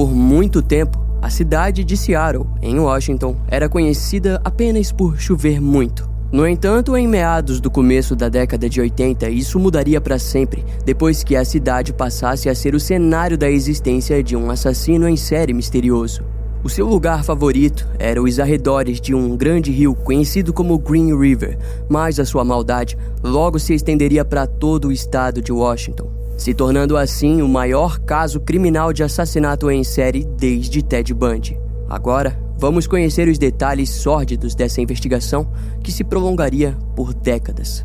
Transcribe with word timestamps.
Por 0.00 0.14
muito 0.14 0.62
tempo, 0.62 0.98
a 1.20 1.28
cidade 1.28 1.84
de 1.84 1.94
Seattle, 1.94 2.46
em 2.62 2.78
Washington, 2.78 3.36
era 3.46 3.68
conhecida 3.68 4.40
apenas 4.42 4.90
por 4.90 5.20
chover 5.20 5.60
muito. 5.60 6.08
No 6.32 6.48
entanto, 6.48 6.96
em 6.96 7.06
meados 7.06 7.60
do 7.60 7.70
começo 7.70 8.16
da 8.16 8.30
década 8.30 8.66
de 8.66 8.80
80, 8.80 9.28
isso 9.28 9.58
mudaria 9.58 10.00
para 10.00 10.18
sempre, 10.18 10.64
depois 10.86 11.22
que 11.22 11.36
a 11.36 11.44
cidade 11.44 11.92
passasse 11.92 12.48
a 12.48 12.54
ser 12.54 12.74
o 12.74 12.80
cenário 12.80 13.36
da 13.36 13.50
existência 13.50 14.22
de 14.22 14.34
um 14.34 14.50
assassino 14.50 15.06
em 15.06 15.18
série 15.18 15.52
misterioso. 15.52 16.24
O 16.64 16.70
seu 16.70 16.86
lugar 16.86 17.22
favorito 17.22 17.86
era 17.98 18.22
os 18.22 18.38
arredores 18.38 19.02
de 19.02 19.14
um 19.14 19.36
grande 19.36 19.70
rio 19.70 19.94
conhecido 19.94 20.50
como 20.50 20.78
Green 20.78 21.14
River, 21.14 21.58
mas 21.90 22.18
a 22.18 22.24
sua 22.24 22.42
maldade 22.42 22.96
logo 23.22 23.58
se 23.58 23.74
estenderia 23.74 24.24
para 24.24 24.46
todo 24.46 24.88
o 24.88 24.92
estado 24.92 25.42
de 25.42 25.52
Washington, 25.52 26.19
se 26.40 26.54
tornando 26.54 26.96
assim 26.96 27.42
o 27.42 27.48
maior 27.48 27.98
caso 27.98 28.40
criminal 28.40 28.94
de 28.94 29.02
assassinato 29.02 29.70
em 29.70 29.84
série 29.84 30.24
desde 30.24 30.82
Ted 30.82 31.12
Bundy. 31.12 31.60
Agora, 31.86 32.40
vamos 32.58 32.86
conhecer 32.86 33.28
os 33.28 33.36
detalhes 33.36 33.90
sórdidos 33.90 34.54
dessa 34.54 34.80
investigação 34.80 35.52
que 35.84 35.92
se 35.92 36.02
prolongaria 36.02 36.74
por 36.96 37.12
décadas. 37.12 37.84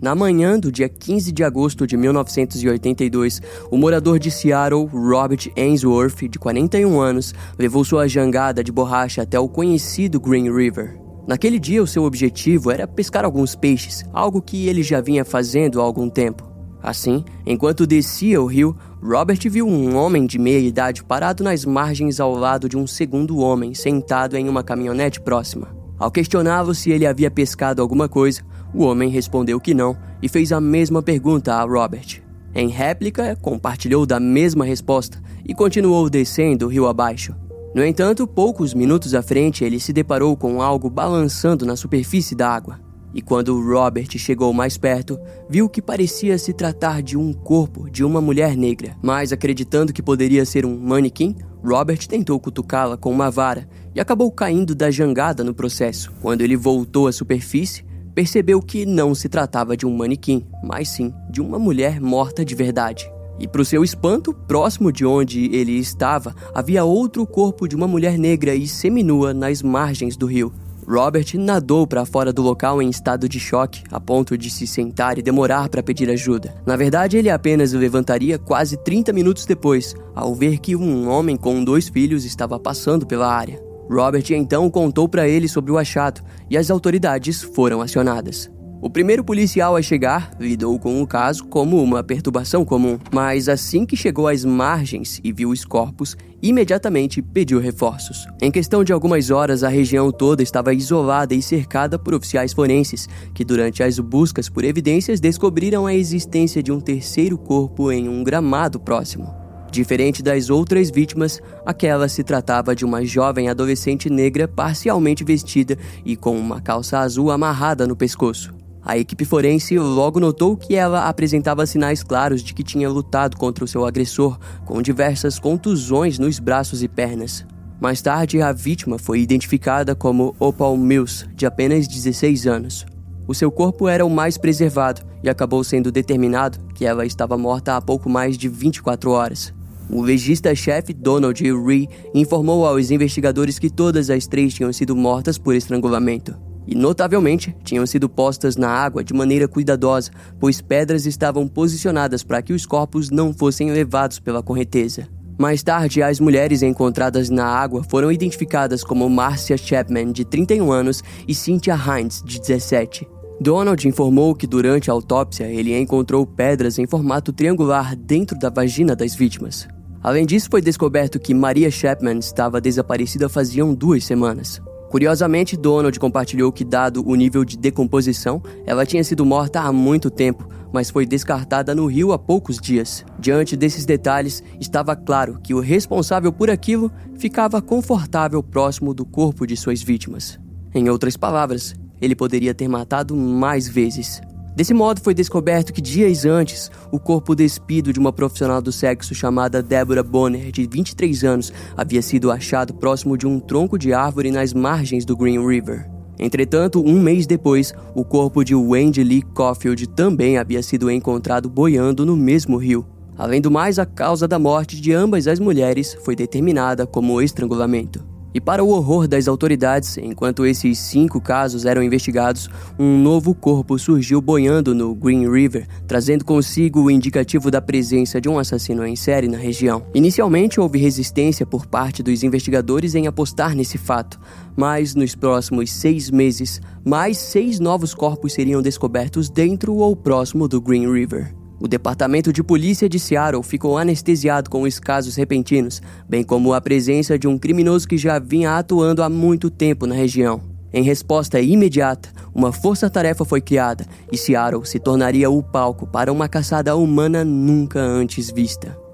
Na 0.00 0.14
manhã 0.14 0.58
do 0.58 0.70
dia 0.70 0.90
15 0.90 1.32
de 1.32 1.42
agosto 1.42 1.86
de 1.86 1.96
1982, 1.96 3.40
o 3.70 3.78
morador 3.78 4.18
de 4.18 4.30
Seattle, 4.30 4.84
Robert 4.92 5.50
Ainsworth, 5.56 6.28
de 6.28 6.38
41 6.38 7.00
anos, 7.00 7.34
levou 7.58 7.82
sua 7.82 8.06
jangada 8.06 8.62
de 8.62 8.70
borracha 8.70 9.22
até 9.22 9.40
o 9.40 9.48
conhecido 9.48 10.20
Green 10.20 10.54
River. 10.54 11.00
Naquele 11.26 11.58
dia, 11.58 11.82
o 11.82 11.86
seu 11.86 12.04
objetivo 12.04 12.70
era 12.70 12.86
pescar 12.86 13.24
alguns 13.24 13.56
peixes, 13.56 14.04
algo 14.12 14.42
que 14.42 14.68
ele 14.68 14.82
já 14.82 15.00
vinha 15.00 15.24
fazendo 15.24 15.80
há 15.80 15.84
algum 15.84 16.10
tempo. 16.10 16.46
Assim, 16.82 17.24
enquanto 17.46 17.86
descia 17.86 18.40
o 18.40 18.46
rio, 18.46 18.76
Robert 19.02 19.40
viu 19.50 19.66
um 19.66 19.96
homem 19.96 20.26
de 20.26 20.38
meia 20.38 20.60
idade 20.60 21.02
parado 21.02 21.42
nas 21.42 21.64
margens 21.64 22.20
ao 22.20 22.34
lado 22.34 22.68
de 22.68 22.76
um 22.76 22.86
segundo 22.86 23.38
homem 23.38 23.72
sentado 23.72 24.36
em 24.36 24.46
uma 24.46 24.62
caminhonete 24.62 25.20
próxima. 25.20 25.74
Ao 25.98 26.10
questioná-lo 26.10 26.74
se 26.74 26.90
ele 26.90 27.06
havia 27.06 27.30
pescado 27.30 27.80
alguma 27.80 28.06
coisa, 28.06 28.42
o 28.76 28.82
homem 28.82 29.08
respondeu 29.08 29.58
que 29.58 29.72
não 29.72 29.96
e 30.22 30.28
fez 30.28 30.52
a 30.52 30.60
mesma 30.60 31.02
pergunta 31.02 31.54
a 31.54 31.62
Robert. 31.62 32.20
Em 32.54 32.68
réplica, 32.68 33.34
compartilhou 33.40 34.04
da 34.04 34.20
mesma 34.20 34.64
resposta 34.64 35.22
e 35.46 35.54
continuou 35.54 36.10
descendo 36.10 36.66
o 36.66 36.68
rio 36.68 36.86
abaixo. 36.86 37.34
No 37.74 37.84
entanto, 37.84 38.26
poucos 38.26 38.74
minutos 38.74 39.14
à 39.14 39.22
frente, 39.22 39.64
ele 39.64 39.80
se 39.80 39.92
deparou 39.92 40.36
com 40.36 40.60
algo 40.60 40.90
balançando 40.90 41.64
na 41.64 41.74
superfície 41.74 42.34
da 42.34 42.50
água. 42.50 42.78
E 43.14 43.22
quando 43.22 43.58
Robert 43.58 44.08
chegou 44.18 44.52
mais 44.52 44.76
perto, 44.76 45.18
viu 45.48 45.70
que 45.70 45.80
parecia 45.80 46.36
se 46.36 46.52
tratar 46.52 47.02
de 47.02 47.16
um 47.16 47.32
corpo 47.32 47.90
de 47.90 48.04
uma 48.04 48.20
mulher 48.20 48.54
negra. 48.56 48.94
Mas 49.02 49.32
acreditando 49.32 49.90
que 49.90 50.02
poderia 50.02 50.44
ser 50.44 50.66
um 50.66 50.78
manequim, 50.78 51.34
Robert 51.64 52.06
tentou 52.06 52.38
cutucá-la 52.38 52.98
com 52.98 53.10
uma 53.10 53.30
vara 53.30 53.66
e 53.94 54.00
acabou 54.00 54.30
caindo 54.30 54.74
da 54.74 54.90
jangada 54.90 55.42
no 55.42 55.54
processo. 55.54 56.12
Quando 56.20 56.42
ele 56.42 56.56
voltou 56.56 57.08
à 57.08 57.12
superfície, 57.12 57.85
percebeu 58.16 58.62
que 58.62 58.86
não 58.86 59.14
se 59.14 59.28
tratava 59.28 59.76
de 59.76 59.84
um 59.84 59.94
manequim, 59.94 60.42
mas 60.64 60.88
sim 60.88 61.12
de 61.28 61.42
uma 61.42 61.58
mulher 61.58 62.00
morta 62.00 62.42
de 62.42 62.54
verdade. 62.54 63.12
E 63.38 63.46
para 63.46 63.60
o 63.60 63.64
seu 63.64 63.84
espanto, 63.84 64.32
próximo 64.32 64.90
de 64.90 65.04
onde 65.04 65.54
ele 65.54 65.72
estava, 65.72 66.34
havia 66.54 66.82
outro 66.82 67.26
corpo 67.26 67.68
de 67.68 67.76
uma 67.76 67.86
mulher 67.86 68.16
negra 68.16 68.54
e 68.54 68.66
seminua 68.66 69.34
nas 69.34 69.62
margens 69.62 70.16
do 70.16 70.24
rio. 70.24 70.50
Robert 70.88 71.26
nadou 71.34 71.86
para 71.86 72.06
fora 72.06 72.32
do 72.32 72.40
local 72.40 72.80
em 72.80 72.88
estado 72.88 73.28
de 73.28 73.38
choque, 73.38 73.82
a 73.90 74.00
ponto 74.00 74.38
de 74.38 74.48
se 74.48 74.66
sentar 74.66 75.18
e 75.18 75.22
demorar 75.22 75.68
para 75.68 75.82
pedir 75.82 76.08
ajuda. 76.08 76.54
Na 76.64 76.74
verdade, 76.74 77.18
ele 77.18 77.28
apenas 77.28 77.74
o 77.74 77.78
levantaria 77.78 78.38
quase 78.38 78.78
30 78.78 79.12
minutos 79.12 79.44
depois, 79.44 79.94
ao 80.14 80.34
ver 80.34 80.58
que 80.58 80.74
um 80.74 81.10
homem 81.10 81.36
com 81.36 81.62
dois 81.62 81.90
filhos 81.90 82.24
estava 82.24 82.58
passando 82.58 83.04
pela 83.04 83.30
área. 83.30 83.65
Robert 83.90 84.24
então 84.30 84.68
contou 84.70 85.08
para 85.08 85.28
ele 85.28 85.48
sobre 85.48 85.70
o 85.70 85.78
achado 85.78 86.22
e 86.50 86.56
as 86.56 86.70
autoridades 86.70 87.42
foram 87.42 87.80
acionadas. 87.80 88.50
O 88.80 88.90
primeiro 88.90 89.24
policial 89.24 89.74
a 89.74 89.80
chegar 89.80 90.32
lidou 90.38 90.78
com 90.78 91.02
o 91.02 91.06
caso 91.06 91.44
como 91.46 91.82
uma 91.82 92.04
perturbação 92.04 92.64
comum, 92.64 92.98
mas 93.12 93.48
assim 93.48 93.86
que 93.86 93.96
chegou 93.96 94.28
às 94.28 94.44
margens 94.44 95.18
e 95.24 95.32
viu 95.32 95.48
os 95.48 95.64
corpos, 95.64 96.14
imediatamente 96.42 97.22
pediu 97.22 97.58
reforços. 97.58 98.26
Em 98.40 98.50
questão 98.50 98.84
de 98.84 98.92
algumas 98.92 99.30
horas, 99.30 99.64
a 99.64 99.68
região 99.68 100.12
toda 100.12 100.42
estava 100.42 100.74
isolada 100.74 101.34
e 101.34 101.40
cercada 101.40 101.98
por 101.98 102.14
oficiais 102.14 102.52
forenses, 102.52 103.08
que 103.34 103.44
durante 103.44 103.82
as 103.82 103.98
buscas 103.98 104.48
por 104.48 104.62
evidências 104.62 105.20
descobriram 105.20 105.86
a 105.86 105.94
existência 105.94 106.62
de 106.62 106.70
um 106.70 106.78
terceiro 106.78 107.38
corpo 107.38 107.90
em 107.90 108.08
um 108.08 108.22
gramado 108.22 108.78
próximo. 108.78 109.45
Diferente 109.76 110.22
das 110.22 110.48
outras 110.48 110.90
vítimas, 110.90 111.38
aquela 111.66 112.08
se 112.08 112.24
tratava 112.24 112.74
de 112.74 112.82
uma 112.82 113.04
jovem 113.04 113.50
adolescente 113.50 114.08
negra 114.08 114.48
parcialmente 114.48 115.22
vestida 115.22 115.76
e 116.02 116.16
com 116.16 116.34
uma 116.34 116.62
calça 116.62 117.00
azul 117.00 117.30
amarrada 117.30 117.86
no 117.86 117.94
pescoço. 117.94 118.54
A 118.82 118.96
equipe 118.96 119.26
forense 119.26 119.78
logo 119.78 120.18
notou 120.18 120.56
que 120.56 120.74
ela 120.74 121.06
apresentava 121.06 121.66
sinais 121.66 122.02
claros 122.02 122.42
de 122.42 122.54
que 122.54 122.62
tinha 122.62 122.88
lutado 122.88 123.36
contra 123.36 123.66
o 123.66 123.68
seu 123.68 123.84
agressor, 123.84 124.38
com 124.64 124.80
diversas 124.80 125.38
contusões 125.38 126.18
nos 126.18 126.38
braços 126.38 126.82
e 126.82 126.88
pernas. 126.88 127.44
Mais 127.78 128.00
tarde, 128.00 128.40
a 128.40 128.52
vítima 128.52 128.98
foi 128.98 129.20
identificada 129.20 129.94
como 129.94 130.34
Opal 130.38 130.74
Mills, 130.74 131.26
de 131.34 131.44
apenas 131.44 131.86
16 131.86 132.46
anos. 132.46 132.86
O 133.28 133.34
seu 133.34 133.50
corpo 133.50 133.88
era 133.88 134.06
o 134.06 134.08
mais 134.08 134.38
preservado 134.38 135.02
e 135.22 135.28
acabou 135.28 135.62
sendo 135.62 135.92
determinado 135.92 136.56
que 136.74 136.86
ela 136.86 137.04
estava 137.04 137.36
morta 137.36 137.76
há 137.76 137.82
pouco 137.82 138.08
mais 138.08 138.38
de 138.38 138.48
24 138.48 139.10
horas. 139.10 139.54
O 139.88 140.02
legista-chefe 140.02 140.92
Donald 140.92 141.42
Ree 141.42 141.88
informou 142.12 142.66
aos 142.66 142.90
investigadores 142.90 143.58
que 143.58 143.70
todas 143.70 144.10
as 144.10 144.26
três 144.26 144.52
tinham 144.52 144.72
sido 144.72 144.96
mortas 144.96 145.38
por 145.38 145.54
estrangulamento. 145.54 146.36
E, 146.66 146.74
notavelmente, 146.74 147.54
tinham 147.62 147.86
sido 147.86 148.08
postas 148.08 148.56
na 148.56 148.68
água 148.68 149.04
de 149.04 149.14
maneira 149.14 149.46
cuidadosa, 149.46 150.10
pois 150.40 150.60
pedras 150.60 151.06
estavam 151.06 151.46
posicionadas 151.46 152.24
para 152.24 152.42
que 152.42 152.52
os 152.52 152.66
corpos 152.66 153.10
não 153.10 153.32
fossem 153.32 153.70
levados 153.70 154.18
pela 154.18 154.42
correnteza. 154.42 155.08
Mais 155.38 155.62
tarde, 155.62 156.02
as 156.02 156.18
mulheres 156.18 156.62
encontradas 156.62 157.30
na 157.30 157.44
água 157.44 157.84
foram 157.84 158.10
identificadas 158.10 158.82
como 158.82 159.08
Marcia 159.08 159.56
Chapman, 159.56 160.10
de 160.10 160.24
31 160.24 160.72
anos, 160.72 161.04
e 161.28 161.34
Cynthia 161.34 161.76
Hines, 161.76 162.22
de 162.24 162.40
17. 162.40 163.06
Donald 163.38 163.86
informou 163.86 164.34
que 164.34 164.46
durante 164.46 164.90
a 164.90 164.94
autópsia 164.94 165.44
ele 165.44 165.78
encontrou 165.78 166.26
pedras 166.26 166.78
em 166.78 166.86
formato 166.86 167.34
triangular 167.34 167.94
dentro 167.94 168.36
da 168.38 168.48
vagina 168.48 168.96
das 168.96 169.14
vítimas. 169.14 169.68
Além 170.06 170.24
disso, 170.24 170.46
foi 170.48 170.62
descoberto 170.62 171.18
que 171.18 171.34
Maria 171.34 171.68
Chapman 171.68 172.20
estava 172.20 172.60
desaparecida 172.60 173.28
faziam 173.28 173.74
duas 173.74 174.04
semanas. 174.04 174.62
Curiosamente, 174.88 175.56
Donald 175.56 175.98
compartilhou 175.98 176.52
que, 176.52 176.64
dado 176.64 177.04
o 177.04 177.16
nível 177.16 177.44
de 177.44 177.56
decomposição, 177.56 178.40
ela 178.64 178.86
tinha 178.86 179.02
sido 179.02 179.26
morta 179.26 179.62
há 179.62 179.72
muito 179.72 180.08
tempo, 180.08 180.48
mas 180.72 180.90
foi 180.90 181.04
descartada 181.04 181.74
no 181.74 181.86
rio 181.86 182.12
há 182.12 182.18
poucos 182.20 182.58
dias. 182.58 183.04
Diante 183.18 183.56
desses 183.56 183.84
detalhes, 183.84 184.44
estava 184.60 184.94
claro 184.94 185.40
que 185.42 185.52
o 185.52 185.58
responsável 185.58 186.32
por 186.32 186.50
aquilo 186.50 186.88
ficava 187.18 187.60
confortável 187.60 188.40
próximo 188.44 188.94
do 188.94 189.04
corpo 189.04 189.44
de 189.44 189.56
suas 189.56 189.82
vítimas. 189.82 190.38
Em 190.72 190.88
outras 190.88 191.16
palavras, 191.16 191.74
ele 192.00 192.14
poderia 192.14 192.54
ter 192.54 192.68
matado 192.68 193.16
mais 193.16 193.66
vezes. 193.66 194.20
Desse 194.56 194.72
modo, 194.72 195.02
foi 195.02 195.12
descoberto 195.12 195.70
que 195.70 195.82
dias 195.82 196.24
antes, 196.24 196.70
o 196.90 196.98
corpo 196.98 197.34
despido 197.34 197.92
de 197.92 197.98
uma 197.98 198.10
profissional 198.10 198.62
do 198.62 198.72
sexo 198.72 199.14
chamada 199.14 199.62
Deborah 199.62 200.02
Bonner, 200.02 200.50
de 200.50 200.66
23 200.66 201.24
anos, 201.24 201.52
havia 201.76 202.00
sido 202.00 202.30
achado 202.30 202.72
próximo 202.72 203.18
de 203.18 203.26
um 203.26 203.38
tronco 203.38 203.78
de 203.78 203.92
árvore 203.92 204.30
nas 204.30 204.54
margens 204.54 205.04
do 205.04 205.14
Green 205.14 205.46
River. 205.46 205.86
Entretanto, 206.18 206.82
um 206.82 206.98
mês 206.98 207.26
depois, 207.26 207.74
o 207.94 208.02
corpo 208.02 208.42
de 208.42 208.54
Wendy 208.54 209.04
Lee 209.04 209.22
Caulfield 209.34 209.88
também 209.88 210.38
havia 210.38 210.62
sido 210.62 210.90
encontrado 210.90 211.50
boiando 211.50 212.06
no 212.06 212.16
mesmo 212.16 212.56
rio. 212.56 212.86
Além 213.18 213.42
do 213.42 213.50
mais, 213.50 213.78
a 213.78 213.84
causa 213.84 214.26
da 214.26 214.38
morte 214.38 214.80
de 214.80 214.90
ambas 214.90 215.28
as 215.28 215.38
mulheres 215.38 215.98
foi 216.02 216.16
determinada 216.16 216.86
como 216.86 217.20
estrangulamento. 217.20 218.15
E 218.36 218.40
para 218.40 218.62
o 218.62 218.68
horror 218.68 219.08
das 219.08 219.28
autoridades, 219.28 219.96
enquanto 219.96 220.44
esses 220.44 220.78
cinco 220.78 221.22
casos 221.22 221.64
eram 221.64 221.82
investigados, 221.82 222.50
um 222.78 222.98
novo 222.98 223.34
corpo 223.34 223.78
surgiu 223.78 224.20
boiando 224.20 224.74
no 224.74 224.94
Green 224.94 225.26
River, 225.26 225.66
trazendo 225.88 226.22
consigo 226.22 226.82
o 226.82 226.90
indicativo 226.90 227.50
da 227.50 227.62
presença 227.62 228.20
de 228.20 228.28
um 228.28 228.38
assassino 228.38 228.86
em 228.86 228.94
série 228.94 229.26
na 229.26 229.38
região. 229.38 229.86
Inicialmente 229.94 230.60
houve 230.60 230.78
resistência 230.78 231.46
por 231.46 231.64
parte 231.64 232.02
dos 232.02 232.22
investigadores 232.22 232.94
em 232.94 233.06
apostar 233.06 233.56
nesse 233.56 233.78
fato, 233.78 234.20
mas 234.54 234.94
nos 234.94 235.14
próximos 235.14 235.72
seis 235.72 236.10
meses, 236.10 236.60
mais 236.84 237.16
seis 237.16 237.58
novos 237.58 237.94
corpos 237.94 238.34
seriam 238.34 238.60
descobertos 238.60 239.30
dentro 239.30 239.76
ou 239.76 239.96
próximo 239.96 240.46
do 240.46 240.60
Green 240.60 240.92
River. 240.92 241.34
O 241.58 241.66
Departamento 241.66 242.32
de 242.32 242.42
Polícia 242.42 242.88
de 242.88 242.98
Seattle 242.98 243.42
ficou 243.42 243.78
anestesiado 243.78 244.50
com 244.50 244.62
os 244.62 244.78
casos 244.78 245.16
repentinos, 245.16 245.80
bem 246.08 246.22
como 246.22 246.52
a 246.52 246.60
presença 246.60 247.18
de 247.18 247.26
um 247.26 247.38
criminoso 247.38 247.88
que 247.88 247.96
já 247.96 248.18
vinha 248.18 248.58
atuando 248.58 249.02
há 249.02 249.08
muito 249.08 249.48
tempo 249.48 249.86
na 249.86 249.94
região. 249.94 250.40
Em 250.72 250.82
resposta 250.82 251.40
imediata, 251.40 252.10
uma 252.34 252.52
força-tarefa 252.52 253.24
foi 253.24 253.40
criada 253.40 253.86
e 254.12 254.18
Seattle 254.18 254.66
se 254.66 254.78
tornaria 254.78 255.30
o 255.30 255.42
palco 255.42 255.86
para 255.86 256.12
uma 256.12 256.28
caçada 256.28 256.76
humana 256.76 257.24
nunca 257.24 257.80
antes 257.80 258.30
vista. 258.30 258.85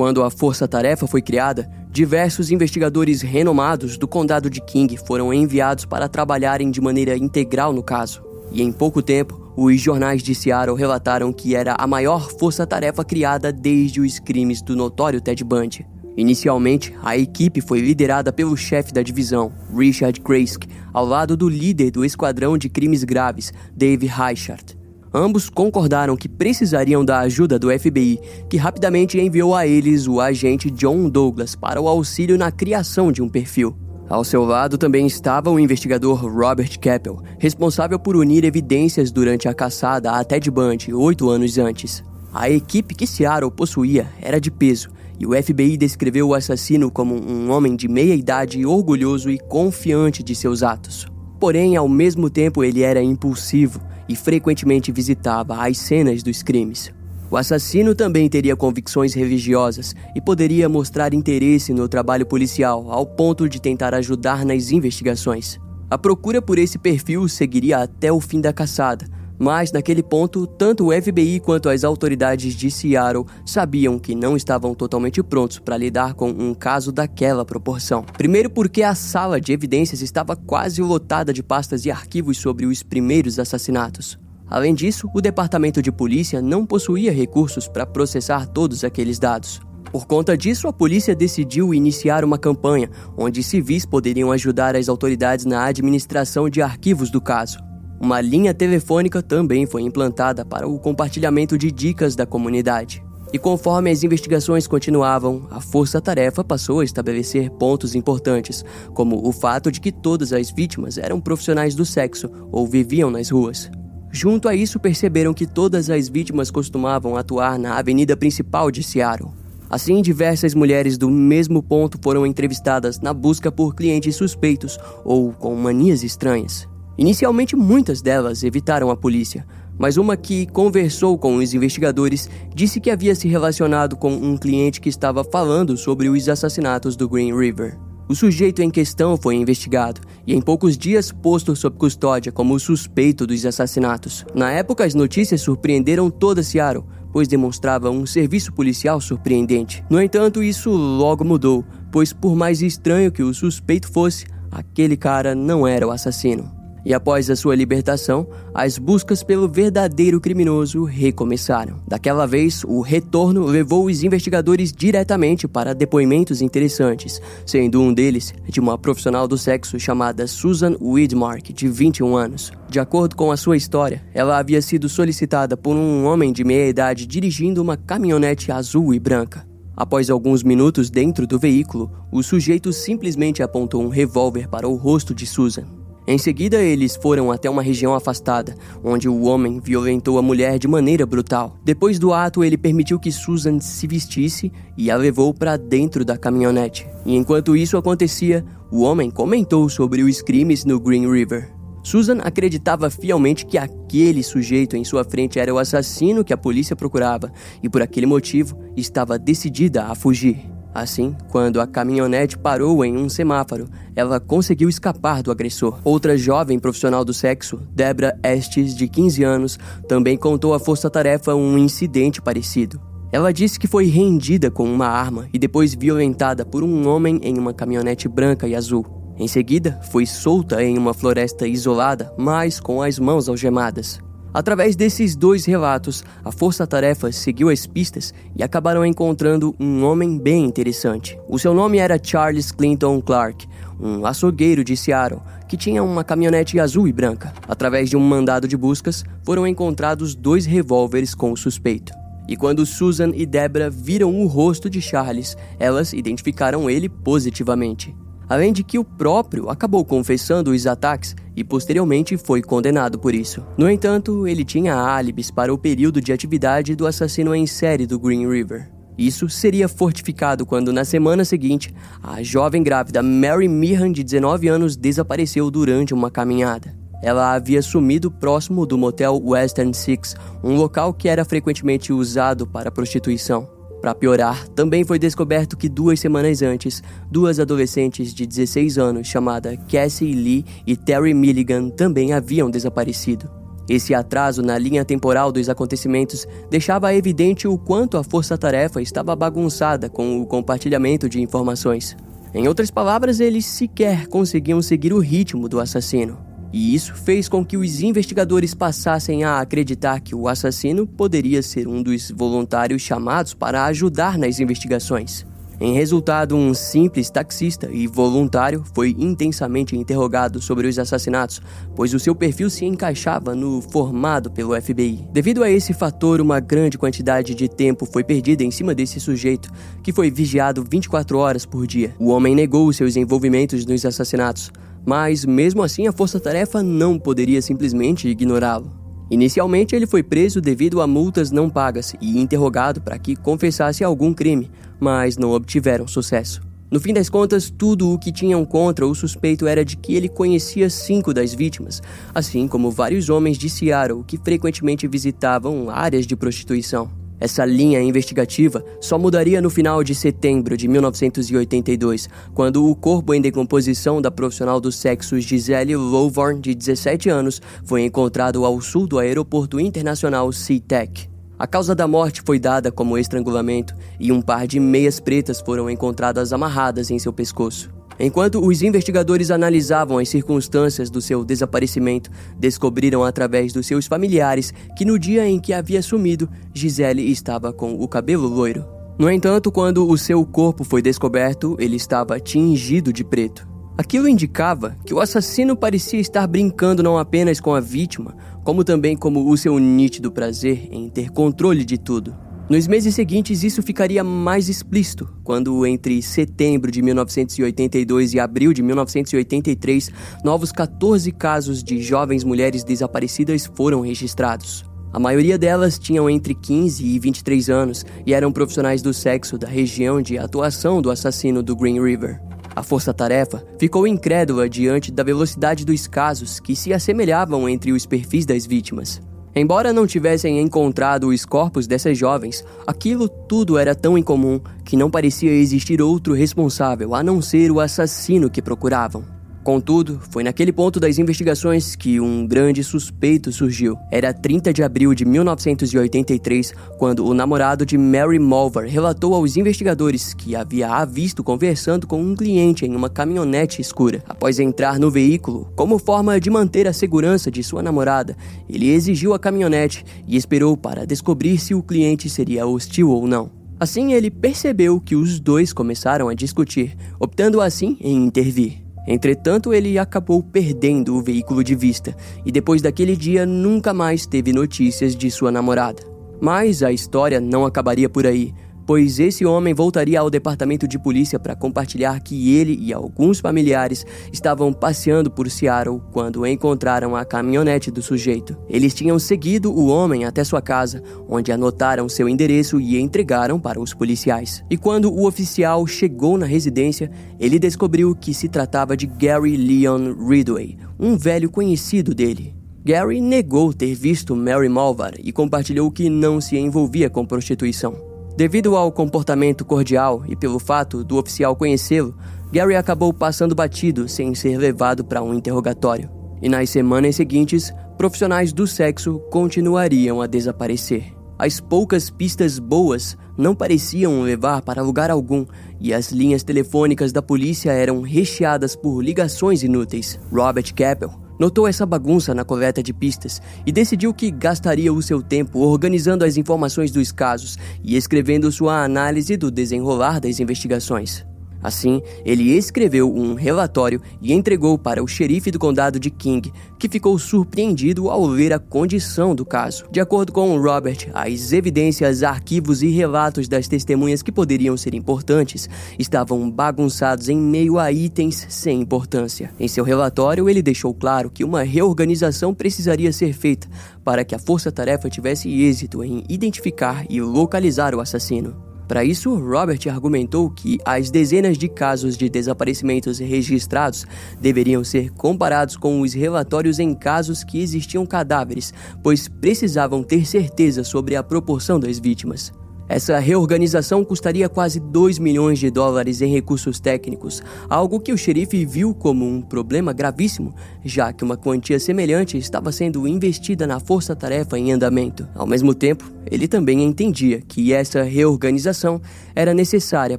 Quando 0.00 0.22
a 0.22 0.30
força-tarefa 0.30 1.06
foi 1.06 1.20
criada, 1.20 1.70
diversos 1.92 2.50
investigadores 2.50 3.20
renomados 3.20 3.98
do 3.98 4.08
condado 4.08 4.48
de 4.48 4.58
King 4.58 4.96
foram 4.96 5.30
enviados 5.30 5.84
para 5.84 6.08
trabalharem 6.08 6.70
de 6.70 6.80
maneira 6.80 7.18
integral 7.18 7.70
no 7.70 7.82
caso. 7.82 8.22
E 8.50 8.62
em 8.62 8.72
pouco 8.72 9.02
tempo, 9.02 9.52
os 9.54 9.78
jornais 9.78 10.22
de 10.22 10.34
Seattle 10.34 10.74
relataram 10.74 11.34
que 11.34 11.54
era 11.54 11.74
a 11.78 11.86
maior 11.86 12.30
força-tarefa 12.30 13.04
criada 13.04 13.52
desde 13.52 14.00
os 14.00 14.18
crimes 14.18 14.62
do 14.62 14.74
notório 14.74 15.20
Ted 15.20 15.44
Bundy. 15.44 15.86
Inicialmente, 16.16 16.94
a 17.02 17.18
equipe 17.18 17.60
foi 17.60 17.80
liderada 17.80 18.32
pelo 18.32 18.56
chefe 18.56 18.94
da 18.94 19.02
divisão, 19.02 19.52
Richard 19.76 20.18
Krask, 20.22 20.62
ao 20.94 21.04
lado 21.04 21.36
do 21.36 21.46
líder 21.46 21.90
do 21.90 22.06
esquadrão 22.06 22.56
de 22.56 22.70
crimes 22.70 23.04
graves, 23.04 23.52
Dave 23.76 24.06
Reichert. 24.06 24.79
Ambos 25.12 25.50
concordaram 25.50 26.16
que 26.16 26.28
precisariam 26.28 27.04
da 27.04 27.18
ajuda 27.18 27.58
do 27.58 27.68
FBI, 27.76 28.20
que 28.48 28.56
rapidamente 28.56 29.18
enviou 29.18 29.56
a 29.56 29.66
eles 29.66 30.06
o 30.06 30.20
agente 30.20 30.70
John 30.70 31.08
Douglas 31.08 31.56
para 31.56 31.80
o 31.80 31.88
auxílio 31.88 32.38
na 32.38 32.52
criação 32.52 33.10
de 33.10 33.20
um 33.20 33.28
perfil. 33.28 33.76
Ao 34.08 34.22
seu 34.22 34.44
lado 34.44 34.78
também 34.78 35.06
estava 35.06 35.50
o 35.50 35.58
investigador 35.58 36.24
Robert 36.26 36.78
Keppel, 36.78 37.22
responsável 37.38 37.98
por 37.98 38.16
unir 38.16 38.44
evidências 38.44 39.10
durante 39.10 39.48
a 39.48 39.54
caçada 39.54 40.12
a 40.12 40.22
Ted 40.22 40.48
Bundy 40.48 40.94
oito 40.94 41.28
anos 41.28 41.58
antes. 41.58 42.04
A 42.32 42.48
equipe 42.48 42.94
que 42.94 43.06
Seattle 43.06 43.50
possuía 43.50 44.06
era 44.22 44.40
de 44.40 44.50
peso, 44.50 44.90
e 45.18 45.26
o 45.26 45.30
FBI 45.30 45.76
descreveu 45.76 46.28
o 46.28 46.34
assassino 46.34 46.88
como 46.88 47.14
um 47.14 47.50
homem 47.50 47.74
de 47.74 47.88
meia 47.88 48.14
idade 48.14 48.64
orgulhoso 48.64 49.28
e 49.28 49.38
confiante 49.38 50.22
de 50.22 50.36
seus 50.36 50.62
atos. 50.62 51.06
Porém, 51.40 51.76
ao 51.76 51.88
mesmo 51.88 52.30
tempo, 52.30 52.62
ele 52.62 52.82
era 52.82 53.02
impulsivo 53.02 53.80
e 54.10 54.16
frequentemente 54.16 54.90
visitava 54.90 55.64
as 55.64 55.78
cenas 55.78 56.20
dos 56.20 56.42
crimes. 56.42 56.92
O 57.30 57.36
assassino 57.36 57.94
também 57.94 58.28
teria 58.28 58.56
convicções 58.56 59.14
religiosas 59.14 59.94
e 60.16 60.20
poderia 60.20 60.68
mostrar 60.68 61.14
interesse 61.14 61.72
no 61.72 61.88
trabalho 61.88 62.26
policial 62.26 62.90
ao 62.90 63.06
ponto 63.06 63.48
de 63.48 63.62
tentar 63.62 63.94
ajudar 63.94 64.44
nas 64.44 64.72
investigações. 64.72 65.60
A 65.88 65.96
procura 65.96 66.42
por 66.42 66.58
esse 66.58 66.76
perfil 66.76 67.28
seguiria 67.28 67.78
até 67.78 68.12
o 68.12 68.20
fim 68.20 68.40
da 68.40 68.52
caçada, 68.52 69.06
mas 69.40 69.72
naquele 69.72 70.02
ponto, 70.02 70.46
tanto 70.46 70.88
o 70.88 70.92
FBI 70.92 71.40
quanto 71.40 71.70
as 71.70 71.82
autoridades 71.82 72.54
de 72.54 72.70
Seattle 72.70 73.24
sabiam 73.46 73.98
que 73.98 74.14
não 74.14 74.36
estavam 74.36 74.74
totalmente 74.74 75.22
prontos 75.22 75.58
para 75.58 75.78
lidar 75.78 76.12
com 76.12 76.28
um 76.28 76.52
caso 76.52 76.92
daquela 76.92 77.42
proporção. 77.42 78.02
Primeiro, 78.02 78.50
porque 78.50 78.82
a 78.82 78.94
sala 78.94 79.40
de 79.40 79.50
evidências 79.50 80.02
estava 80.02 80.36
quase 80.36 80.82
lotada 80.82 81.32
de 81.32 81.42
pastas 81.42 81.86
e 81.86 81.90
arquivos 81.90 82.36
sobre 82.36 82.66
os 82.66 82.82
primeiros 82.82 83.38
assassinatos. 83.38 84.18
Além 84.46 84.74
disso, 84.74 85.08
o 85.14 85.22
departamento 85.22 85.80
de 85.80 85.90
polícia 85.90 86.42
não 86.42 86.66
possuía 86.66 87.10
recursos 87.10 87.66
para 87.66 87.86
processar 87.86 88.46
todos 88.46 88.84
aqueles 88.84 89.18
dados. 89.18 89.58
Por 89.90 90.06
conta 90.06 90.36
disso, 90.36 90.68
a 90.68 90.72
polícia 90.72 91.16
decidiu 91.16 91.72
iniciar 91.72 92.24
uma 92.24 92.36
campanha 92.36 92.90
onde 93.16 93.42
civis 93.42 93.86
poderiam 93.86 94.30
ajudar 94.32 94.76
as 94.76 94.88
autoridades 94.88 95.46
na 95.46 95.64
administração 95.64 96.50
de 96.50 96.60
arquivos 96.60 97.10
do 97.10 97.22
caso. 97.22 97.69
Uma 98.00 98.22
linha 98.22 98.54
telefônica 98.54 99.22
também 99.22 99.66
foi 99.66 99.82
implantada 99.82 100.42
para 100.42 100.66
o 100.66 100.78
compartilhamento 100.78 101.58
de 101.58 101.70
dicas 101.70 102.16
da 102.16 102.24
comunidade. 102.24 103.04
E 103.30 103.38
conforme 103.38 103.90
as 103.90 104.02
investigações 104.02 104.66
continuavam, 104.66 105.46
a 105.50 105.60
força-tarefa 105.60 106.42
passou 106.42 106.80
a 106.80 106.84
estabelecer 106.84 107.50
pontos 107.50 107.94
importantes, 107.94 108.64
como 108.94 109.28
o 109.28 109.30
fato 109.30 109.70
de 109.70 109.82
que 109.82 109.92
todas 109.92 110.32
as 110.32 110.50
vítimas 110.50 110.96
eram 110.96 111.20
profissionais 111.20 111.74
do 111.74 111.84
sexo 111.84 112.30
ou 112.50 112.66
viviam 112.66 113.10
nas 113.10 113.28
ruas. 113.28 113.70
Junto 114.10 114.48
a 114.48 114.54
isso, 114.54 114.80
perceberam 114.80 115.34
que 115.34 115.46
todas 115.46 115.90
as 115.90 116.08
vítimas 116.08 116.50
costumavam 116.50 117.18
atuar 117.18 117.58
na 117.58 117.76
avenida 117.76 118.16
principal 118.16 118.70
de 118.70 118.82
Seattle. 118.82 119.30
Assim, 119.68 120.00
diversas 120.00 120.54
mulheres 120.54 120.96
do 120.96 121.10
mesmo 121.10 121.62
ponto 121.62 121.98
foram 122.02 122.26
entrevistadas 122.26 122.98
na 122.98 123.12
busca 123.12 123.52
por 123.52 123.74
clientes 123.74 124.16
suspeitos 124.16 124.78
ou 125.04 125.32
com 125.32 125.54
manias 125.54 126.02
estranhas. 126.02 126.69
Inicialmente, 127.00 127.56
muitas 127.56 128.02
delas 128.02 128.44
evitaram 128.44 128.90
a 128.90 128.96
polícia, 128.96 129.46
mas 129.78 129.96
uma 129.96 130.18
que 130.18 130.44
conversou 130.44 131.16
com 131.16 131.36
os 131.36 131.54
investigadores 131.54 132.28
disse 132.54 132.78
que 132.78 132.90
havia 132.90 133.14
se 133.14 133.26
relacionado 133.26 133.96
com 133.96 134.12
um 134.12 134.36
cliente 134.36 134.82
que 134.82 134.90
estava 134.90 135.24
falando 135.24 135.78
sobre 135.78 136.10
os 136.10 136.28
assassinatos 136.28 136.96
do 136.96 137.08
Green 137.08 137.34
River. 137.34 137.78
O 138.06 138.14
sujeito 138.14 138.60
em 138.60 138.70
questão 138.70 139.16
foi 139.16 139.36
investigado 139.36 140.02
e 140.26 140.34
em 140.34 140.42
poucos 140.42 140.76
dias 140.76 141.10
posto 141.10 141.56
sob 141.56 141.78
custódia 141.78 142.30
como 142.30 142.60
suspeito 142.60 143.26
dos 143.26 143.46
assassinatos. 143.46 144.26
Na 144.34 144.50
época, 144.52 144.84
as 144.84 144.94
notícias 144.94 145.40
surpreenderam 145.40 146.10
toda 146.10 146.42
Seattle, 146.42 146.84
pois 147.10 147.26
demonstrava 147.26 147.88
um 147.88 148.04
serviço 148.04 148.52
policial 148.52 149.00
surpreendente. 149.00 149.82
No 149.88 150.02
entanto, 150.02 150.42
isso 150.42 150.70
logo 150.70 151.24
mudou, 151.24 151.64
pois 151.90 152.12
por 152.12 152.36
mais 152.36 152.60
estranho 152.60 153.10
que 153.10 153.22
o 153.22 153.32
suspeito 153.32 153.90
fosse, 153.90 154.26
aquele 154.50 154.98
cara 154.98 155.34
não 155.34 155.66
era 155.66 155.88
o 155.88 155.90
assassino. 155.90 156.59
E 156.84 156.94
após 156.94 157.28
a 157.28 157.36
sua 157.36 157.54
libertação, 157.54 158.26
as 158.54 158.78
buscas 158.78 159.22
pelo 159.22 159.48
verdadeiro 159.48 160.20
criminoso 160.20 160.84
recomeçaram. 160.84 161.76
Daquela 161.86 162.26
vez, 162.26 162.64
o 162.64 162.80
retorno 162.80 163.44
levou 163.44 163.86
os 163.86 164.02
investigadores 164.02 164.72
diretamente 164.72 165.46
para 165.46 165.74
depoimentos 165.74 166.40
interessantes, 166.40 167.20
sendo 167.44 167.80
um 167.80 167.92
deles 167.92 168.32
de 168.48 168.60
uma 168.60 168.78
profissional 168.78 169.28
do 169.28 169.36
sexo 169.36 169.78
chamada 169.78 170.26
Susan 170.26 170.76
Widmark, 170.80 171.52
de 171.52 171.68
21 171.68 172.16
anos. 172.16 172.52
De 172.68 172.80
acordo 172.80 173.16
com 173.16 173.30
a 173.30 173.36
sua 173.36 173.56
história, 173.56 174.02
ela 174.14 174.38
havia 174.38 174.62
sido 174.62 174.88
solicitada 174.88 175.56
por 175.56 175.76
um 175.76 176.04
homem 176.04 176.32
de 176.32 176.44
meia 176.44 176.68
idade 176.68 177.06
dirigindo 177.06 177.60
uma 177.60 177.76
caminhonete 177.76 178.50
azul 178.50 178.94
e 178.94 178.98
branca. 178.98 179.48
Após 179.76 180.10
alguns 180.10 180.42
minutos 180.42 180.90
dentro 180.90 181.26
do 181.26 181.38
veículo, 181.38 181.90
o 182.12 182.22
sujeito 182.22 182.72
simplesmente 182.72 183.42
apontou 183.42 183.82
um 183.82 183.88
revólver 183.88 184.46
para 184.46 184.68
o 184.68 184.74
rosto 184.74 185.14
de 185.14 185.26
Susan. 185.26 185.79
Em 186.10 186.18
seguida, 186.18 186.60
eles 186.60 186.96
foram 186.96 187.30
até 187.30 187.48
uma 187.48 187.62
região 187.62 187.94
afastada, 187.94 188.56
onde 188.82 189.08
o 189.08 189.22
homem 189.22 189.60
violentou 189.60 190.18
a 190.18 190.22
mulher 190.22 190.58
de 190.58 190.66
maneira 190.66 191.06
brutal. 191.06 191.56
Depois 191.64 192.00
do 192.00 192.12
ato, 192.12 192.42
ele 192.42 192.58
permitiu 192.58 192.98
que 192.98 193.12
Susan 193.12 193.60
se 193.60 193.86
vestisse 193.86 194.50
e 194.76 194.90
a 194.90 194.96
levou 194.96 195.32
para 195.32 195.56
dentro 195.56 196.04
da 196.04 196.18
caminhonete. 196.18 196.84
E 197.06 197.14
enquanto 197.14 197.54
isso 197.54 197.76
acontecia, 197.76 198.44
o 198.72 198.80
homem 198.80 199.08
comentou 199.08 199.68
sobre 199.68 200.02
os 200.02 200.20
crimes 200.20 200.64
no 200.64 200.80
Green 200.80 201.08
River. 201.08 201.52
Susan 201.80 202.18
acreditava 202.24 202.90
fielmente 202.90 203.46
que 203.46 203.56
aquele 203.56 204.24
sujeito 204.24 204.76
em 204.76 204.82
sua 204.82 205.04
frente 205.04 205.38
era 205.38 205.54
o 205.54 205.58
assassino 205.58 206.24
que 206.24 206.32
a 206.32 206.36
polícia 206.36 206.74
procurava 206.74 207.32
e, 207.62 207.68
por 207.68 207.82
aquele 207.82 208.06
motivo, 208.06 208.58
estava 208.76 209.16
decidida 209.16 209.84
a 209.84 209.94
fugir. 209.94 210.59
Assim, 210.74 211.16
quando 211.30 211.60
a 211.60 211.66
caminhonete 211.66 212.38
parou 212.38 212.84
em 212.84 212.96
um 212.96 213.08
semáforo, 213.08 213.68
ela 213.96 214.20
conseguiu 214.20 214.68
escapar 214.68 215.22
do 215.22 215.30
agressor. 215.30 215.78
Outra 215.82 216.16
jovem 216.16 216.58
profissional 216.58 217.04
do 217.04 217.12
sexo, 217.12 217.60
Debra 217.74 218.16
Estes, 218.22 218.74
de 218.74 218.88
15 218.88 219.24
anos, 219.24 219.58
também 219.88 220.16
contou 220.16 220.54
à 220.54 220.60
força-tarefa 220.60 221.34
um 221.34 221.58
incidente 221.58 222.22
parecido. 222.22 222.80
Ela 223.12 223.32
disse 223.32 223.58
que 223.58 223.66
foi 223.66 223.86
rendida 223.86 224.50
com 224.50 224.64
uma 224.64 224.86
arma 224.86 225.28
e 225.32 225.38
depois 225.38 225.74
violentada 225.74 226.44
por 226.44 226.62
um 226.62 226.86
homem 226.86 227.18
em 227.22 227.36
uma 227.36 227.52
caminhonete 227.52 228.08
branca 228.08 228.46
e 228.46 228.54
azul. 228.54 228.86
Em 229.18 229.26
seguida, 229.26 229.80
foi 229.90 230.06
solta 230.06 230.62
em 230.62 230.78
uma 230.78 230.94
floresta 230.94 231.46
isolada, 231.46 232.14
mas 232.16 232.60
com 232.60 232.80
as 232.80 232.98
mãos 232.98 233.28
algemadas. 233.28 234.00
Através 234.32 234.76
desses 234.76 235.16
dois 235.16 235.44
relatos, 235.44 236.04
a 236.24 236.30
força-tarefa 236.30 237.10
seguiu 237.10 237.48
as 237.48 237.66
pistas 237.66 238.14
e 238.36 238.42
acabaram 238.42 238.86
encontrando 238.86 239.54
um 239.58 239.84
homem 239.84 240.16
bem 240.16 240.44
interessante. 240.44 241.18
O 241.28 241.38
seu 241.38 241.52
nome 241.52 241.78
era 241.78 242.00
Charles 242.02 242.52
Clinton 242.52 243.00
Clark, 243.00 243.48
um 243.80 244.06
açougueiro 244.06 244.62
de 244.62 244.76
Seattle, 244.76 245.20
que 245.48 245.56
tinha 245.56 245.82
uma 245.82 246.04
caminhonete 246.04 246.60
azul 246.60 246.86
e 246.86 246.92
branca. 246.92 247.32
Através 247.48 247.90
de 247.90 247.96
um 247.96 248.00
mandado 248.00 248.46
de 248.46 248.56
buscas, 248.56 249.04
foram 249.24 249.46
encontrados 249.46 250.14
dois 250.14 250.46
revólveres 250.46 251.12
com 251.12 251.32
o 251.32 251.36
suspeito. 251.36 251.92
E 252.28 252.36
quando 252.36 252.64
Susan 252.64 253.10
e 253.12 253.26
Debra 253.26 253.68
viram 253.68 254.14
o 254.20 254.28
rosto 254.28 254.70
de 254.70 254.80
Charles, 254.80 255.36
elas 255.58 255.92
identificaram 255.92 256.70
ele 256.70 256.88
positivamente. 256.88 257.92
Além 258.30 258.52
de 258.52 258.62
que 258.62 258.78
o 258.78 258.84
próprio 258.84 259.50
acabou 259.50 259.84
confessando 259.84 260.52
os 260.52 260.64
ataques 260.64 261.16
e 261.34 261.42
posteriormente 261.42 262.16
foi 262.16 262.40
condenado 262.40 262.96
por 262.96 263.12
isso. 263.12 263.44
No 263.58 263.68
entanto, 263.68 264.24
ele 264.24 264.44
tinha 264.44 264.72
álibis 264.72 265.32
para 265.32 265.52
o 265.52 265.58
período 265.58 266.00
de 266.00 266.12
atividade 266.12 266.76
do 266.76 266.86
assassino 266.86 267.34
em 267.34 267.44
série 267.44 267.88
do 267.88 267.98
Green 267.98 268.30
River. 268.30 268.70
Isso 268.96 269.28
seria 269.28 269.66
fortificado 269.66 270.46
quando, 270.46 270.72
na 270.72 270.84
semana 270.84 271.24
seguinte, 271.24 271.74
a 272.00 272.22
jovem 272.22 272.62
grávida 272.62 273.02
Mary 273.02 273.48
Meehan, 273.48 273.90
de 273.90 274.04
19 274.04 274.46
anos, 274.46 274.76
desapareceu 274.76 275.50
durante 275.50 275.92
uma 275.92 276.08
caminhada. 276.08 276.72
Ela 277.02 277.32
havia 277.32 277.62
sumido 277.62 278.12
próximo 278.12 278.64
do 278.64 278.78
motel 278.78 279.20
Western 279.24 279.74
Six, 279.74 280.14
um 280.44 280.54
local 280.54 280.94
que 280.94 281.08
era 281.08 281.24
frequentemente 281.24 281.92
usado 281.92 282.46
para 282.46 282.70
prostituição. 282.70 283.59
Para 283.80 283.94
piorar, 283.94 284.46
também 284.48 284.84
foi 284.84 284.98
descoberto 284.98 285.56
que 285.56 285.68
duas 285.68 285.98
semanas 285.98 286.42
antes, 286.42 286.82
duas 287.10 287.40
adolescentes 287.40 288.12
de 288.12 288.26
16 288.26 288.76
anos, 288.76 289.06
chamadas 289.06 289.58
Cassie 289.70 290.12
Lee 290.12 290.44
e 290.66 290.76
Terry 290.76 291.14
Milligan, 291.14 291.70
também 291.70 292.12
haviam 292.12 292.50
desaparecido. 292.50 293.30
Esse 293.68 293.94
atraso 293.94 294.42
na 294.42 294.58
linha 294.58 294.84
temporal 294.84 295.32
dos 295.32 295.48
acontecimentos 295.48 296.26
deixava 296.50 296.94
evidente 296.94 297.48
o 297.48 297.56
quanto 297.56 297.96
a 297.96 298.04
força-tarefa 298.04 298.82
estava 298.82 299.16
bagunçada 299.16 299.88
com 299.88 300.20
o 300.20 300.26
compartilhamento 300.26 301.08
de 301.08 301.22
informações. 301.22 301.96
Em 302.34 302.48
outras 302.48 302.70
palavras, 302.70 303.18
eles 303.18 303.46
sequer 303.46 304.08
conseguiam 304.08 304.60
seguir 304.60 304.92
o 304.92 304.98
ritmo 304.98 305.48
do 305.48 305.58
assassino. 305.58 306.29
E 306.52 306.74
isso 306.74 306.94
fez 306.94 307.28
com 307.28 307.44
que 307.44 307.56
os 307.56 307.80
investigadores 307.80 308.54
passassem 308.54 309.24
a 309.24 309.40
acreditar 309.40 310.00
que 310.00 310.14
o 310.14 310.28
assassino 310.28 310.86
poderia 310.86 311.42
ser 311.42 311.68
um 311.68 311.82
dos 311.82 312.10
voluntários 312.10 312.82
chamados 312.82 313.34
para 313.34 313.64
ajudar 313.66 314.18
nas 314.18 314.40
investigações. 314.40 315.26
Em 315.62 315.74
resultado, 315.74 316.34
um 316.34 316.54
simples 316.54 317.10
taxista 317.10 317.68
e 317.70 317.86
voluntário 317.86 318.64
foi 318.74 318.96
intensamente 318.98 319.76
interrogado 319.76 320.40
sobre 320.40 320.66
os 320.66 320.78
assassinatos, 320.78 321.42
pois 321.76 321.92
o 321.92 321.98
seu 321.98 322.14
perfil 322.14 322.48
se 322.48 322.64
encaixava 322.64 323.34
no 323.34 323.60
formado 323.60 324.30
pelo 324.30 324.58
FBI. 324.58 325.06
Devido 325.12 325.44
a 325.44 325.50
esse 325.50 325.74
fator, 325.74 326.18
uma 326.18 326.40
grande 326.40 326.78
quantidade 326.78 327.34
de 327.34 327.46
tempo 327.46 327.84
foi 327.84 328.02
perdida 328.02 328.42
em 328.42 328.50
cima 328.50 328.74
desse 328.74 328.98
sujeito, 328.98 329.50
que 329.82 329.92
foi 329.92 330.10
vigiado 330.10 330.64
24 330.66 331.18
horas 331.18 331.44
por 331.44 331.66
dia. 331.66 331.94
O 331.98 332.08
homem 332.08 332.34
negou 332.34 332.72
seus 332.72 332.96
envolvimentos 332.96 333.66
nos 333.66 333.84
assassinatos, 333.84 334.50
mas 334.84 335.24
mesmo 335.24 335.62
assim 335.62 335.86
a 335.86 335.92
força-tarefa 335.92 336.62
não 336.62 336.98
poderia 336.98 337.40
simplesmente 337.42 338.08
ignorá-lo. 338.08 338.72
Inicialmente, 339.10 339.74
ele 339.74 339.88
foi 339.88 340.02
preso 340.02 340.40
devido 340.40 340.80
a 340.80 340.86
multas 340.86 341.32
não 341.32 341.50
pagas 341.50 341.94
e 342.00 342.20
interrogado 342.20 342.80
para 342.80 342.98
que 342.98 343.16
confessasse 343.16 343.82
algum 343.82 344.14
crime, 344.14 344.50
mas 344.78 345.16
não 345.16 345.32
obtiveram 345.32 345.88
sucesso. 345.88 346.40
No 346.70 346.78
fim 346.78 346.92
das 346.94 347.10
contas, 347.10 347.50
tudo 347.50 347.90
o 347.90 347.98
que 347.98 348.12
tinham 348.12 348.44
contra 348.44 348.86
o 348.86 348.94
suspeito 348.94 349.48
era 349.48 349.64
de 349.64 349.76
que 349.76 349.96
ele 349.96 350.08
conhecia 350.08 350.70
cinco 350.70 351.12
das 351.12 351.34
vítimas, 351.34 351.82
assim 352.14 352.46
como 352.46 352.70
vários 352.70 353.10
homens 353.10 353.36
de 353.36 353.50
Seattle 353.50 354.04
que 354.06 354.16
frequentemente 354.16 354.86
visitavam 354.86 355.68
áreas 355.68 356.06
de 356.06 356.14
prostituição. 356.14 356.99
Essa 357.20 357.44
linha 357.44 357.82
investigativa 357.82 358.64
só 358.80 358.98
mudaria 358.98 359.42
no 359.42 359.50
final 359.50 359.84
de 359.84 359.94
setembro 359.94 360.56
de 360.56 360.66
1982, 360.66 362.08
quando 362.32 362.66
o 362.66 362.74
corpo 362.74 363.12
em 363.12 363.20
decomposição 363.20 364.00
da 364.00 364.10
profissional 364.10 364.58
do 364.58 364.72
sexo 364.72 365.20
Gisele 365.20 365.76
Lovorn, 365.76 366.40
de 366.40 366.54
17 366.54 367.10
anos, 367.10 367.42
foi 367.62 367.84
encontrado 367.84 368.44
ao 368.46 368.58
sul 368.62 368.86
do 368.86 368.98
aeroporto 368.98 369.60
internacional 369.60 370.32
SeaTac. 370.32 371.10
A 371.38 371.46
causa 371.46 371.74
da 371.74 371.86
morte 371.86 372.22
foi 372.24 372.38
dada 372.38 372.72
como 372.72 372.98
estrangulamento 372.98 373.74
e 373.98 374.10
um 374.10 374.20
par 374.20 374.46
de 374.46 374.58
meias 374.58 374.98
pretas 374.98 375.40
foram 375.40 375.70
encontradas 375.70 376.32
amarradas 376.32 376.90
em 376.90 376.98
seu 376.98 377.12
pescoço. 377.12 377.79
Enquanto 378.02 378.42
os 378.42 378.62
investigadores 378.62 379.30
analisavam 379.30 379.98
as 379.98 380.08
circunstâncias 380.08 380.88
do 380.88 381.02
seu 381.02 381.22
desaparecimento, 381.22 382.10
descobriram 382.38 383.04
através 383.04 383.52
dos 383.52 383.66
seus 383.66 383.86
familiares 383.86 384.54
que 384.74 384.86
no 384.86 384.98
dia 384.98 385.28
em 385.28 385.38
que 385.38 385.52
havia 385.52 385.82
sumido, 385.82 386.26
Gisele 386.54 387.10
estava 387.10 387.52
com 387.52 387.74
o 387.74 387.86
cabelo 387.86 388.26
loiro. 388.26 388.64
No 388.98 389.10
entanto, 389.10 389.52
quando 389.52 389.86
o 389.86 389.98
seu 389.98 390.24
corpo 390.24 390.64
foi 390.64 390.80
descoberto, 390.80 391.56
ele 391.60 391.76
estava 391.76 392.18
tingido 392.18 392.90
de 392.90 393.04
preto. 393.04 393.46
Aquilo 393.76 394.08
indicava 394.08 394.76
que 394.84 394.94
o 394.94 395.00
assassino 395.00 395.54
parecia 395.54 396.00
estar 396.00 396.26
brincando 396.26 396.82
não 396.82 396.96
apenas 396.96 397.38
com 397.38 397.54
a 397.54 397.60
vítima, 397.60 398.16
como 398.42 398.64
também 398.64 398.96
com 398.96 399.10
o 399.10 399.36
seu 399.36 399.58
nítido 399.58 400.10
prazer 400.10 400.68
em 400.70 400.88
ter 400.88 401.10
controle 401.10 401.66
de 401.66 401.76
tudo. 401.76 402.14
Nos 402.50 402.66
meses 402.66 402.96
seguintes, 402.96 403.44
isso 403.44 403.62
ficaria 403.62 404.02
mais 404.02 404.48
explícito, 404.48 405.08
quando 405.22 405.64
entre 405.64 406.02
setembro 406.02 406.68
de 406.68 406.82
1982 406.82 408.12
e 408.12 408.18
abril 408.18 408.52
de 408.52 408.60
1983, 408.60 409.92
novos 410.24 410.50
14 410.50 411.12
casos 411.12 411.62
de 411.62 411.80
jovens 411.80 412.24
mulheres 412.24 412.64
desaparecidas 412.64 413.48
foram 413.54 413.82
registrados. 413.82 414.64
A 414.92 414.98
maioria 414.98 415.38
delas 415.38 415.78
tinham 415.78 416.10
entre 416.10 416.34
15 416.34 416.84
e 416.84 416.98
23 416.98 417.48
anos 417.48 417.86
e 418.04 418.12
eram 418.12 418.32
profissionais 418.32 418.82
do 418.82 418.92
sexo 418.92 419.38
da 419.38 419.46
região 419.46 420.02
de 420.02 420.18
atuação 420.18 420.82
do 420.82 420.90
assassino 420.90 421.44
do 421.44 421.54
Green 421.54 421.80
River. 421.80 422.20
A 422.56 422.64
força-tarefa 422.64 423.46
ficou 423.60 423.86
incrédula 423.86 424.48
diante 424.48 424.90
da 424.90 425.04
velocidade 425.04 425.64
dos 425.64 425.86
casos 425.86 426.40
que 426.40 426.56
se 426.56 426.72
assemelhavam 426.72 427.48
entre 427.48 427.70
os 427.70 427.86
perfis 427.86 428.26
das 428.26 428.44
vítimas. 428.44 429.00
Embora 429.34 429.72
não 429.72 429.86
tivessem 429.86 430.40
encontrado 430.40 431.08
os 431.08 431.24
corpos 431.24 431.66
dessas 431.66 431.96
jovens, 431.96 432.44
aquilo 432.66 433.08
tudo 433.08 433.56
era 433.56 433.74
tão 433.74 433.96
incomum 433.96 434.40
que 434.64 434.76
não 434.76 434.90
parecia 434.90 435.30
existir 435.30 435.80
outro 435.80 436.14
responsável 436.14 436.94
a 436.94 437.02
não 437.02 437.22
ser 437.22 437.50
o 437.52 437.60
assassino 437.60 438.28
que 438.28 438.42
procuravam. 438.42 439.19
Contudo, 439.42 439.98
foi 440.10 440.22
naquele 440.22 440.52
ponto 440.52 440.78
das 440.78 440.98
investigações 440.98 441.74
que 441.74 441.98
um 441.98 442.26
grande 442.26 442.62
suspeito 442.62 443.32
surgiu. 443.32 443.74
Era 443.90 444.12
30 444.12 444.52
de 444.52 444.62
abril 444.62 444.94
de 444.94 445.06
1983, 445.06 446.52
quando 446.78 447.06
o 447.06 447.14
namorado 447.14 447.64
de 447.64 447.78
Mary 447.78 448.18
Mulver 448.18 448.68
relatou 448.68 449.14
aos 449.14 449.38
investigadores 449.38 450.12
que 450.12 450.36
havia 450.36 450.68
a 450.68 450.84
visto 450.84 451.24
conversando 451.24 451.86
com 451.86 452.02
um 452.02 452.14
cliente 452.14 452.66
em 452.66 452.76
uma 452.76 452.90
caminhonete 452.90 453.62
escura. 453.62 454.04
Após 454.06 454.38
entrar 454.38 454.78
no 454.78 454.90
veículo, 454.90 455.50
como 455.56 455.78
forma 455.78 456.20
de 456.20 456.28
manter 456.28 456.68
a 456.68 456.72
segurança 456.72 457.30
de 457.30 457.42
sua 457.42 457.62
namorada, 457.62 458.14
ele 458.46 458.70
exigiu 458.70 459.14
a 459.14 459.18
caminhonete 459.18 459.84
e 460.06 460.16
esperou 460.16 460.54
para 460.54 460.86
descobrir 460.86 461.38
se 461.38 461.54
o 461.54 461.62
cliente 461.62 462.10
seria 462.10 462.46
hostil 462.46 462.90
ou 462.90 463.06
não. 463.06 463.30
Assim, 463.58 463.92
ele 463.94 464.10
percebeu 464.10 464.80
que 464.80 464.96
os 464.96 465.18
dois 465.18 465.52
começaram 465.52 466.08
a 466.08 466.14
discutir, 466.14 466.76
optando 466.98 467.40
assim 467.40 467.76
em 467.80 467.94
intervir. 468.06 468.69
Entretanto, 468.86 469.52
ele 469.52 469.78
acabou 469.78 470.22
perdendo 470.22 470.96
o 470.96 471.02
veículo 471.02 471.44
de 471.44 471.54
vista 471.54 471.94
e 472.24 472.32
depois 472.32 472.62
daquele 472.62 472.96
dia 472.96 473.26
nunca 473.26 473.72
mais 473.72 474.06
teve 474.06 474.32
notícias 474.32 474.96
de 474.96 475.10
sua 475.10 475.30
namorada. 475.30 475.82
Mas 476.20 476.62
a 476.62 476.72
história 476.72 477.20
não 477.20 477.46
acabaria 477.46 477.88
por 477.88 478.06
aí, 478.06 478.34
pois 478.70 479.00
esse 479.00 479.26
homem 479.26 479.52
voltaria 479.52 479.98
ao 479.98 480.08
departamento 480.08 480.68
de 480.68 480.78
polícia 480.78 481.18
para 481.18 481.34
compartilhar 481.34 481.98
que 481.98 482.36
ele 482.36 482.56
e 482.56 482.72
alguns 482.72 483.18
familiares 483.18 483.84
estavam 484.12 484.52
passeando 484.52 485.10
por 485.10 485.28
Seattle 485.28 485.82
quando 485.90 486.24
encontraram 486.24 486.94
a 486.94 487.04
caminhonete 487.04 487.68
do 487.68 487.82
sujeito. 487.82 488.36
Eles 488.48 488.72
tinham 488.72 488.96
seguido 488.96 489.50
o 489.50 489.66
homem 489.66 490.04
até 490.04 490.22
sua 490.22 490.40
casa, 490.40 490.84
onde 491.08 491.32
anotaram 491.32 491.88
seu 491.88 492.08
endereço 492.08 492.60
e 492.60 492.80
entregaram 492.80 493.40
para 493.40 493.60
os 493.60 493.74
policiais. 493.74 494.44
E 494.48 494.56
quando 494.56 494.88
o 494.88 495.04
oficial 495.04 495.66
chegou 495.66 496.16
na 496.16 496.26
residência, 496.26 496.92
ele 497.18 497.40
descobriu 497.40 497.92
que 497.92 498.14
se 498.14 498.28
tratava 498.28 498.76
de 498.76 498.86
Gary 498.86 499.36
Leon 499.36 499.94
Ridway, 499.94 500.56
um 500.78 500.96
velho 500.96 501.28
conhecido 501.28 501.92
dele. 501.92 502.36
Gary 502.64 503.00
negou 503.00 503.52
ter 503.52 503.74
visto 503.74 504.14
Mary 504.14 504.48
Malvar 504.48 504.92
e 505.02 505.10
compartilhou 505.10 505.72
que 505.72 505.90
não 505.90 506.20
se 506.20 506.38
envolvia 506.38 506.88
com 506.88 507.04
prostituição. 507.04 507.89
Devido 508.16 508.56
ao 508.56 508.70
comportamento 508.70 509.44
cordial 509.44 510.02
e 510.06 510.14
pelo 510.14 510.38
fato 510.38 510.84
do 510.84 510.98
oficial 510.98 511.34
conhecê-lo, 511.34 511.94
Gary 512.32 512.54
acabou 512.54 512.92
passando 512.92 513.34
batido 513.34 513.88
sem 513.88 514.14
ser 514.14 514.36
levado 514.36 514.84
para 514.84 515.02
um 515.02 515.14
interrogatório. 515.14 515.90
E 516.20 516.28
nas 516.28 516.50
semanas 516.50 516.96
seguintes, 516.96 517.52
profissionais 517.78 518.32
do 518.32 518.46
sexo 518.46 519.00
continuariam 519.10 520.02
a 520.02 520.06
desaparecer. 520.06 520.92
As 521.18 521.40
poucas 521.40 521.90
pistas 521.90 522.38
boas 522.38 522.96
não 523.16 523.34
pareciam 523.34 524.02
levar 524.02 524.42
para 524.42 524.62
lugar 524.62 524.90
algum 524.90 525.26
e 525.58 525.72
as 525.72 525.90
linhas 525.90 526.22
telefônicas 526.22 526.92
da 526.92 527.02
polícia 527.02 527.52
eram 527.52 527.82
recheadas 527.82 528.56
por 528.56 528.82
ligações 528.82 529.42
inúteis. 529.42 529.98
Robert 530.10 530.54
Keppel 530.54 531.09
notou 531.20 531.46
essa 531.46 531.66
bagunça 531.66 532.14
na 532.14 532.24
coleta 532.24 532.62
de 532.62 532.72
pistas 532.72 533.20
e 533.44 533.52
decidiu 533.52 533.92
que 533.92 534.10
gastaria 534.10 534.72
o 534.72 534.80
seu 534.80 535.02
tempo 535.02 535.40
organizando 535.40 536.02
as 536.02 536.16
informações 536.16 536.70
dos 536.70 536.90
casos 536.90 537.38
e 537.62 537.76
escrevendo 537.76 538.32
sua 538.32 538.64
análise 538.64 539.18
do 539.18 539.30
desenrolar 539.30 540.00
das 540.00 540.18
investigações. 540.18 541.09
Assim, 541.42 541.80
ele 542.04 542.36
escreveu 542.36 542.94
um 542.94 543.14
relatório 543.14 543.80
e 544.00 544.12
entregou 544.12 544.58
para 544.58 544.82
o 544.82 544.88
xerife 544.88 545.30
do 545.30 545.38
condado 545.38 545.78
de 545.78 545.90
King, 545.90 546.32
que 546.58 546.68
ficou 546.68 546.98
surpreendido 546.98 547.88
ao 547.88 548.10
ver 548.10 548.32
a 548.32 548.38
condição 548.38 549.14
do 549.14 549.24
caso. 549.24 549.64
De 549.70 549.80
acordo 549.80 550.12
com 550.12 550.38
Robert, 550.40 550.88
as 550.92 551.32
evidências, 551.32 552.02
arquivos 552.02 552.62
e 552.62 552.68
relatos 552.68 553.28
das 553.28 553.48
testemunhas 553.48 554.02
que 554.02 554.12
poderiam 554.12 554.56
ser 554.56 554.74
importantes 554.74 555.48
estavam 555.78 556.30
bagunçados 556.30 557.08
em 557.08 557.16
meio 557.16 557.58
a 557.58 557.72
itens 557.72 558.26
sem 558.28 558.60
importância. 558.60 559.30
Em 559.38 559.48
seu 559.48 559.64
relatório, 559.64 560.28
ele 560.28 560.42
deixou 560.42 560.74
claro 560.74 561.10
que 561.10 561.24
uma 561.24 561.42
reorganização 561.42 562.34
precisaria 562.34 562.92
ser 562.92 563.12
feita 563.12 563.48
para 563.84 564.04
que 564.04 564.14
a 564.14 564.18
força-tarefa 564.18 564.90
tivesse 564.90 565.28
êxito 565.42 565.82
em 565.82 566.04
identificar 566.08 566.84
e 566.88 567.00
localizar 567.00 567.74
o 567.74 567.80
assassino. 567.80 568.49
Para 568.70 568.84
isso, 568.84 569.12
Robert 569.16 569.58
argumentou 569.68 570.30
que 570.30 570.60
as 570.64 570.92
dezenas 570.92 571.36
de 571.36 571.48
casos 571.48 571.96
de 571.96 572.08
desaparecimentos 572.08 573.00
registrados 573.00 573.84
deveriam 574.20 574.62
ser 574.62 574.90
comparados 574.90 575.56
com 575.56 575.80
os 575.80 575.92
relatórios 575.92 576.60
em 576.60 576.72
casos 576.72 577.24
que 577.24 577.42
existiam 577.42 577.84
cadáveres, 577.84 578.54
pois 578.80 579.08
precisavam 579.08 579.82
ter 579.82 580.06
certeza 580.06 580.62
sobre 580.62 580.94
a 580.94 581.02
proporção 581.02 581.58
das 581.58 581.80
vítimas. 581.80 582.32
Essa 582.70 583.00
reorganização 583.00 583.84
custaria 583.84 584.28
quase 584.28 584.60
2 584.60 585.00
milhões 585.00 585.40
de 585.40 585.50
dólares 585.50 586.00
em 586.00 586.12
recursos 586.12 586.60
técnicos, 586.60 587.20
algo 587.48 587.80
que 587.80 587.92
o 587.92 587.98
xerife 587.98 588.46
viu 588.46 588.72
como 588.72 589.04
um 589.04 589.20
problema 589.20 589.72
gravíssimo, 589.72 590.32
já 590.64 590.92
que 590.92 591.02
uma 591.02 591.16
quantia 591.16 591.58
semelhante 591.58 592.16
estava 592.16 592.52
sendo 592.52 592.86
investida 592.86 593.44
na 593.44 593.58
força-tarefa 593.58 594.38
em 594.38 594.52
andamento. 594.52 595.08
Ao 595.16 595.26
mesmo 595.26 595.52
tempo, 595.52 595.90
ele 596.08 596.28
também 596.28 596.62
entendia 596.62 597.20
que 597.20 597.52
essa 597.52 597.82
reorganização 597.82 598.80
era 599.16 599.34
necessária 599.34 599.98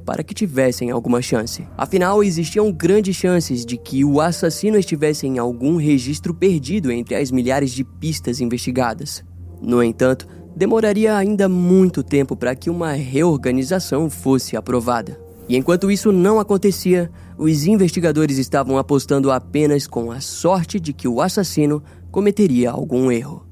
para 0.00 0.24
que 0.24 0.32
tivessem 0.32 0.90
alguma 0.90 1.20
chance. 1.20 1.68
Afinal, 1.76 2.24
existiam 2.24 2.72
grandes 2.72 3.16
chances 3.16 3.66
de 3.66 3.76
que 3.76 4.02
o 4.02 4.18
assassino 4.18 4.78
estivesse 4.78 5.26
em 5.26 5.38
algum 5.38 5.76
registro 5.76 6.32
perdido 6.32 6.90
entre 6.90 7.16
as 7.16 7.30
milhares 7.30 7.70
de 7.72 7.84
pistas 7.84 8.40
investigadas. 8.40 9.22
No 9.60 9.82
entanto, 9.82 10.26
demoraria 10.54 11.16
ainda 11.16 11.48
muito 11.48 12.02
tempo 12.02 12.36
para 12.36 12.54
que 12.54 12.70
uma 12.70 12.92
reorganização 12.92 14.08
fosse 14.08 14.56
aprovada. 14.56 15.18
E 15.48 15.56
enquanto 15.56 15.90
isso 15.90 16.12
não 16.12 16.38
acontecia, 16.38 17.10
os 17.36 17.66
investigadores 17.66 18.38
estavam 18.38 18.78
apostando 18.78 19.30
apenas 19.30 19.86
com 19.86 20.10
a 20.10 20.20
sorte 20.20 20.78
de 20.78 20.92
que 20.92 21.08
o 21.08 21.20
assassino 21.20 21.82
cometeria 22.10 22.70
algum 22.70 23.10
erro. 23.10 23.44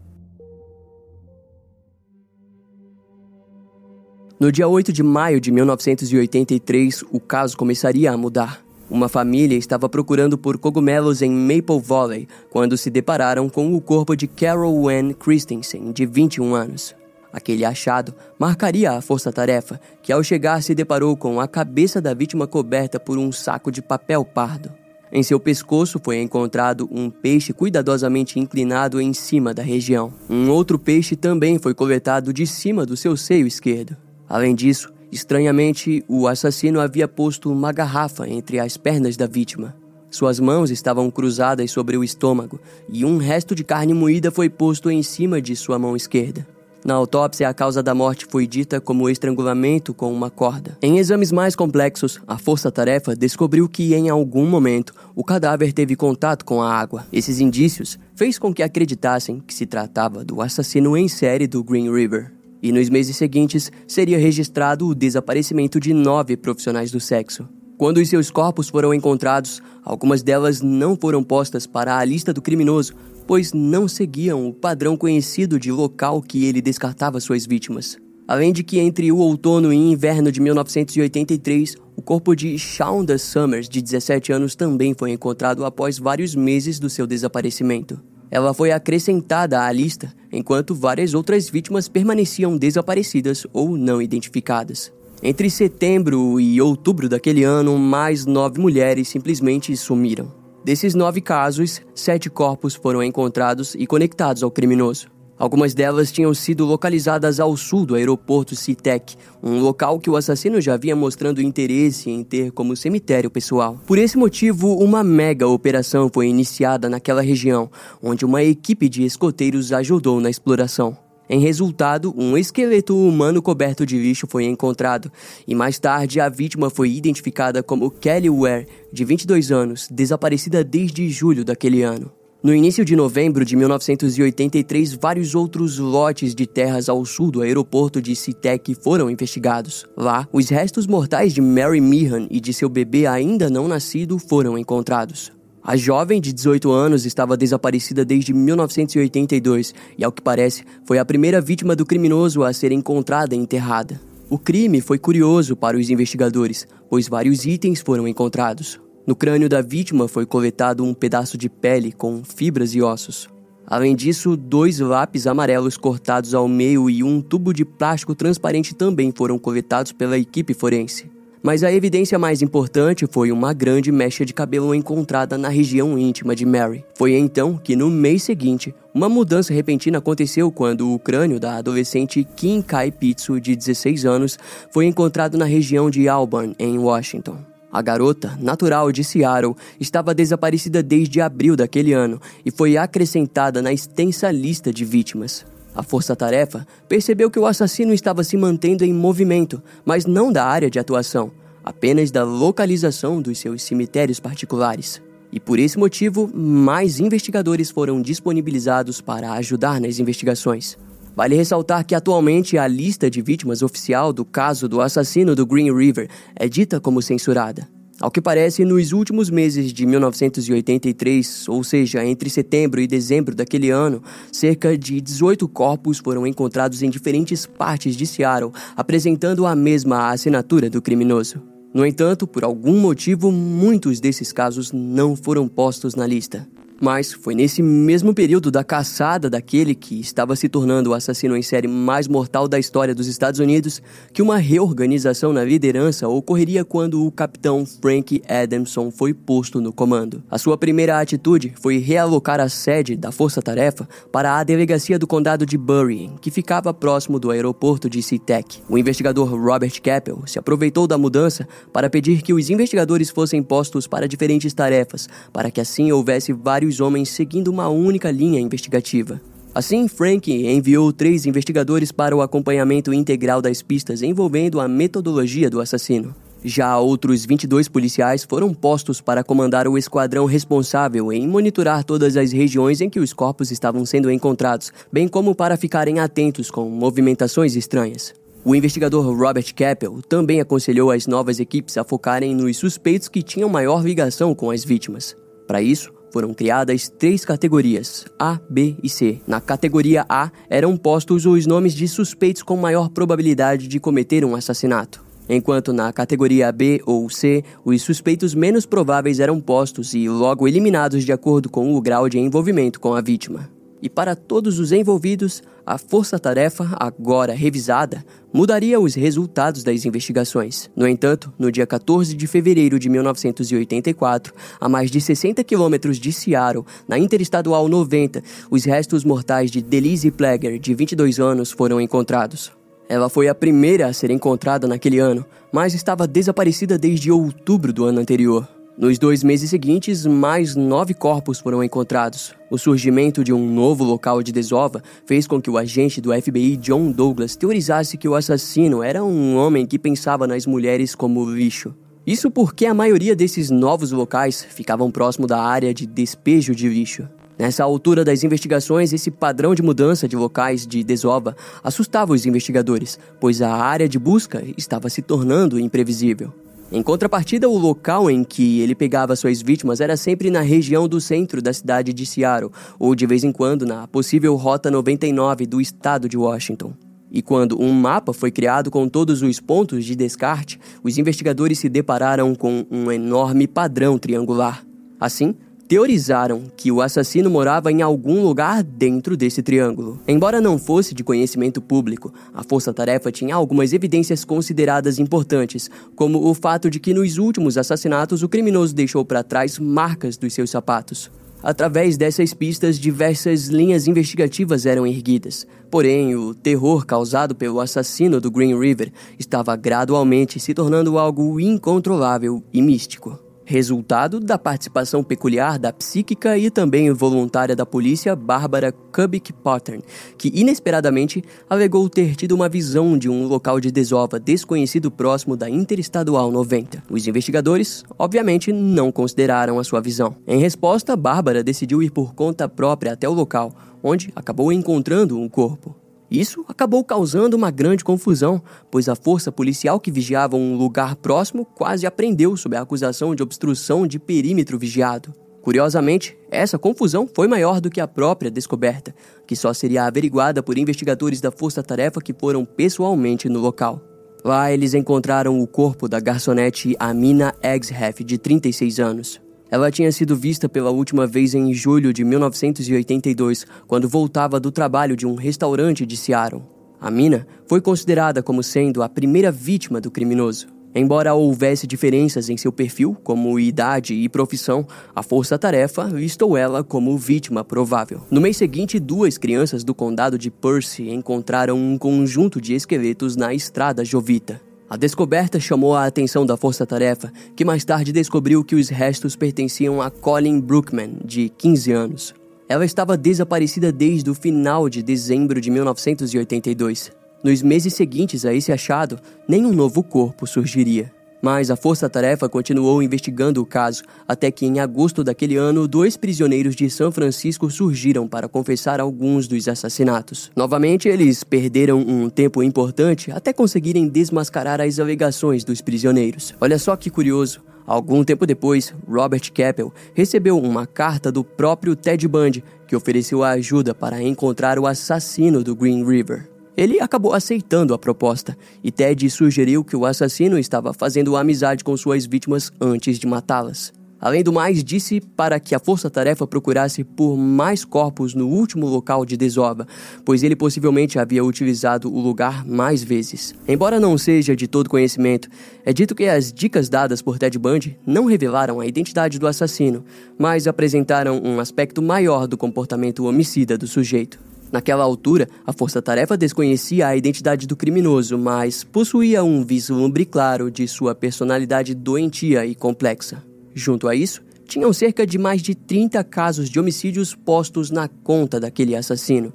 No 4.38 4.50
dia 4.50 4.66
8 4.66 4.92
de 4.92 5.02
maio 5.02 5.38
de 5.38 5.50
1983, 5.50 7.04
o 7.12 7.20
caso 7.20 7.56
começaria 7.56 8.10
a 8.10 8.16
mudar. 8.16 8.62
Uma 8.90 9.08
família 9.08 9.56
estava 9.56 9.88
procurando 9.88 10.36
por 10.36 10.58
cogumelos 10.58 11.22
em 11.22 11.30
Maple 11.30 11.80
Valley 11.80 12.26
quando 12.50 12.76
se 12.76 12.90
depararam 12.90 13.48
com 13.48 13.72
o 13.72 13.80
corpo 13.80 14.16
de 14.16 14.26
Carol 14.26 14.88
Ann 14.88 15.12
Christensen, 15.12 15.92
de 15.92 16.04
21 16.04 16.54
anos. 16.56 16.96
Aquele 17.32 17.64
achado 17.64 18.12
marcaria 18.36 18.90
a 18.90 19.00
força-tarefa, 19.00 19.80
que 20.02 20.12
ao 20.12 20.24
chegar 20.24 20.60
se 20.60 20.74
deparou 20.74 21.16
com 21.16 21.40
a 21.40 21.46
cabeça 21.46 22.00
da 22.00 22.12
vítima 22.12 22.48
coberta 22.48 22.98
por 22.98 23.16
um 23.16 23.30
saco 23.30 23.70
de 23.70 23.80
papel 23.80 24.24
pardo. 24.24 24.72
Em 25.12 25.22
seu 25.22 25.38
pescoço 25.38 26.00
foi 26.02 26.20
encontrado 26.20 26.88
um 26.90 27.10
peixe 27.10 27.52
cuidadosamente 27.52 28.40
inclinado 28.40 29.00
em 29.00 29.12
cima 29.12 29.54
da 29.54 29.62
região. 29.62 30.12
Um 30.28 30.50
outro 30.50 30.80
peixe 30.80 31.14
também 31.14 31.60
foi 31.60 31.74
coletado 31.74 32.32
de 32.32 32.44
cima 32.44 32.84
do 32.84 32.96
seu 32.96 33.16
seio 33.16 33.46
esquerdo. 33.46 33.96
Além 34.28 34.52
disso, 34.52 34.92
Estranhamente, 35.12 36.04
o 36.06 36.28
assassino 36.28 36.80
havia 36.80 37.08
posto 37.08 37.50
uma 37.50 37.72
garrafa 37.72 38.28
entre 38.28 38.60
as 38.60 38.76
pernas 38.76 39.16
da 39.16 39.26
vítima. 39.26 39.74
Suas 40.10 40.38
mãos 40.38 40.70
estavam 40.70 41.10
cruzadas 41.10 41.70
sobre 41.70 41.96
o 41.96 42.04
estômago 42.04 42.60
e 42.88 43.04
um 43.04 43.16
resto 43.16 43.54
de 43.54 43.64
carne 43.64 43.94
moída 43.94 44.30
foi 44.30 44.48
posto 44.48 44.90
em 44.90 45.02
cima 45.02 45.40
de 45.40 45.54
sua 45.56 45.78
mão 45.78 45.96
esquerda. 45.96 46.46
Na 46.84 46.94
autópsia, 46.94 47.48
a 47.48 47.52
causa 47.52 47.82
da 47.82 47.94
morte 47.94 48.26
foi 48.30 48.46
dita 48.46 48.80
como 48.80 49.10
estrangulamento 49.10 49.92
com 49.92 50.12
uma 50.12 50.30
corda. 50.30 50.78
Em 50.80 50.98
exames 50.98 51.30
mais 51.30 51.54
complexos, 51.54 52.18
a 52.26 52.38
força-tarefa 52.38 53.14
descobriu 53.14 53.68
que, 53.68 53.94
em 53.94 54.08
algum 54.08 54.46
momento, 54.46 54.94
o 55.14 55.22
cadáver 55.22 55.72
teve 55.72 55.94
contato 55.94 56.44
com 56.44 56.62
a 56.62 56.72
água. 56.72 57.06
Esses 57.12 57.38
indícios 57.38 57.98
fez 58.14 58.38
com 58.38 58.54
que 58.54 58.62
acreditassem 58.62 59.40
que 59.46 59.52
se 59.52 59.66
tratava 59.66 60.24
do 60.24 60.40
assassino 60.40 60.96
em 60.96 61.06
série 61.06 61.46
do 61.46 61.62
Green 61.62 61.92
River 61.92 62.39
e 62.62 62.72
nos 62.72 62.88
meses 62.88 63.16
seguintes 63.16 63.70
seria 63.86 64.18
registrado 64.18 64.86
o 64.86 64.94
desaparecimento 64.94 65.80
de 65.80 65.94
nove 65.94 66.36
profissionais 66.36 66.90
do 66.90 67.00
sexo. 67.00 67.48
Quando 67.76 67.96
os 67.96 68.08
seus 68.10 68.30
corpos 68.30 68.68
foram 68.68 68.92
encontrados, 68.92 69.62
algumas 69.82 70.22
delas 70.22 70.60
não 70.60 70.94
foram 70.94 71.22
postas 71.22 71.66
para 71.66 71.96
a 71.96 72.04
lista 72.04 72.32
do 72.32 72.42
criminoso, 72.42 72.94
pois 73.26 73.52
não 73.52 73.88
seguiam 73.88 74.46
o 74.46 74.52
padrão 74.52 74.96
conhecido 74.96 75.58
de 75.58 75.72
local 75.72 76.20
que 76.20 76.44
ele 76.44 76.60
descartava 76.60 77.20
suas 77.20 77.46
vítimas. 77.46 77.96
Além 78.28 78.52
de 78.52 78.62
que 78.62 78.78
entre 78.78 79.10
o 79.10 79.16
outono 79.16 79.72
e 79.72 79.76
inverno 79.76 80.30
de 80.30 80.40
1983, 80.40 81.74
o 81.96 82.02
corpo 82.02 82.36
de 82.36 82.56
Shaunda 82.58 83.18
Summers, 83.18 83.68
de 83.68 83.82
17 83.82 84.32
anos, 84.32 84.54
também 84.54 84.94
foi 84.96 85.10
encontrado 85.10 85.64
após 85.64 85.98
vários 85.98 86.34
meses 86.34 86.78
do 86.78 86.90
seu 86.90 87.06
desaparecimento. 87.06 87.98
Ela 88.30 88.54
foi 88.54 88.70
acrescentada 88.70 89.62
à 89.62 89.72
lista, 89.72 90.12
enquanto 90.32 90.74
várias 90.74 91.14
outras 91.14 91.48
vítimas 91.48 91.88
permaneciam 91.88 92.56
desaparecidas 92.56 93.46
ou 93.52 93.76
não 93.76 94.00
identificadas. 94.00 94.92
Entre 95.22 95.50
setembro 95.50 96.40
e 96.40 96.60
outubro 96.62 97.08
daquele 97.08 97.44
ano, 97.44 97.76
mais 97.76 98.24
nove 98.24 98.60
mulheres 98.60 99.08
simplesmente 99.08 99.76
sumiram. 99.76 100.32
Desses 100.64 100.94
nove 100.94 101.20
casos, 101.20 101.82
sete 101.94 102.30
corpos 102.30 102.74
foram 102.74 103.02
encontrados 103.02 103.74
e 103.74 103.86
conectados 103.86 104.42
ao 104.42 104.50
criminoso. 104.50 105.08
Algumas 105.40 105.72
delas 105.72 106.12
tinham 106.12 106.34
sido 106.34 106.66
localizadas 106.66 107.40
ao 107.40 107.56
sul 107.56 107.86
do 107.86 107.94
aeroporto 107.94 108.54
Citec, 108.54 109.16
um 109.42 109.58
local 109.58 109.98
que 109.98 110.10
o 110.10 110.16
assassino 110.16 110.60
já 110.60 110.74
havia 110.74 110.94
mostrando 110.94 111.40
interesse 111.40 112.10
em 112.10 112.22
ter 112.22 112.52
como 112.52 112.76
cemitério 112.76 113.30
pessoal. 113.30 113.80
Por 113.86 113.96
esse 113.96 114.18
motivo, 114.18 114.74
uma 114.74 115.02
mega 115.02 115.48
operação 115.48 116.10
foi 116.12 116.28
iniciada 116.28 116.90
naquela 116.90 117.22
região, 117.22 117.70
onde 118.02 118.22
uma 118.22 118.42
equipe 118.42 118.86
de 118.86 119.02
escoteiros 119.02 119.72
ajudou 119.72 120.20
na 120.20 120.28
exploração. 120.28 120.94
Em 121.26 121.40
resultado, 121.40 122.12
um 122.18 122.36
esqueleto 122.36 122.94
humano 122.94 123.40
coberto 123.40 123.86
de 123.86 123.96
lixo 123.96 124.26
foi 124.28 124.44
encontrado, 124.44 125.10
e 125.48 125.54
mais 125.54 125.78
tarde 125.78 126.20
a 126.20 126.28
vítima 126.28 126.68
foi 126.68 126.90
identificada 126.90 127.62
como 127.62 127.90
Kelly 127.90 128.28
Ware, 128.28 128.66
de 128.92 129.06
22 129.06 129.50
anos, 129.50 129.88
desaparecida 129.90 130.62
desde 130.62 131.08
julho 131.08 131.46
daquele 131.46 131.82
ano. 131.82 132.12
No 132.42 132.54
início 132.54 132.86
de 132.86 132.96
novembro 132.96 133.44
de 133.44 133.54
1983, 133.54 134.94
vários 134.94 135.34
outros 135.34 135.78
lotes 135.78 136.34
de 136.34 136.46
terras 136.46 136.88
ao 136.88 137.04
sul 137.04 137.30
do 137.30 137.42
aeroporto 137.42 138.00
de 138.00 138.16
Citec 138.16 138.74
foram 138.76 139.10
investigados. 139.10 139.84
Lá, 139.94 140.26
os 140.32 140.48
restos 140.48 140.86
mortais 140.86 141.34
de 141.34 141.42
Mary 141.42 141.82
Meehan 141.82 142.26
e 142.30 142.40
de 142.40 142.54
seu 142.54 142.70
bebê 142.70 143.06
ainda 143.06 143.50
não 143.50 143.68
nascido 143.68 144.18
foram 144.18 144.56
encontrados. 144.56 145.30
A 145.62 145.76
jovem 145.76 146.18
de 146.18 146.32
18 146.32 146.72
anos 146.72 147.04
estava 147.04 147.36
desaparecida 147.36 148.06
desde 148.06 148.32
1982 148.32 149.74
e, 149.98 150.02
ao 150.02 150.10
que 150.10 150.22
parece, 150.22 150.64
foi 150.86 150.98
a 150.98 151.04
primeira 151.04 151.42
vítima 151.42 151.76
do 151.76 151.84
criminoso 151.84 152.42
a 152.42 152.54
ser 152.54 152.72
encontrada 152.72 153.34
e 153.34 153.38
enterrada. 153.38 154.00
O 154.30 154.38
crime 154.38 154.80
foi 154.80 154.98
curioso 154.98 155.54
para 155.54 155.76
os 155.76 155.90
investigadores, 155.90 156.66
pois 156.88 157.06
vários 157.06 157.44
itens 157.44 157.82
foram 157.82 158.08
encontrados. 158.08 158.80
No 159.06 159.16
crânio 159.16 159.48
da 159.48 159.62
vítima 159.62 160.06
foi 160.06 160.26
coletado 160.26 160.84
um 160.84 160.92
pedaço 160.92 161.38
de 161.38 161.48
pele 161.48 161.92
com 161.92 162.22
fibras 162.22 162.74
e 162.74 162.82
ossos. 162.82 163.28
Além 163.66 163.94
disso, 163.94 164.36
dois 164.36 164.78
lápis 164.80 165.26
amarelos 165.26 165.76
cortados 165.76 166.34
ao 166.34 166.48
meio 166.48 166.90
e 166.90 167.02
um 167.02 167.20
tubo 167.20 167.52
de 167.52 167.64
plástico 167.64 168.14
transparente 168.14 168.74
também 168.74 169.12
foram 169.16 169.38
coletados 169.38 169.92
pela 169.92 170.18
equipe 170.18 170.52
forense. 170.52 171.10
Mas 171.42 171.62
a 171.62 171.72
evidência 171.72 172.18
mais 172.18 172.42
importante 172.42 173.06
foi 173.10 173.32
uma 173.32 173.54
grande 173.54 173.90
mecha 173.90 174.26
de 174.26 174.34
cabelo 174.34 174.74
encontrada 174.74 175.38
na 175.38 175.48
região 175.48 175.98
íntima 175.98 176.36
de 176.36 176.44
Mary. 176.44 176.84
Foi 176.94 177.14
então 177.14 177.56
que, 177.56 177.74
no 177.74 177.88
mês 177.88 178.24
seguinte, 178.24 178.74
uma 178.92 179.08
mudança 179.08 179.54
repentina 179.54 179.98
aconteceu 179.98 180.52
quando 180.52 180.92
o 180.92 180.98
crânio 180.98 181.40
da 181.40 181.56
adolescente 181.56 182.26
Kim 182.36 182.60
Kai 182.60 182.90
Pitsu, 182.90 183.40
de 183.40 183.56
16 183.56 184.04
anos, 184.04 184.38
foi 184.70 184.84
encontrado 184.84 185.38
na 185.38 185.46
região 185.46 185.88
de 185.88 186.08
Auburn, 186.08 186.54
em 186.58 186.76
Washington. 186.76 187.49
A 187.72 187.80
garota, 187.80 188.36
natural 188.40 188.90
de 188.90 189.04
Seattle, 189.04 189.54
estava 189.78 190.12
desaparecida 190.12 190.82
desde 190.82 191.20
abril 191.20 191.54
daquele 191.54 191.92
ano 191.92 192.20
e 192.44 192.50
foi 192.50 192.76
acrescentada 192.76 193.62
na 193.62 193.72
extensa 193.72 194.30
lista 194.30 194.72
de 194.72 194.84
vítimas. 194.84 195.46
A 195.72 195.82
força-tarefa 195.82 196.66
percebeu 196.88 197.30
que 197.30 197.38
o 197.38 197.46
assassino 197.46 197.94
estava 197.94 198.24
se 198.24 198.36
mantendo 198.36 198.84
em 198.84 198.92
movimento, 198.92 199.62
mas 199.84 200.04
não 200.04 200.32
da 200.32 200.44
área 200.44 200.68
de 200.68 200.80
atuação, 200.80 201.30
apenas 201.64 202.10
da 202.10 202.24
localização 202.24 203.22
dos 203.22 203.38
seus 203.38 203.62
cemitérios 203.62 204.18
particulares. 204.18 205.00
E 205.32 205.38
por 205.38 205.60
esse 205.60 205.78
motivo, 205.78 206.28
mais 206.34 206.98
investigadores 206.98 207.70
foram 207.70 208.02
disponibilizados 208.02 209.00
para 209.00 209.32
ajudar 209.34 209.80
nas 209.80 210.00
investigações. 210.00 210.76
Vale 211.14 211.36
ressaltar 211.36 211.84
que 211.84 211.94
atualmente 211.94 212.56
a 212.56 212.66
lista 212.66 213.10
de 213.10 213.20
vítimas 213.20 213.62
oficial 213.62 214.12
do 214.12 214.24
caso 214.24 214.68
do 214.68 214.80
assassino 214.80 215.34
do 215.34 215.44
Green 215.44 215.74
River 215.74 216.08
é 216.36 216.48
dita 216.48 216.80
como 216.80 217.02
censurada. 217.02 217.68
Ao 218.00 218.10
que 218.10 218.22
parece, 218.22 218.64
nos 218.64 218.92
últimos 218.92 219.28
meses 219.28 219.74
de 219.74 219.84
1983, 219.84 221.48
ou 221.48 221.62
seja, 221.62 222.02
entre 222.02 222.30
setembro 222.30 222.80
e 222.80 222.86
dezembro 222.86 223.34
daquele 223.34 223.68
ano, 223.68 224.02
cerca 224.32 224.78
de 224.78 225.02
18 225.02 225.46
corpos 225.46 225.98
foram 225.98 226.26
encontrados 226.26 226.82
em 226.82 226.88
diferentes 226.88 227.44
partes 227.44 227.94
de 227.94 228.06
Seattle, 228.06 228.52
apresentando 228.74 229.44
a 229.44 229.54
mesma 229.54 230.08
assinatura 230.08 230.70
do 230.70 230.80
criminoso. 230.80 231.42
No 231.74 231.84
entanto, 231.84 232.26
por 232.26 232.42
algum 232.42 232.80
motivo, 232.80 233.30
muitos 233.30 234.00
desses 234.00 234.32
casos 234.32 234.72
não 234.72 235.14
foram 235.14 235.46
postos 235.46 235.94
na 235.94 236.06
lista. 236.06 236.48
Mas 236.80 237.12
foi 237.12 237.34
nesse 237.34 237.62
mesmo 237.62 238.14
período 238.14 238.50
da 238.50 238.64
caçada 238.64 239.28
daquele 239.28 239.74
que 239.74 240.00
estava 240.00 240.34
se 240.34 240.48
tornando 240.48 240.90
o 240.90 240.94
assassino 240.94 241.36
em 241.36 241.42
série 241.42 241.68
mais 241.68 242.08
mortal 242.08 242.48
da 242.48 242.58
história 242.58 242.94
dos 242.94 243.06
Estados 243.06 243.38
Unidos 243.38 243.82
que 244.14 244.22
uma 244.22 244.38
reorganização 244.38 245.30
na 245.30 245.44
liderança 245.44 246.08
ocorreria 246.08 246.64
quando 246.64 247.04
o 247.04 247.12
capitão 247.12 247.66
Frank 247.66 248.22
Adamson 248.26 248.90
foi 248.90 249.12
posto 249.12 249.60
no 249.60 249.74
comando. 249.74 250.22
A 250.30 250.38
sua 250.38 250.56
primeira 250.56 250.98
atitude 250.98 251.52
foi 251.60 251.76
realocar 251.76 252.40
a 252.40 252.48
sede 252.48 252.96
da 252.96 253.12
Força 253.12 253.42
Tarefa 253.42 253.86
para 254.10 254.38
a 254.38 254.42
delegacia 254.42 254.98
do 254.98 255.06
condado 255.06 255.44
de 255.44 255.58
Bury, 255.58 256.10
que 256.22 256.30
ficava 256.30 256.72
próximo 256.72 257.20
do 257.20 257.30
aeroporto 257.30 257.90
de 257.90 258.02
SeaTac. 258.02 258.62
O 258.70 258.78
investigador 258.78 259.28
Robert 259.28 259.82
Keppel 259.82 260.22
se 260.24 260.38
aproveitou 260.38 260.86
da 260.86 260.96
mudança 260.96 261.46
para 261.74 261.90
pedir 261.90 262.22
que 262.22 262.32
os 262.32 262.48
investigadores 262.48 263.10
fossem 263.10 263.42
postos 263.42 263.86
para 263.86 264.08
diferentes 264.08 264.54
tarefas, 264.54 265.06
para 265.30 265.50
que 265.50 265.60
assim 265.60 265.92
houvesse 265.92 266.32
vários 266.32 266.69
vários 266.70 266.80
homens 266.80 267.08
seguindo 267.08 267.48
uma 267.48 267.68
única 267.68 268.10
linha 268.10 268.40
investigativa. 268.40 269.20
Assim, 269.52 269.88
Frank 269.88 270.30
enviou 270.32 270.92
três 270.92 271.26
investigadores 271.26 271.90
para 271.90 272.14
o 272.14 272.22
acompanhamento 272.22 272.94
integral 272.94 273.42
das 273.42 273.60
pistas 273.60 274.00
envolvendo 274.00 274.60
a 274.60 274.68
metodologia 274.68 275.50
do 275.50 275.60
assassino. 275.60 276.14
Já 276.42 276.78
outros 276.78 277.26
22 277.26 277.68
policiais 277.68 278.24
foram 278.24 278.54
postos 278.54 279.00
para 279.00 279.24
comandar 279.24 279.66
o 279.66 279.76
esquadrão 279.76 280.24
responsável 280.24 281.12
em 281.12 281.26
monitorar 281.26 281.82
todas 281.84 282.16
as 282.16 282.32
regiões 282.32 282.80
em 282.80 282.88
que 282.88 283.00
os 283.00 283.12
corpos 283.12 283.50
estavam 283.50 283.84
sendo 283.84 284.10
encontrados, 284.10 284.72
bem 284.92 285.08
como 285.08 285.34
para 285.34 285.56
ficarem 285.56 285.98
atentos 285.98 286.50
com 286.50 286.70
movimentações 286.70 287.56
estranhas. 287.56 288.14
O 288.42 288.54
investigador 288.54 289.04
Robert 289.14 289.52
Keppel 289.54 290.00
também 290.08 290.40
aconselhou 290.40 290.90
as 290.90 291.06
novas 291.06 291.40
equipes 291.40 291.76
a 291.76 291.84
focarem 291.84 292.34
nos 292.34 292.56
suspeitos 292.56 293.08
que 293.08 293.22
tinham 293.22 293.50
maior 293.50 293.84
ligação 293.84 294.34
com 294.34 294.50
as 294.50 294.64
vítimas. 294.64 295.14
Para 295.46 295.60
isso, 295.60 295.92
foram 296.10 296.34
criadas 296.34 296.88
três 296.88 297.24
categorias, 297.24 298.04
A, 298.18 298.38
B 298.48 298.76
e 298.82 298.88
C. 298.88 299.20
Na 299.26 299.40
categoria 299.40 300.04
A 300.08 300.30
eram 300.48 300.76
postos 300.76 301.26
os 301.26 301.46
nomes 301.46 301.72
de 301.72 301.86
suspeitos 301.88 302.42
com 302.42 302.56
maior 302.56 302.88
probabilidade 302.88 303.68
de 303.68 303.80
cometer 303.80 304.24
um 304.24 304.34
assassinato, 304.34 305.02
enquanto 305.28 305.72
na 305.72 305.92
categoria 305.92 306.50
B 306.50 306.82
ou 306.84 307.08
C, 307.08 307.44
os 307.64 307.82
suspeitos 307.82 308.34
menos 308.34 308.66
prováveis 308.66 309.20
eram 309.20 309.40
postos 309.40 309.94
e 309.94 310.08
logo 310.08 310.48
eliminados 310.48 311.04
de 311.04 311.12
acordo 311.12 311.48
com 311.48 311.74
o 311.74 311.80
grau 311.80 312.08
de 312.08 312.18
envolvimento 312.18 312.80
com 312.80 312.94
a 312.94 313.00
vítima. 313.00 313.48
E 313.82 313.88
para 313.88 314.14
todos 314.14 314.58
os 314.58 314.72
envolvidos, 314.72 315.42
a 315.70 315.78
força-tarefa, 315.78 316.68
agora 316.80 317.32
revisada, 317.32 318.04
mudaria 318.32 318.80
os 318.80 318.96
resultados 318.96 319.62
das 319.62 319.84
investigações. 319.84 320.68
No 320.74 320.84
entanto, 320.84 321.32
no 321.38 321.52
dia 321.52 321.64
14 321.64 322.12
de 322.12 322.26
fevereiro 322.26 322.76
de 322.76 322.88
1984, 322.88 324.34
a 324.60 324.68
mais 324.68 324.90
de 324.90 325.00
60 325.00 325.44
quilômetros 325.44 326.00
de 326.00 326.12
Seattle, 326.12 326.64
na 326.88 326.98
Interestadual 326.98 327.68
90, 327.68 328.20
os 328.50 328.64
restos 328.64 329.04
mortais 329.04 329.48
de 329.48 329.62
Delise 329.62 330.10
Plager, 330.10 330.58
de 330.58 330.74
22 330.74 331.20
anos, 331.20 331.52
foram 331.52 331.80
encontrados. 331.80 332.50
Ela 332.88 333.08
foi 333.08 333.28
a 333.28 333.34
primeira 333.34 333.86
a 333.86 333.92
ser 333.92 334.10
encontrada 334.10 334.66
naquele 334.66 334.98
ano, 334.98 335.24
mas 335.52 335.72
estava 335.72 336.04
desaparecida 336.04 336.76
desde 336.76 337.12
outubro 337.12 337.72
do 337.72 337.84
ano 337.84 338.00
anterior. 338.00 338.59
Nos 338.80 338.98
dois 338.98 339.22
meses 339.22 339.50
seguintes, 339.50 340.06
mais 340.06 340.56
nove 340.56 340.94
corpos 340.94 341.38
foram 341.38 341.62
encontrados. 341.62 342.32
O 342.50 342.56
surgimento 342.56 343.22
de 343.22 343.30
um 343.30 343.46
novo 343.46 343.84
local 343.84 344.22
de 344.22 344.32
desova 344.32 344.82
fez 345.04 345.26
com 345.26 345.38
que 345.38 345.50
o 345.50 345.58
agente 345.58 346.00
do 346.00 346.14
FBI 346.18 346.56
John 346.56 346.90
Douglas 346.90 347.36
teorizasse 347.36 347.98
que 347.98 348.08
o 348.08 348.14
assassino 348.14 348.82
era 348.82 349.04
um 349.04 349.36
homem 349.36 349.66
que 349.66 349.78
pensava 349.78 350.26
nas 350.26 350.46
mulheres 350.46 350.94
como 350.94 351.30
lixo. 351.30 351.74
Isso 352.06 352.30
porque 352.30 352.64
a 352.64 352.72
maioria 352.72 353.14
desses 353.14 353.50
novos 353.50 353.92
locais 353.92 354.46
ficavam 354.48 354.90
próximo 354.90 355.26
da 355.26 355.42
área 355.42 355.74
de 355.74 355.84
despejo 355.84 356.54
de 356.54 356.66
lixo. 356.66 357.06
Nessa 357.38 357.62
altura 357.62 358.02
das 358.02 358.24
investigações, 358.24 358.94
esse 358.94 359.10
padrão 359.10 359.54
de 359.54 359.60
mudança 359.60 360.08
de 360.08 360.16
locais 360.16 360.66
de 360.66 360.82
desova 360.82 361.36
assustava 361.62 362.14
os 362.14 362.24
investigadores, 362.24 362.98
pois 363.20 363.42
a 363.42 363.54
área 363.54 363.86
de 363.86 363.98
busca 363.98 364.42
estava 364.56 364.88
se 364.88 365.02
tornando 365.02 365.60
imprevisível. 365.60 366.32
Em 366.72 366.84
contrapartida, 366.84 367.48
o 367.48 367.58
local 367.58 368.08
em 368.08 368.22
que 368.22 368.60
ele 368.60 368.76
pegava 368.76 369.16
suas 369.16 369.42
vítimas 369.42 369.80
era 369.80 369.96
sempre 369.96 370.30
na 370.30 370.40
região 370.40 370.86
do 370.86 371.00
centro 371.00 371.42
da 371.42 371.52
cidade 371.52 371.92
de 371.92 372.06
Seattle, 372.06 372.52
ou 372.78 372.94
de 372.94 373.06
vez 373.06 373.24
em 373.24 373.32
quando 373.32 373.66
na 373.66 373.88
possível 373.88 374.36
Rota 374.36 374.70
99 374.70 375.46
do 375.46 375.60
estado 375.60 376.08
de 376.08 376.16
Washington. 376.16 376.72
E 377.10 377.22
quando 377.22 377.60
um 377.60 377.72
mapa 377.72 378.12
foi 378.12 378.30
criado 378.30 378.70
com 378.70 378.88
todos 378.88 379.20
os 379.20 379.40
pontos 379.40 379.84
de 379.84 379.96
descarte, 379.96 380.60
os 380.84 380.96
investigadores 380.96 381.58
se 381.58 381.68
depararam 381.68 382.36
com 382.36 382.64
um 382.70 382.92
enorme 382.92 383.48
padrão 383.48 383.98
triangular. 383.98 384.64
Assim, 385.00 385.34
teorizaram 385.70 386.50
que 386.56 386.72
o 386.72 386.82
assassino 386.82 387.30
morava 387.30 387.70
em 387.70 387.80
algum 387.80 388.24
lugar 388.24 388.60
dentro 388.60 389.16
desse 389.16 389.40
triângulo. 389.40 390.00
Embora 390.08 390.40
não 390.40 390.58
fosse 390.58 390.92
de 390.92 391.04
conhecimento 391.04 391.62
público, 391.62 392.12
a 392.34 392.42
força-tarefa 392.42 393.12
tinha 393.12 393.36
algumas 393.36 393.72
evidências 393.72 394.24
consideradas 394.24 394.98
importantes, 394.98 395.70
como 395.94 396.26
o 396.28 396.34
fato 396.34 396.68
de 396.68 396.80
que 396.80 396.92
nos 396.92 397.18
últimos 397.18 397.56
assassinatos 397.56 398.24
o 398.24 398.28
criminoso 398.28 398.74
deixou 398.74 399.04
para 399.04 399.22
trás 399.22 399.60
marcas 399.60 400.16
dos 400.16 400.34
seus 400.34 400.50
sapatos. 400.50 401.08
Através 401.40 401.96
dessas 401.96 402.34
pistas, 402.34 402.76
diversas 402.76 403.46
linhas 403.46 403.86
investigativas 403.86 404.66
eram 404.66 404.84
erguidas. 404.84 405.46
Porém, 405.70 406.16
o 406.16 406.34
terror 406.34 406.84
causado 406.84 407.32
pelo 407.32 407.60
assassino 407.60 408.20
do 408.20 408.28
Green 408.28 408.58
River 408.58 408.92
estava 409.20 409.54
gradualmente 409.54 410.40
se 410.40 410.52
tornando 410.52 410.98
algo 410.98 411.38
incontrolável 411.38 412.42
e 412.52 412.60
místico 412.60 413.29
resultado 413.50 414.20
da 414.20 414.38
participação 414.38 415.02
peculiar 415.02 415.58
da 415.58 415.72
psíquica 415.72 416.38
e 416.38 416.48
também 416.50 416.92
voluntária 416.92 417.56
da 417.56 417.66
polícia 417.66 418.14
Bárbara 418.14 418.70
Kubik 418.70 419.32
Pattern, 419.32 419.82
que 420.16 420.30
inesperadamente 420.32 421.20
alegou 421.48 421.88
ter 421.88 422.14
tido 422.14 422.30
uma 422.30 422.48
visão 422.48 422.96
de 422.96 423.08
um 423.08 423.26
local 423.26 423.58
de 423.58 423.72
desova 423.72 424.20
desconhecido 424.20 424.88
próximo 424.88 425.36
da 425.36 425.50
Interestadual 425.50 426.30
90. 426.30 426.84
Os 426.88 427.08
investigadores, 427.08 427.84
obviamente, 427.98 428.52
não 428.52 428.92
consideraram 428.92 429.58
a 429.58 429.64
sua 429.64 429.80
visão. 429.80 430.14
Em 430.28 430.38
resposta, 430.38 430.94
Bárbara 430.94 431.42
decidiu 431.42 431.82
ir 431.82 431.90
por 431.90 432.14
conta 432.14 432.48
própria 432.48 432.92
até 432.92 433.08
o 433.08 433.12
local, 433.12 433.52
onde 433.82 434.12
acabou 434.14 434.52
encontrando 434.52 435.18
um 435.18 435.28
corpo. 435.28 435.79
Isso 436.10 436.44
acabou 436.48 436.82
causando 436.82 437.36
uma 437.36 437.50
grande 437.52 437.84
confusão, 437.84 438.42
pois 438.70 438.88
a 438.88 438.96
força 438.96 439.30
policial 439.30 439.78
que 439.78 439.92
vigiava 439.92 440.36
um 440.36 440.56
lugar 440.56 440.96
próximo 440.96 441.44
quase 441.44 441.86
apreendeu 441.86 442.36
sob 442.36 442.56
a 442.56 442.62
acusação 442.62 443.14
de 443.14 443.22
obstrução 443.22 443.86
de 443.86 443.98
perímetro 443.98 444.58
vigiado. 444.58 445.14
Curiosamente, 445.40 446.18
essa 446.30 446.58
confusão 446.58 447.08
foi 447.14 447.28
maior 447.28 447.60
do 447.60 447.70
que 447.70 447.80
a 447.80 447.88
própria 447.88 448.30
descoberta, 448.30 448.94
que 449.26 449.36
só 449.36 449.54
seria 449.54 449.84
averiguada 449.84 450.42
por 450.42 450.58
investigadores 450.58 451.20
da 451.20 451.30
Força 451.30 451.62
Tarefa 451.62 452.00
que 452.00 452.12
foram 452.12 452.44
pessoalmente 452.44 453.28
no 453.28 453.38
local. 453.38 453.80
Lá 454.24 454.52
eles 454.52 454.74
encontraram 454.74 455.40
o 455.40 455.46
corpo 455.46 455.88
da 455.88 455.98
garçonete 455.98 456.76
Amina 456.78 457.34
Eggshef, 457.42 458.04
de 458.04 458.18
36 458.18 458.78
anos. 458.78 459.20
Ela 459.50 459.70
tinha 459.70 459.90
sido 459.90 460.14
vista 460.14 460.48
pela 460.48 460.70
última 460.70 461.06
vez 461.06 461.34
em 461.34 461.52
julho 461.52 461.92
de 461.92 462.04
1982, 462.04 463.46
quando 463.66 463.88
voltava 463.88 464.38
do 464.38 464.52
trabalho 464.52 464.96
de 464.96 465.06
um 465.06 465.14
restaurante 465.14 465.84
de 465.84 465.96
Seattle. 465.96 466.42
A 466.80 466.90
mina 466.90 467.26
foi 467.46 467.60
considerada 467.60 468.22
como 468.22 468.42
sendo 468.42 468.82
a 468.82 468.88
primeira 468.88 469.30
vítima 469.30 469.80
do 469.80 469.90
criminoso. 469.90 470.46
Embora 470.72 471.14
houvesse 471.14 471.66
diferenças 471.66 472.28
em 472.30 472.36
seu 472.36 472.52
perfil, 472.52 472.96
como 473.02 473.40
idade 473.40 473.92
e 473.92 474.08
profissão, 474.08 474.64
a 474.94 475.02
força-tarefa 475.02 475.82
listou 475.84 476.36
ela 476.36 476.62
como 476.62 476.96
vítima 476.96 477.42
provável. 477.42 478.02
No 478.08 478.20
mês 478.20 478.36
seguinte, 478.36 478.78
duas 478.78 479.18
crianças 479.18 479.64
do 479.64 479.74
condado 479.74 480.16
de 480.16 480.30
Percy 480.30 480.88
encontraram 480.88 481.58
um 481.58 481.76
conjunto 481.76 482.40
de 482.40 482.54
esqueletos 482.54 483.16
na 483.16 483.34
estrada 483.34 483.84
Jovita. 483.84 484.40
A 484.70 484.76
descoberta 484.76 485.40
chamou 485.40 485.74
a 485.74 485.84
atenção 485.84 486.24
da 486.24 486.36
Força 486.36 486.64
Tarefa, 486.64 487.12
que 487.34 487.44
mais 487.44 487.64
tarde 487.64 487.90
descobriu 487.90 488.44
que 488.44 488.54
os 488.54 488.68
restos 488.68 489.16
pertenciam 489.16 489.82
a 489.82 489.90
Colin 489.90 490.38
Brookman, 490.38 490.92
de 491.04 491.28
15 491.28 491.72
anos. 491.72 492.14
Ela 492.48 492.64
estava 492.64 492.96
desaparecida 492.96 493.72
desde 493.72 494.08
o 494.08 494.14
final 494.14 494.68
de 494.68 494.80
dezembro 494.80 495.40
de 495.40 495.50
1982. 495.50 496.92
Nos 497.24 497.42
meses 497.42 497.74
seguintes 497.74 498.24
a 498.24 498.32
esse 498.32 498.52
achado, 498.52 499.00
nenhum 499.28 499.52
novo 499.52 499.82
corpo 499.82 500.24
surgiria. 500.24 500.92
Mas 501.22 501.50
a 501.50 501.56
força-tarefa 501.56 502.28
continuou 502.28 502.82
investigando 502.82 503.42
o 503.42 503.46
caso, 503.46 503.82
até 504.08 504.30
que 504.30 504.46
em 504.46 504.58
agosto 504.58 505.04
daquele 505.04 505.36
ano, 505.36 505.68
dois 505.68 505.96
prisioneiros 505.96 506.56
de 506.56 506.70
São 506.70 506.90
Francisco 506.90 507.50
surgiram 507.50 508.08
para 508.08 508.28
confessar 508.28 508.80
alguns 508.80 509.28
dos 509.28 509.46
assassinatos. 509.48 510.30
Novamente, 510.34 510.88
eles 510.88 511.22
perderam 511.22 511.78
um 511.78 512.08
tempo 512.08 512.42
importante 512.42 513.10
até 513.10 513.32
conseguirem 513.32 513.88
desmascarar 513.88 514.60
as 514.60 514.78
alegações 514.78 515.44
dos 515.44 515.60
prisioneiros. 515.60 516.34
Olha 516.40 516.58
só 516.58 516.76
que 516.76 516.90
curioso. 516.90 517.40
Algum 517.66 518.02
tempo 518.02 518.26
depois, 518.26 518.74
Robert 518.88 519.30
Keppel 519.32 519.72
recebeu 519.94 520.36
uma 520.38 520.66
carta 520.66 521.12
do 521.12 521.22
próprio 521.22 521.76
Ted 521.76 522.08
Bundy 522.08 522.42
que 522.66 522.74
ofereceu 522.74 523.22
ajuda 523.22 523.74
para 523.74 524.02
encontrar 524.02 524.58
o 524.58 524.66
assassino 524.66 525.44
do 525.44 525.54
Green 525.54 525.84
River. 525.84 526.28
Ele 526.60 526.78
acabou 526.78 527.14
aceitando 527.14 527.72
a 527.72 527.78
proposta 527.78 528.36
e 528.62 528.70
Ted 528.70 529.08
sugeriu 529.08 529.64
que 529.64 529.74
o 529.74 529.86
assassino 529.86 530.38
estava 530.38 530.74
fazendo 530.74 531.16
amizade 531.16 531.64
com 531.64 531.74
suas 531.74 532.04
vítimas 532.04 532.52
antes 532.60 532.98
de 532.98 533.06
matá-las. 533.06 533.72
Além 533.98 534.22
do 534.22 534.30
mais, 534.30 534.62
disse 534.62 535.00
para 535.00 535.40
que 535.40 535.54
a 535.54 535.58
força-tarefa 535.58 536.26
procurasse 536.26 536.84
por 536.84 537.16
mais 537.16 537.64
corpos 537.64 538.14
no 538.14 538.28
último 538.28 538.66
local 538.66 539.06
de 539.06 539.16
desova, 539.16 539.66
pois 540.04 540.22
ele 540.22 540.36
possivelmente 540.36 540.98
havia 540.98 541.24
utilizado 541.24 541.90
o 541.90 541.98
lugar 541.98 542.46
mais 542.46 542.82
vezes. 542.82 543.34
Embora 543.48 543.80
não 543.80 543.96
seja 543.96 544.36
de 544.36 544.46
todo 544.46 544.68
conhecimento, 544.68 545.30
é 545.64 545.72
dito 545.72 545.94
que 545.94 546.04
as 546.04 546.30
dicas 546.30 546.68
dadas 546.68 547.00
por 547.00 547.18
Ted 547.18 547.38
Bundy 547.38 547.78
não 547.86 548.04
revelaram 548.04 548.60
a 548.60 548.66
identidade 548.66 549.18
do 549.18 549.26
assassino, 549.26 549.82
mas 550.18 550.46
apresentaram 550.46 551.22
um 551.24 551.40
aspecto 551.40 551.80
maior 551.80 552.26
do 552.26 552.36
comportamento 552.36 553.06
homicida 553.06 553.56
do 553.56 553.66
sujeito. 553.66 554.29
Naquela 554.52 554.82
altura, 554.82 555.28
a 555.46 555.52
força-tarefa 555.52 556.16
desconhecia 556.16 556.88
a 556.88 556.96
identidade 556.96 557.46
do 557.46 557.56
criminoso, 557.56 558.18
mas 558.18 558.64
possuía 558.64 559.22
um 559.22 559.44
vislumbre 559.44 560.04
claro 560.04 560.50
de 560.50 560.66
sua 560.66 560.94
personalidade 560.94 561.74
doentia 561.74 562.44
e 562.44 562.54
complexa. 562.54 563.22
Junto 563.54 563.86
a 563.86 563.94
isso, 563.94 564.22
tinham 564.44 564.72
cerca 564.72 565.06
de 565.06 565.16
mais 565.16 565.40
de 565.40 565.54
30 565.54 566.02
casos 566.02 566.50
de 566.50 566.58
homicídios 566.58 567.14
postos 567.14 567.70
na 567.70 567.86
conta 567.86 568.40
daquele 568.40 568.74
assassino, 568.74 569.32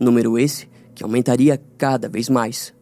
número 0.00 0.36
esse 0.36 0.68
que 0.92 1.04
aumentaria 1.04 1.60
cada 1.78 2.08
vez 2.08 2.28
mais. 2.28 2.75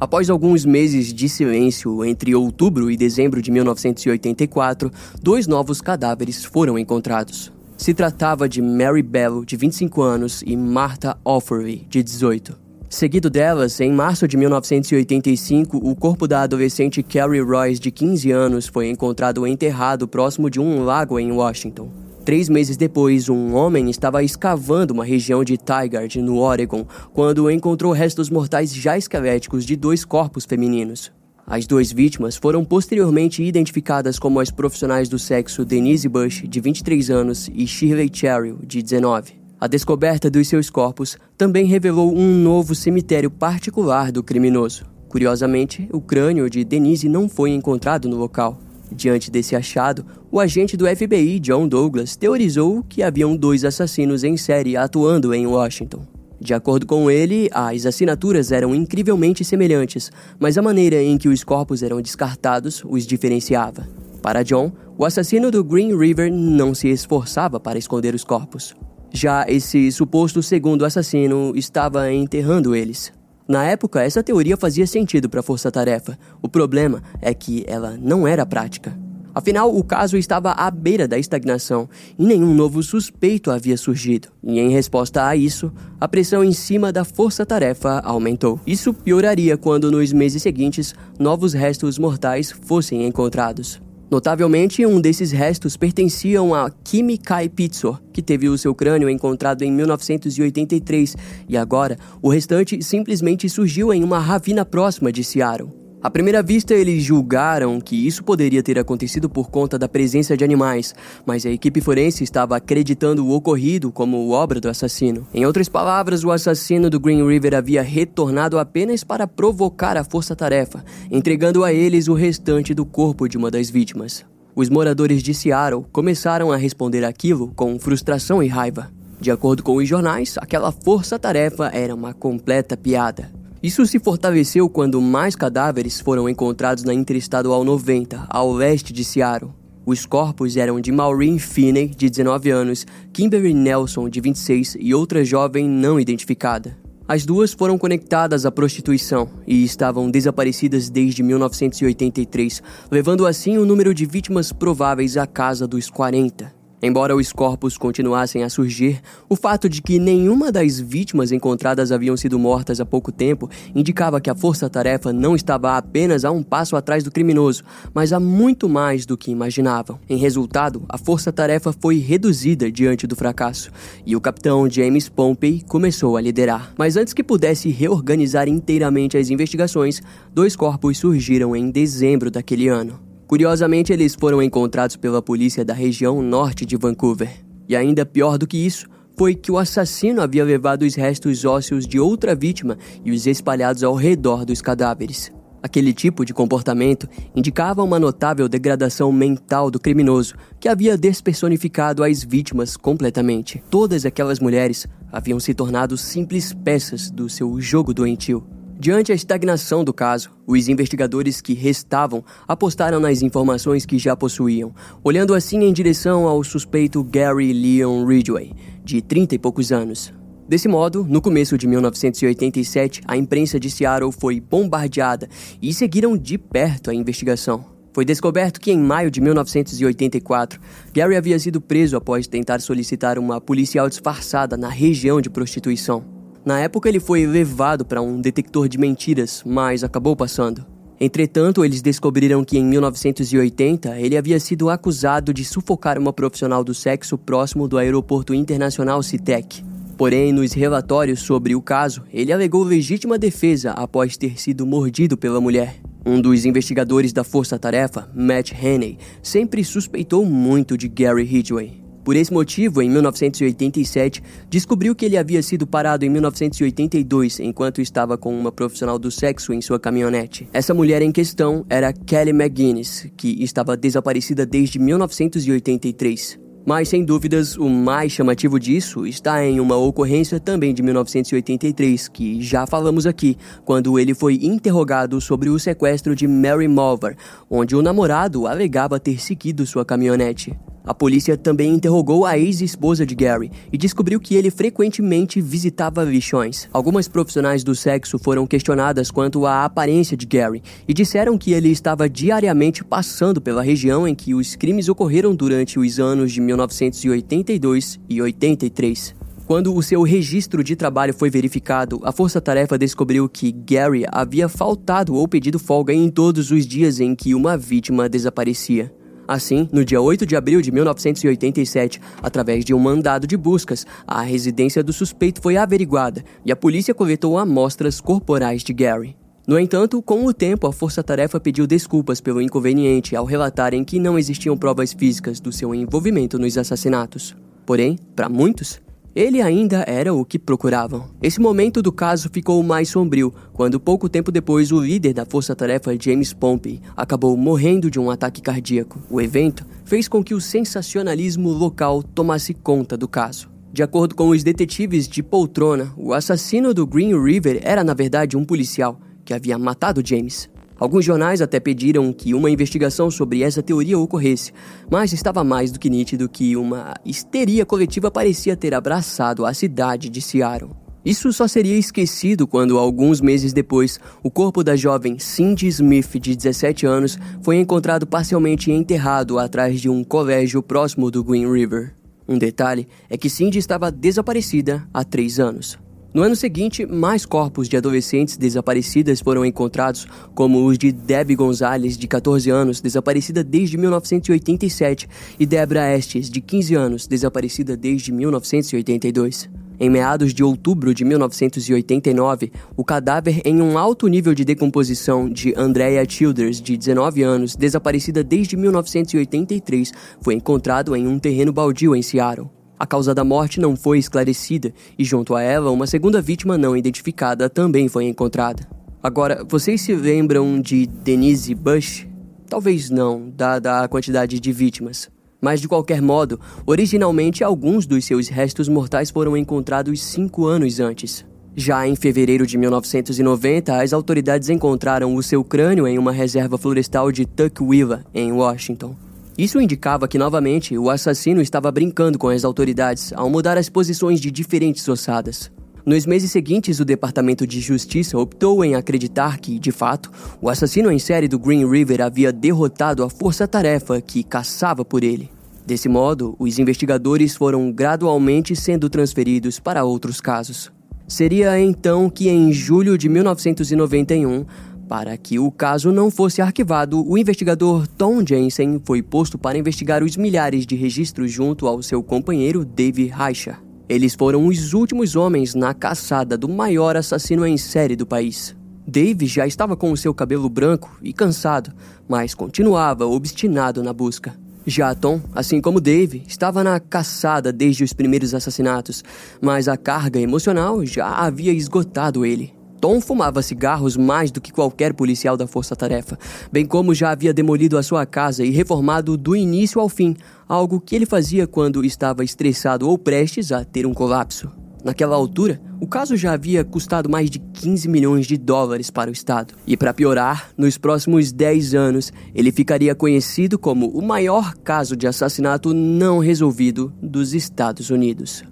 Após 0.00 0.30
alguns 0.30 0.64
meses 0.64 1.12
de 1.12 1.28
silêncio 1.28 2.02
entre 2.02 2.34
outubro 2.34 2.90
e 2.90 2.96
dezembro 2.96 3.42
de 3.42 3.50
1984, 3.50 4.90
dois 5.20 5.46
novos 5.46 5.82
cadáveres 5.82 6.42
foram 6.42 6.78
encontrados. 6.78 7.52
Se 7.76 7.92
tratava 7.92 8.48
de 8.48 8.62
Mary 8.62 9.02
Bello, 9.02 9.44
de 9.44 9.58
25 9.58 10.00
anos, 10.00 10.42
e 10.46 10.56
Martha 10.56 11.18
Offery, 11.22 11.86
de 11.86 12.02
18. 12.02 12.56
Seguido 12.88 13.28
delas, 13.28 13.78
em 13.78 13.92
março 13.92 14.26
de 14.26 14.38
1985, 14.38 15.76
o 15.76 15.94
corpo 15.94 16.26
da 16.26 16.42
adolescente 16.42 17.02
Carrie 17.02 17.42
Royce, 17.42 17.78
de 17.78 17.90
15 17.90 18.32
anos, 18.32 18.66
foi 18.66 18.88
encontrado 18.88 19.46
enterrado 19.46 20.08
próximo 20.08 20.48
de 20.48 20.58
um 20.58 20.82
lago 20.82 21.18
em 21.18 21.30
Washington. 21.30 22.09
Três 22.24 22.50
meses 22.50 22.76
depois, 22.76 23.28
um 23.30 23.54
homem 23.54 23.88
estava 23.88 24.22
escavando 24.22 24.92
uma 24.92 25.04
região 25.04 25.42
de 25.42 25.56
Tigard, 25.56 26.20
no 26.20 26.38
Oregon, 26.38 26.86
quando 27.14 27.50
encontrou 27.50 27.92
restos 27.92 28.28
mortais 28.28 28.74
já 28.74 28.96
esqueléticos 28.96 29.64
de 29.64 29.74
dois 29.74 30.04
corpos 30.04 30.44
femininos. 30.44 31.10
As 31.46 31.66
duas 31.66 31.90
vítimas 31.90 32.36
foram 32.36 32.64
posteriormente 32.64 33.42
identificadas 33.42 34.18
como 34.18 34.38
as 34.38 34.50
profissionais 34.50 35.08
do 35.08 35.18
sexo 35.18 35.64
Denise 35.64 36.08
Bush, 36.08 36.44
de 36.46 36.60
23 36.60 37.10
anos, 37.10 37.50
e 37.52 37.66
Shirley 37.66 38.10
Cheryl, 38.12 38.58
de 38.64 38.82
19. 38.82 39.40
A 39.58 39.66
descoberta 39.66 40.30
dos 40.30 40.46
seus 40.46 40.70
corpos 40.70 41.16
também 41.36 41.64
revelou 41.64 42.14
um 42.14 42.34
novo 42.34 42.74
cemitério 42.74 43.30
particular 43.30 44.12
do 44.12 44.22
criminoso. 44.22 44.84
Curiosamente, 45.08 45.88
o 45.92 46.00
crânio 46.00 46.48
de 46.48 46.64
Denise 46.64 47.08
não 47.08 47.28
foi 47.28 47.50
encontrado 47.50 48.08
no 48.08 48.16
local. 48.16 48.60
Diante 48.92 49.30
desse 49.30 49.54
achado, 49.54 50.04
o 50.30 50.40
agente 50.40 50.76
do 50.76 50.86
FBI, 50.86 51.38
John 51.38 51.68
Douglas, 51.68 52.16
teorizou 52.16 52.84
que 52.88 53.02
haviam 53.02 53.36
dois 53.36 53.64
assassinos 53.64 54.24
em 54.24 54.36
série 54.36 54.76
atuando 54.76 55.32
em 55.32 55.46
Washington. 55.46 56.06
De 56.40 56.54
acordo 56.54 56.86
com 56.86 57.10
ele, 57.10 57.50
as 57.52 57.84
assinaturas 57.84 58.50
eram 58.50 58.74
incrivelmente 58.74 59.44
semelhantes, 59.44 60.10
mas 60.38 60.56
a 60.56 60.62
maneira 60.62 61.02
em 61.02 61.18
que 61.18 61.28
os 61.28 61.44
corpos 61.44 61.82
eram 61.82 62.00
descartados 62.00 62.82
os 62.88 63.06
diferenciava. 63.06 63.86
Para 64.22 64.42
John, 64.42 64.72
o 64.96 65.04
assassino 65.04 65.50
do 65.50 65.62
Green 65.62 65.96
River 65.96 66.32
não 66.32 66.74
se 66.74 66.88
esforçava 66.88 67.60
para 67.60 67.78
esconder 67.78 68.14
os 68.14 68.24
corpos. 68.24 68.74
Já 69.12 69.44
esse 69.48 69.90
suposto 69.92 70.42
segundo 70.42 70.84
assassino 70.84 71.52
estava 71.54 72.12
enterrando 72.12 72.74
eles. 72.74 73.12
Na 73.50 73.64
época, 73.64 74.00
essa 74.00 74.22
teoria 74.22 74.56
fazia 74.56 74.86
sentido 74.86 75.28
para 75.28 75.40
a 75.40 75.42
Força-Tarefa. 75.42 76.16
O 76.40 76.48
problema 76.48 77.02
é 77.20 77.34
que 77.34 77.64
ela 77.66 77.98
não 78.00 78.24
era 78.24 78.46
prática. 78.46 78.96
Afinal, 79.34 79.76
o 79.76 79.82
caso 79.82 80.16
estava 80.16 80.52
à 80.52 80.70
beira 80.70 81.08
da 81.08 81.18
estagnação 81.18 81.88
e 82.16 82.24
nenhum 82.24 82.54
novo 82.54 82.80
suspeito 82.80 83.50
havia 83.50 83.76
surgido. 83.76 84.28
E 84.40 84.60
em 84.60 84.70
resposta 84.70 85.26
a 85.26 85.34
isso, 85.34 85.72
a 86.00 86.06
pressão 86.06 86.44
em 86.44 86.52
cima 86.52 86.92
da 86.92 87.04
força-tarefa 87.04 87.98
aumentou. 88.04 88.60
Isso 88.64 88.94
pioraria 88.94 89.56
quando, 89.56 89.90
nos 89.90 90.12
meses 90.12 90.44
seguintes, 90.44 90.94
novos 91.18 91.52
restos 91.52 91.98
mortais 91.98 92.52
fossem 92.52 93.04
encontrados. 93.04 93.82
Notavelmente, 94.10 94.84
um 94.84 95.00
desses 95.00 95.30
restos 95.30 95.76
pertencia 95.76 96.40
a 96.40 96.68
Kimi 96.82 97.16
Kai 97.16 97.48
Pitsor, 97.48 98.00
que 98.12 98.20
teve 98.20 98.48
o 98.48 98.58
seu 98.58 98.74
crânio 98.74 99.08
encontrado 99.08 99.62
em 99.62 99.70
1983, 99.70 101.16
e 101.48 101.56
agora 101.56 101.96
o 102.20 102.28
restante 102.28 102.82
simplesmente 102.82 103.48
surgiu 103.48 103.94
em 103.94 104.02
uma 104.02 104.18
ravina 104.18 104.64
próxima 104.64 105.12
de 105.12 105.22
Seattle. 105.22 105.79
À 106.02 106.08
primeira 106.08 106.42
vista, 106.42 106.72
eles 106.72 107.02
julgaram 107.02 107.78
que 107.78 108.06
isso 108.06 108.24
poderia 108.24 108.62
ter 108.62 108.78
acontecido 108.78 109.28
por 109.28 109.50
conta 109.50 109.78
da 109.78 109.86
presença 109.86 110.34
de 110.34 110.42
animais, 110.42 110.94
mas 111.26 111.44
a 111.44 111.50
equipe 111.50 111.78
forense 111.82 112.24
estava 112.24 112.56
acreditando 112.56 113.26
o 113.26 113.32
ocorrido 113.32 113.92
como 113.92 114.30
obra 114.30 114.58
do 114.58 114.70
assassino. 114.70 115.28
Em 115.34 115.44
outras 115.44 115.68
palavras, 115.68 116.24
o 116.24 116.30
assassino 116.30 116.88
do 116.88 116.98
Green 116.98 117.22
River 117.26 117.54
havia 117.54 117.82
retornado 117.82 118.58
apenas 118.58 119.04
para 119.04 119.26
provocar 119.26 119.98
a 119.98 120.02
força-tarefa, 120.02 120.82
entregando 121.10 121.64
a 121.64 121.70
eles 121.70 122.08
o 122.08 122.14
restante 122.14 122.72
do 122.72 122.86
corpo 122.86 123.28
de 123.28 123.36
uma 123.36 123.50
das 123.50 123.68
vítimas. 123.68 124.24
Os 124.56 124.70
moradores 124.70 125.22
de 125.22 125.34
Seattle 125.34 125.84
começaram 125.92 126.50
a 126.50 126.56
responder 126.56 127.04
aquilo 127.04 127.52
com 127.54 127.78
frustração 127.78 128.42
e 128.42 128.48
raiva. 128.48 128.90
De 129.20 129.30
acordo 129.30 129.62
com 129.62 129.76
os 129.76 129.86
jornais, 129.86 130.36
aquela 130.38 130.72
força-tarefa 130.72 131.70
era 131.74 131.94
uma 131.94 132.14
completa 132.14 132.74
piada. 132.74 133.39
Isso 133.62 133.84
se 133.84 133.98
fortaleceu 133.98 134.70
quando 134.70 135.02
mais 135.02 135.36
cadáveres 135.36 136.00
foram 136.00 136.26
encontrados 136.26 136.82
na 136.82 136.94
Interestadual 136.94 137.62
90, 137.62 138.26
ao 138.30 138.50
leste 138.50 138.90
de 138.90 139.04
Seattle. 139.04 139.52
Os 139.84 140.06
corpos 140.06 140.56
eram 140.56 140.80
de 140.80 140.90
Maureen 140.90 141.38
Finney, 141.38 141.88
de 141.88 142.08
19 142.08 142.50
anos, 142.50 142.86
Kimberly 143.12 143.52
Nelson, 143.52 144.08
de 144.08 144.18
26 144.18 144.78
e 144.80 144.94
outra 144.94 145.22
jovem 145.22 145.68
não 145.68 146.00
identificada. 146.00 146.74
As 147.06 147.26
duas 147.26 147.52
foram 147.52 147.76
conectadas 147.76 148.46
à 148.46 148.50
prostituição 148.50 149.28
e 149.46 149.62
estavam 149.62 150.10
desaparecidas 150.10 150.88
desde 150.88 151.22
1983, 151.22 152.62
levando 152.90 153.26
assim 153.26 153.58
o 153.58 153.66
número 153.66 153.92
de 153.92 154.06
vítimas 154.06 154.52
prováveis 154.52 155.18
à 155.18 155.26
casa 155.26 155.66
dos 155.66 155.90
40. 155.90 156.59
Embora 156.82 157.14
os 157.14 157.30
corpos 157.30 157.76
continuassem 157.76 158.42
a 158.42 158.48
surgir, 158.48 159.02
o 159.28 159.36
fato 159.36 159.68
de 159.68 159.82
que 159.82 159.98
nenhuma 159.98 160.50
das 160.50 160.80
vítimas 160.80 161.30
encontradas 161.30 161.92
haviam 161.92 162.16
sido 162.16 162.38
mortas 162.38 162.80
há 162.80 162.86
pouco 162.86 163.12
tempo 163.12 163.50
indicava 163.74 164.20
que 164.20 164.30
a 164.30 164.34
força-tarefa 164.34 165.12
não 165.12 165.36
estava 165.36 165.76
apenas 165.76 166.24
a 166.24 166.30
um 166.30 166.42
passo 166.42 166.76
atrás 166.76 167.04
do 167.04 167.10
criminoso, 167.10 167.62
mas 167.92 168.14
a 168.14 168.18
muito 168.18 168.66
mais 168.66 169.04
do 169.04 169.16
que 169.16 169.30
imaginavam. 169.30 169.98
Em 170.08 170.16
resultado, 170.16 170.82
a 170.88 170.96
força-tarefa 170.96 171.70
foi 171.72 171.98
reduzida 171.98 172.72
diante 172.72 173.06
do 173.06 173.14
fracasso 173.14 173.70
e 174.06 174.16
o 174.16 174.20
capitão 174.20 174.68
James 174.68 175.08
Pompey 175.08 175.62
começou 175.68 176.16
a 176.16 176.20
liderar. 176.20 176.72
Mas 176.78 176.96
antes 176.96 177.12
que 177.12 177.22
pudesse 177.22 177.68
reorganizar 177.68 178.48
inteiramente 178.48 179.18
as 179.18 179.28
investigações, 179.28 180.00
dois 180.32 180.56
corpos 180.56 180.96
surgiram 180.96 181.54
em 181.54 181.70
dezembro 181.70 182.30
daquele 182.30 182.68
ano. 182.68 183.09
Curiosamente, 183.30 183.92
eles 183.92 184.16
foram 184.16 184.42
encontrados 184.42 184.96
pela 184.96 185.22
polícia 185.22 185.64
da 185.64 185.72
região 185.72 186.20
norte 186.20 186.66
de 186.66 186.76
Vancouver. 186.76 187.30
E 187.68 187.76
ainda 187.76 188.04
pior 188.04 188.36
do 188.36 188.44
que 188.44 188.56
isso, 188.56 188.88
foi 189.16 189.36
que 189.36 189.52
o 189.52 189.56
assassino 189.56 190.20
havia 190.20 190.42
levado 190.42 190.82
os 190.82 190.96
restos 190.96 191.44
ósseos 191.44 191.86
de 191.86 192.00
outra 192.00 192.34
vítima 192.34 192.76
e 193.04 193.12
os 193.12 193.28
espalhados 193.28 193.84
ao 193.84 193.94
redor 193.94 194.44
dos 194.44 194.60
cadáveres. 194.60 195.30
Aquele 195.62 195.92
tipo 195.92 196.24
de 196.24 196.34
comportamento 196.34 197.08
indicava 197.32 197.84
uma 197.84 198.00
notável 198.00 198.48
degradação 198.48 199.12
mental 199.12 199.70
do 199.70 199.78
criminoso, 199.78 200.34
que 200.58 200.68
havia 200.68 200.98
despersonificado 200.98 202.02
as 202.02 202.24
vítimas 202.24 202.76
completamente. 202.76 203.62
Todas 203.70 204.04
aquelas 204.04 204.40
mulheres 204.40 204.88
haviam 205.12 205.38
se 205.38 205.54
tornado 205.54 205.96
simples 205.96 206.52
peças 206.52 207.12
do 207.12 207.28
seu 207.28 207.60
jogo 207.60 207.94
doentio. 207.94 208.44
Diante 208.80 209.12
a 209.12 209.14
estagnação 209.14 209.84
do 209.84 209.92
caso, 209.92 210.30
os 210.46 210.66
investigadores 210.66 211.42
que 211.42 211.52
restavam 211.52 212.24
apostaram 212.48 212.98
nas 212.98 213.20
informações 213.20 213.84
que 213.84 213.98
já 213.98 214.16
possuíam, 214.16 214.74
olhando 215.04 215.34
assim 215.34 215.62
em 215.64 215.70
direção 215.70 216.26
ao 216.26 216.42
suspeito 216.42 217.04
Gary 217.04 217.52
Leon 217.52 218.06
Ridgway, 218.06 218.54
de 218.82 219.02
30 219.02 219.34
e 219.34 219.38
poucos 219.38 219.70
anos. 219.70 220.14
Desse 220.48 220.66
modo, 220.66 221.04
no 221.06 221.20
começo 221.20 221.58
de 221.58 221.66
1987, 221.66 223.02
a 223.06 223.18
imprensa 223.18 223.60
de 223.60 223.70
Seattle 223.70 224.10
foi 224.10 224.40
bombardeada 224.40 225.28
e 225.60 225.74
seguiram 225.74 226.16
de 226.16 226.38
perto 226.38 226.88
a 226.90 226.94
investigação. 226.94 227.66
Foi 227.92 228.06
descoberto 228.06 228.58
que 228.58 228.72
em 228.72 228.78
maio 228.78 229.10
de 229.10 229.20
1984, 229.20 230.58
Gary 230.94 231.16
havia 231.16 231.38
sido 231.38 231.60
preso 231.60 231.98
após 231.98 232.26
tentar 232.26 232.62
solicitar 232.62 233.18
uma 233.18 233.42
policial 233.42 233.90
disfarçada 233.90 234.56
na 234.56 234.70
região 234.70 235.20
de 235.20 235.28
prostituição. 235.28 236.19
Na 236.44 236.60
época, 236.60 236.88
ele 236.88 237.00
foi 237.00 237.26
levado 237.26 237.84
para 237.84 238.00
um 238.00 238.20
detector 238.20 238.68
de 238.68 238.78
mentiras, 238.78 239.42
mas 239.44 239.84
acabou 239.84 240.16
passando. 240.16 240.64
Entretanto, 240.98 241.64
eles 241.64 241.80
descobriram 241.80 242.44
que 242.44 242.58
em 242.58 242.64
1980 242.64 243.98
ele 243.98 244.16
havia 244.16 244.38
sido 244.38 244.68
acusado 244.68 245.32
de 245.32 245.44
sufocar 245.44 245.98
uma 245.98 246.12
profissional 246.12 246.62
do 246.62 246.74
sexo 246.74 247.16
próximo 247.16 247.66
do 247.66 247.78
aeroporto 247.78 248.34
internacional 248.34 249.02
Citec. 249.02 249.64
Porém, 249.96 250.32
nos 250.32 250.52
relatórios 250.52 251.20
sobre 251.20 251.54
o 251.54 251.62
caso, 251.62 252.02
ele 252.12 252.32
alegou 252.32 252.62
legítima 252.62 253.18
defesa 253.18 253.72
após 253.72 254.16
ter 254.16 254.40
sido 254.40 254.66
mordido 254.66 255.16
pela 255.16 255.40
mulher. 255.40 255.76
Um 256.04 256.20
dos 256.20 256.46
investigadores 256.46 257.12
da 257.12 257.22
Força 257.24 257.58
Tarefa, 257.58 258.10
Matt 258.14 258.52
Haney, 258.52 258.98
sempre 259.22 259.62
suspeitou 259.62 260.24
muito 260.24 260.76
de 260.76 260.88
Gary 260.88 261.24
Ridgway. 261.24 261.79
Por 262.04 262.16
esse 262.16 262.32
motivo, 262.32 262.80
em 262.80 262.90
1987, 262.90 264.22
descobriu 264.48 264.94
que 264.94 265.04
ele 265.04 265.16
havia 265.16 265.42
sido 265.42 265.66
parado 265.66 266.04
em 266.04 266.08
1982 266.08 267.40
enquanto 267.40 267.80
estava 267.80 268.16
com 268.16 268.38
uma 268.38 268.50
profissional 268.50 268.98
do 268.98 269.10
sexo 269.10 269.52
em 269.52 269.60
sua 269.60 269.78
caminhonete. 269.78 270.48
Essa 270.52 270.72
mulher 270.72 271.02
em 271.02 271.12
questão 271.12 271.64
era 271.68 271.92
Kelly 271.92 272.30
McGuinness, 272.30 273.06
que 273.16 273.42
estava 273.42 273.76
desaparecida 273.76 274.46
desde 274.46 274.78
1983. 274.78 276.38
Mas, 276.66 276.88
sem 276.90 277.04
dúvidas, 277.04 277.56
o 277.56 277.68
mais 277.68 278.12
chamativo 278.12 278.60
disso 278.60 279.06
está 279.06 279.44
em 279.44 279.60
uma 279.60 279.76
ocorrência 279.76 280.38
também 280.38 280.74
de 280.74 280.82
1983, 280.82 282.08
que 282.08 282.42
já 282.42 282.66
falamos 282.66 283.06
aqui, 283.06 283.36
quando 283.64 283.98
ele 283.98 284.14
foi 284.14 284.34
interrogado 284.42 285.20
sobre 285.20 285.48
o 285.48 285.58
sequestro 285.58 286.14
de 286.14 286.28
Mary 286.28 286.68
Mulver, 286.68 287.16
onde 287.48 287.74
o 287.74 287.82
namorado 287.82 288.46
alegava 288.46 289.00
ter 289.00 289.20
seguido 289.20 289.66
sua 289.66 289.84
caminhonete. 289.86 290.54
A 290.84 290.94
polícia 290.94 291.36
também 291.36 291.74
interrogou 291.74 292.24
a 292.24 292.38
ex-esposa 292.38 293.04
de 293.04 293.14
Gary 293.14 293.50
e 293.72 293.76
descobriu 293.76 294.18
que 294.18 294.34
ele 294.34 294.50
frequentemente 294.50 295.40
visitava 295.40 296.02
lixões. 296.04 296.68
Algumas 296.72 297.06
profissionais 297.06 297.62
do 297.62 297.74
sexo 297.74 298.18
foram 298.18 298.46
questionadas 298.46 299.10
quanto 299.10 299.46
à 299.46 299.64
aparência 299.64 300.16
de 300.16 300.26
Gary 300.26 300.62
e 300.88 300.94
disseram 300.94 301.36
que 301.36 301.52
ele 301.52 301.68
estava 301.68 302.08
diariamente 302.08 302.82
passando 302.82 303.40
pela 303.40 303.62
região 303.62 304.08
em 304.08 304.14
que 304.14 304.34
os 304.34 304.56
crimes 304.56 304.88
ocorreram 304.88 305.34
durante 305.34 305.78
os 305.78 305.98
anos 305.98 306.32
de 306.32 306.40
1982 306.40 308.00
e 308.08 308.22
83. 308.22 309.14
Quando 309.50 309.74
o 309.74 309.82
seu 309.82 310.02
registro 310.02 310.62
de 310.62 310.76
trabalho 310.76 311.12
foi 311.12 311.28
verificado, 311.28 312.00
a 312.04 312.12
força-tarefa 312.12 312.78
descobriu 312.78 313.28
que 313.28 313.50
Gary 313.50 314.04
havia 314.08 314.48
faltado 314.48 315.16
ou 315.16 315.26
pedido 315.26 315.58
folga 315.58 315.92
em 315.92 316.08
todos 316.08 316.52
os 316.52 316.64
dias 316.64 317.00
em 317.00 317.16
que 317.16 317.34
uma 317.34 317.56
vítima 317.56 318.08
desaparecia. 318.08 318.94
Assim, 319.30 319.68
no 319.70 319.84
dia 319.84 320.00
8 320.00 320.26
de 320.26 320.34
abril 320.34 320.60
de 320.60 320.72
1987, 320.72 322.00
através 322.20 322.64
de 322.64 322.74
um 322.74 322.80
mandado 322.80 323.28
de 323.28 323.36
buscas, 323.36 323.86
a 324.04 324.22
residência 324.22 324.82
do 324.82 324.92
suspeito 324.92 325.40
foi 325.40 325.56
averiguada 325.56 326.24
e 326.44 326.50
a 326.50 326.56
polícia 326.56 326.92
coletou 326.92 327.38
amostras 327.38 328.00
corporais 328.00 328.64
de 328.64 328.72
Gary. 328.72 329.16
No 329.46 329.56
entanto, 329.56 330.02
com 330.02 330.26
o 330.26 330.34
tempo, 330.34 330.66
a 330.66 330.72
força-tarefa 330.72 331.38
pediu 331.38 331.64
desculpas 331.64 332.20
pelo 332.20 332.42
inconveniente 332.42 333.14
ao 333.14 333.24
relatarem 333.24 333.84
que 333.84 334.00
não 334.00 334.18
existiam 334.18 334.56
provas 334.56 334.92
físicas 334.92 335.38
do 335.38 335.52
seu 335.52 335.72
envolvimento 335.72 336.36
nos 336.36 336.58
assassinatos. 336.58 337.36
Porém, 337.64 338.00
para 338.16 338.28
muitos, 338.28 338.80
ele 339.14 339.42
ainda 339.42 339.84
era 339.86 340.14
o 340.14 340.24
que 340.24 340.38
procuravam. 340.38 341.08
Esse 341.22 341.40
momento 341.40 341.82
do 341.82 341.92
caso 341.92 342.30
ficou 342.32 342.62
mais 342.62 342.88
sombrio 342.88 343.32
quando, 343.52 343.80
pouco 343.80 344.08
tempo 344.08 344.30
depois, 344.30 344.70
o 344.70 344.80
líder 344.80 345.12
da 345.12 345.26
força-tarefa, 345.26 345.96
James 346.00 346.32
Pompey, 346.32 346.80
acabou 346.96 347.36
morrendo 347.36 347.90
de 347.90 347.98
um 347.98 348.10
ataque 348.10 348.40
cardíaco. 348.40 349.00
O 349.10 349.20
evento 349.20 349.66
fez 349.84 350.08
com 350.08 350.22
que 350.22 350.34
o 350.34 350.40
sensacionalismo 350.40 351.50
local 351.50 352.02
tomasse 352.02 352.54
conta 352.54 352.96
do 352.96 353.08
caso. 353.08 353.50
De 353.72 353.82
acordo 353.82 354.14
com 354.14 354.30
os 354.30 354.42
detetives 354.42 355.06
de 355.06 355.22
poltrona, 355.22 355.92
o 355.96 356.12
assassino 356.12 356.74
do 356.74 356.86
Green 356.86 357.20
River 357.22 357.60
era, 357.62 357.84
na 357.84 357.94
verdade, 357.94 358.36
um 358.36 358.44
policial 358.44 359.00
que 359.24 359.32
havia 359.32 359.56
matado 359.56 360.02
James. 360.04 360.50
Alguns 360.80 361.04
jornais 361.04 361.42
até 361.42 361.60
pediram 361.60 362.10
que 362.10 362.32
uma 362.32 362.50
investigação 362.50 363.10
sobre 363.10 363.42
essa 363.42 363.62
teoria 363.62 363.98
ocorresse, 363.98 364.50
mas 364.90 365.12
estava 365.12 365.44
mais 365.44 365.70
do 365.70 365.78
que 365.78 365.90
nítido 365.90 366.26
que 366.26 366.56
uma 366.56 366.94
histeria 367.04 367.66
coletiva 367.66 368.10
parecia 368.10 368.56
ter 368.56 368.72
abraçado 368.74 369.44
a 369.44 369.52
cidade 369.52 370.08
de 370.08 370.22
Seattle. 370.22 370.70
Isso 371.04 371.32
só 371.34 371.46
seria 371.46 371.76
esquecido 371.76 372.46
quando, 372.46 372.78
alguns 372.78 373.20
meses 373.20 373.52
depois, 373.52 374.00
o 374.22 374.30
corpo 374.30 374.64
da 374.64 374.74
jovem 374.74 375.18
Cindy 375.18 375.66
Smith, 375.68 376.18
de 376.18 376.34
17 376.34 376.86
anos, 376.86 377.18
foi 377.42 377.56
encontrado 377.56 378.06
parcialmente 378.06 378.72
enterrado 378.72 379.38
atrás 379.38 379.80
de 379.80 379.88
um 379.88 380.02
colégio 380.02 380.62
próximo 380.62 381.10
do 381.10 381.22
Green 381.22 381.50
River. 381.50 381.94
Um 382.26 382.38
detalhe 382.38 382.88
é 383.10 383.18
que 383.18 383.28
Cindy 383.28 383.58
estava 383.58 383.90
desaparecida 383.90 384.86
há 384.94 385.04
três 385.04 385.38
anos. 385.38 385.78
No 386.12 386.22
ano 386.22 386.34
seguinte, 386.34 386.84
mais 386.84 387.24
corpos 387.24 387.68
de 387.68 387.76
adolescentes 387.76 388.36
desaparecidas 388.36 389.20
foram 389.20 389.44
encontrados, 389.44 390.08
como 390.34 390.66
os 390.66 390.76
de 390.76 390.90
Debbie 390.90 391.36
Gonzalez, 391.36 391.96
de 391.96 392.08
14 392.08 392.50
anos, 392.50 392.80
desaparecida 392.80 393.44
desde 393.44 393.78
1987, 393.78 395.08
e 395.38 395.46
Debra 395.46 395.96
Estes, 395.96 396.28
de 396.28 396.40
15 396.40 396.74
anos, 396.74 397.06
desaparecida 397.06 397.76
desde 397.76 398.10
1982. 398.10 399.48
Em 399.78 399.88
meados 399.88 400.34
de 400.34 400.42
outubro 400.42 400.92
de 400.92 401.04
1989, 401.04 402.50
o 402.76 402.84
cadáver 402.84 403.40
em 403.44 403.62
um 403.62 403.78
alto 403.78 404.08
nível 404.08 404.34
de 404.34 404.44
decomposição 404.44 405.30
de 405.30 405.54
Andrea 405.56 406.04
Childers, 406.06 406.60
de 406.60 406.76
19 406.76 407.22
anos, 407.22 407.54
desaparecida 407.54 408.24
desde 408.24 408.56
1983, 408.56 409.92
foi 410.20 410.34
encontrado 410.34 410.96
em 410.96 411.06
um 411.06 411.20
terreno 411.20 411.52
baldio 411.52 411.94
em 411.94 412.02
Seattle. 412.02 412.50
A 412.80 412.86
causa 412.86 413.14
da 413.14 413.22
morte 413.22 413.60
não 413.60 413.76
foi 413.76 413.98
esclarecida 413.98 414.72
e, 414.98 415.04
junto 415.04 415.34
a 415.34 415.42
ela, 415.42 415.70
uma 415.70 415.86
segunda 415.86 416.22
vítima 416.22 416.56
não 416.56 416.74
identificada 416.74 417.50
também 417.50 417.88
foi 417.88 418.06
encontrada. 418.06 418.66
Agora, 419.02 419.44
vocês 419.46 419.82
se 419.82 419.94
lembram 419.94 420.58
de 420.58 420.86
Denise 420.86 421.54
Bush? 421.54 422.08
Talvez 422.48 422.88
não, 422.88 423.30
dada 423.36 423.82
a 423.82 423.88
quantidade 423.88 424.40
de 424.40 424.50
vítimas. 424.50 425.10
Mas, 425.42 425.60
de 425.60 425.68
qualquer 425.68 426.00
modo, 426.00 426.40
originalmente 426.64 427.44
alguns 427.44 427.84
dos 427.84 428.06
seus 428.06 428.28
restos 428.28 428.66
mortais 428.66 429.10
foram 429.10 429.36
encontrados 429.36 430.02
cinco 430.02 430.46
anos 430.46 430.80
antes. 430.80 431.26
Já 431.54 431.86
em 431.86 431.94
fevereiro 431.94 432.46
de 432.46 432.56
1990, 432.56 433.76
as 433.76 433.92
autoridades 433.92 434.48
encontraram 434.48 435.14
o 435.14 435.22
seu 435.22 435.44
crânio 435.44 435.86
em 435.86 435.98
uma 435.98 436.12
reserva 436.12 436.56
florestal 436.56 437.12
de 437.12 437.26
Tukwila, 437.26 438.06
em 438.14 438.32
Washington. 438.32 438.96
Isso 439.40 439.58
indicava 439.58 440.06
que, 440.06 440.18
novamente, 440.18 440.76
o 440.76 440.90
assassino 440.90 441.40
estava 441.40 441.72
brincando 441.72 442.18
com 442.18 442.28
as 442.28 442.44
autoridades 442.44 443.10
ao 443.14 443.30
mudar 443.30 443.56
as 443.56 443.70
posições 443.70 444.20
de 444.20 444.30
diferentes 444.30 444.86
ossadas. 444.86 445.50
Nos 445.86 446.04
meses 446.04 446.30
seguintes, 446.30 446.78
o 446.78 446.84
Departamento 446.84 447.46
de 447.46 447.58
Justiça 447.58 448.18
optou 448.18 448.62
em 448.62 448.74
acreditar 448.74 449.38
que, 449.38 449.58
de 449.58 449.72
fato, 449.72 450.10
o 450.42 450.50
assassino 450.50 450.92
em 450.92 450.98
série 450.98 451.26
do 451.26 451.38
Green 451.38 451.66
River 451.66 452.02
havia 452.02 452.30
derrotado 452.30 453.02
a 453.02 453.08
força-tarefa 453.08 453.98
que 454.02 454.22
caçava 454.22 454.84
por 454.84 455.02
ele. 455.02 455.30
Desse 455.66 455.88
modo, 455.88 456.36
os 456.38 456.58
investigadores 456.58 457.34
foram 457.34 457.72
gradualmente 457.72 458.54
sendo 458.54 458.90
transferidos 458.90 459.58
para 459.58 459.84
outros 459.84 460.20
casos. 460.20 460.70
Seria 461.08 461.58
então 461.58 462.10
que, 462.10 462.28
em 462.28 462.52
julho 462.52 462.98
de 462.98 463.08
1991, 463.08 464.44
para 464.90 465.16
que 465.16 465.38
o 465.38 465.52
caso 465.52 465.92
não 465.92 466.10
fosse 466.10 466.42
arquivado, 466.42 467.08
o 467.08 467.16
investigador 467.16 467.86
Tom 467.86 468.26
Jensen 468.26 468.82
foi 468.84 469.00
posto 469.00 469.38
para 469.38 469.56
investigar 469.56 470.02
os 470.02 470.16
milhares 470.16 470.66
de 470.66 470.74
registros 470.74 471.30
junto 471.30 471.68
ao 471.68 471.80
seu 471.80 472.02
companheiro 472.02 472.64
Dave 472.64 473.04
Reicher. 473.06 473.56
Eles 473.88 474.16
foram 474.16 474.48
os 474.48 474.74
últimos 474.74 475.14
homens 475.14 475.54
na 475.54 475.72
caçada 475.72 476.36
do 476.36 476.48
maior 476.48 476.96
assassino 476.96 477.46
em 477.46 477.56
série 477.56 477.94
do 477.94 478.04
país. 478.04 478.56
Dave 478.84 479.26
já 479.26 479.46
estava 479.46 479.76
com 479.76 479.92
o 479.92 479.96
seu 479.96 480.12
cabelo 480.12 480.48
branco 480.48 480.98
e 481.00 481.12
cansado, 481.12 481.72
mas 482.08 482.34
continuava 482.34 483.06
obstinado 483.06 483.84
na 483.84 483.92
busca. 483.92 484.34
Já 484.66 484.92
Tom, 484.92 485.20
assim 485.32 485.60
como 485.60 485.80
Dave, 485.80 486.24
estava 486.26 486.64
na 486.64 486.80
caçada 486.80 487.52
desde 487.52 487.84
os 487.84 487.92
primeiros 487.92 488.34
assassinatos, 488.34 489.04
mas 489.40 489.68
a 489.68 489.76
carga 489.76 490.18
emocional 490.18 490.84
já 490.84 491.06
havia 491.06 491.52
esgotado 491.52 492.26
ele. 492.26 492.58
Tom 492.80 493.00
fumava 493.00 493.42
cigarros 493.42 493.96
mais 493.96 494.30
do 494.30 494.40
que 494.40 494.52
qualquer 494.52 494.94
policial 494.94 495.36
da 495.36 495.46
força-tarefa, 495.46 496.18
bem 496.50 496.64
como 496.64 496.94
já 496.94 497.10
havia 497.10 497.34
demolido 497.34 497.76
a 497.76 497.82
sua 497.82 498.06
casa 498.06 498.42
e 498.42 498.50
reformado 498.50 499.16
do 499.18 499.36
início 499.36 499.80
ao 499.80 499.88
fim, 499.88 500.16
algo 500.48 500.80
que 500.80 500.96
ele 500.96 501.04
fazia 501.04 501.46
quando 501.46 501.84
estava 501.84 502.24
estressado 502.24 502.88
ou 502.88 502.96
prestes 502.96 503.52
a 503.52 503.64
ter 503.64 503.86
um 503.86 503.92
colapso. 503.92 504.50
Naquela 504.82 505.14
altura, 505.14 505.60
o 505.78 505.86
caso 505.86 506.16
já 506.16 506.32
havia 506.32 506.64
custado 506.64 507.10
mais 507.10 507.28
de 507.28 507.38
15 507.38 507.86
milhões 507.86 508.26
de 508.26 508.38
dólares 508.38 508.90
para 508.90 509.10
o 509.10 509.12
Estado. 509.12 509.54
E 509.66 509.76
para 509.76 509.92
piorar, 509.92 510.50
nos 510.56 510.78
próximos 510.78 511.32
10 511.32 511.74
anos, 511.74 512.10
ele 512.34 512.50
ficaria 512.50 512.94
conhecido 512.94 513.58
como 513.58 513.88
o 513.88 514.00
maior 514.00 514.54
caso 514.54 514.96
de 514.96 515.06
assassinato 515.06 515.74
não 515.74 516.18
resolvido 516.18 516.92
dos 517.02 517.34
Estados 517.34 517.90
Unidos. 517.90 518.42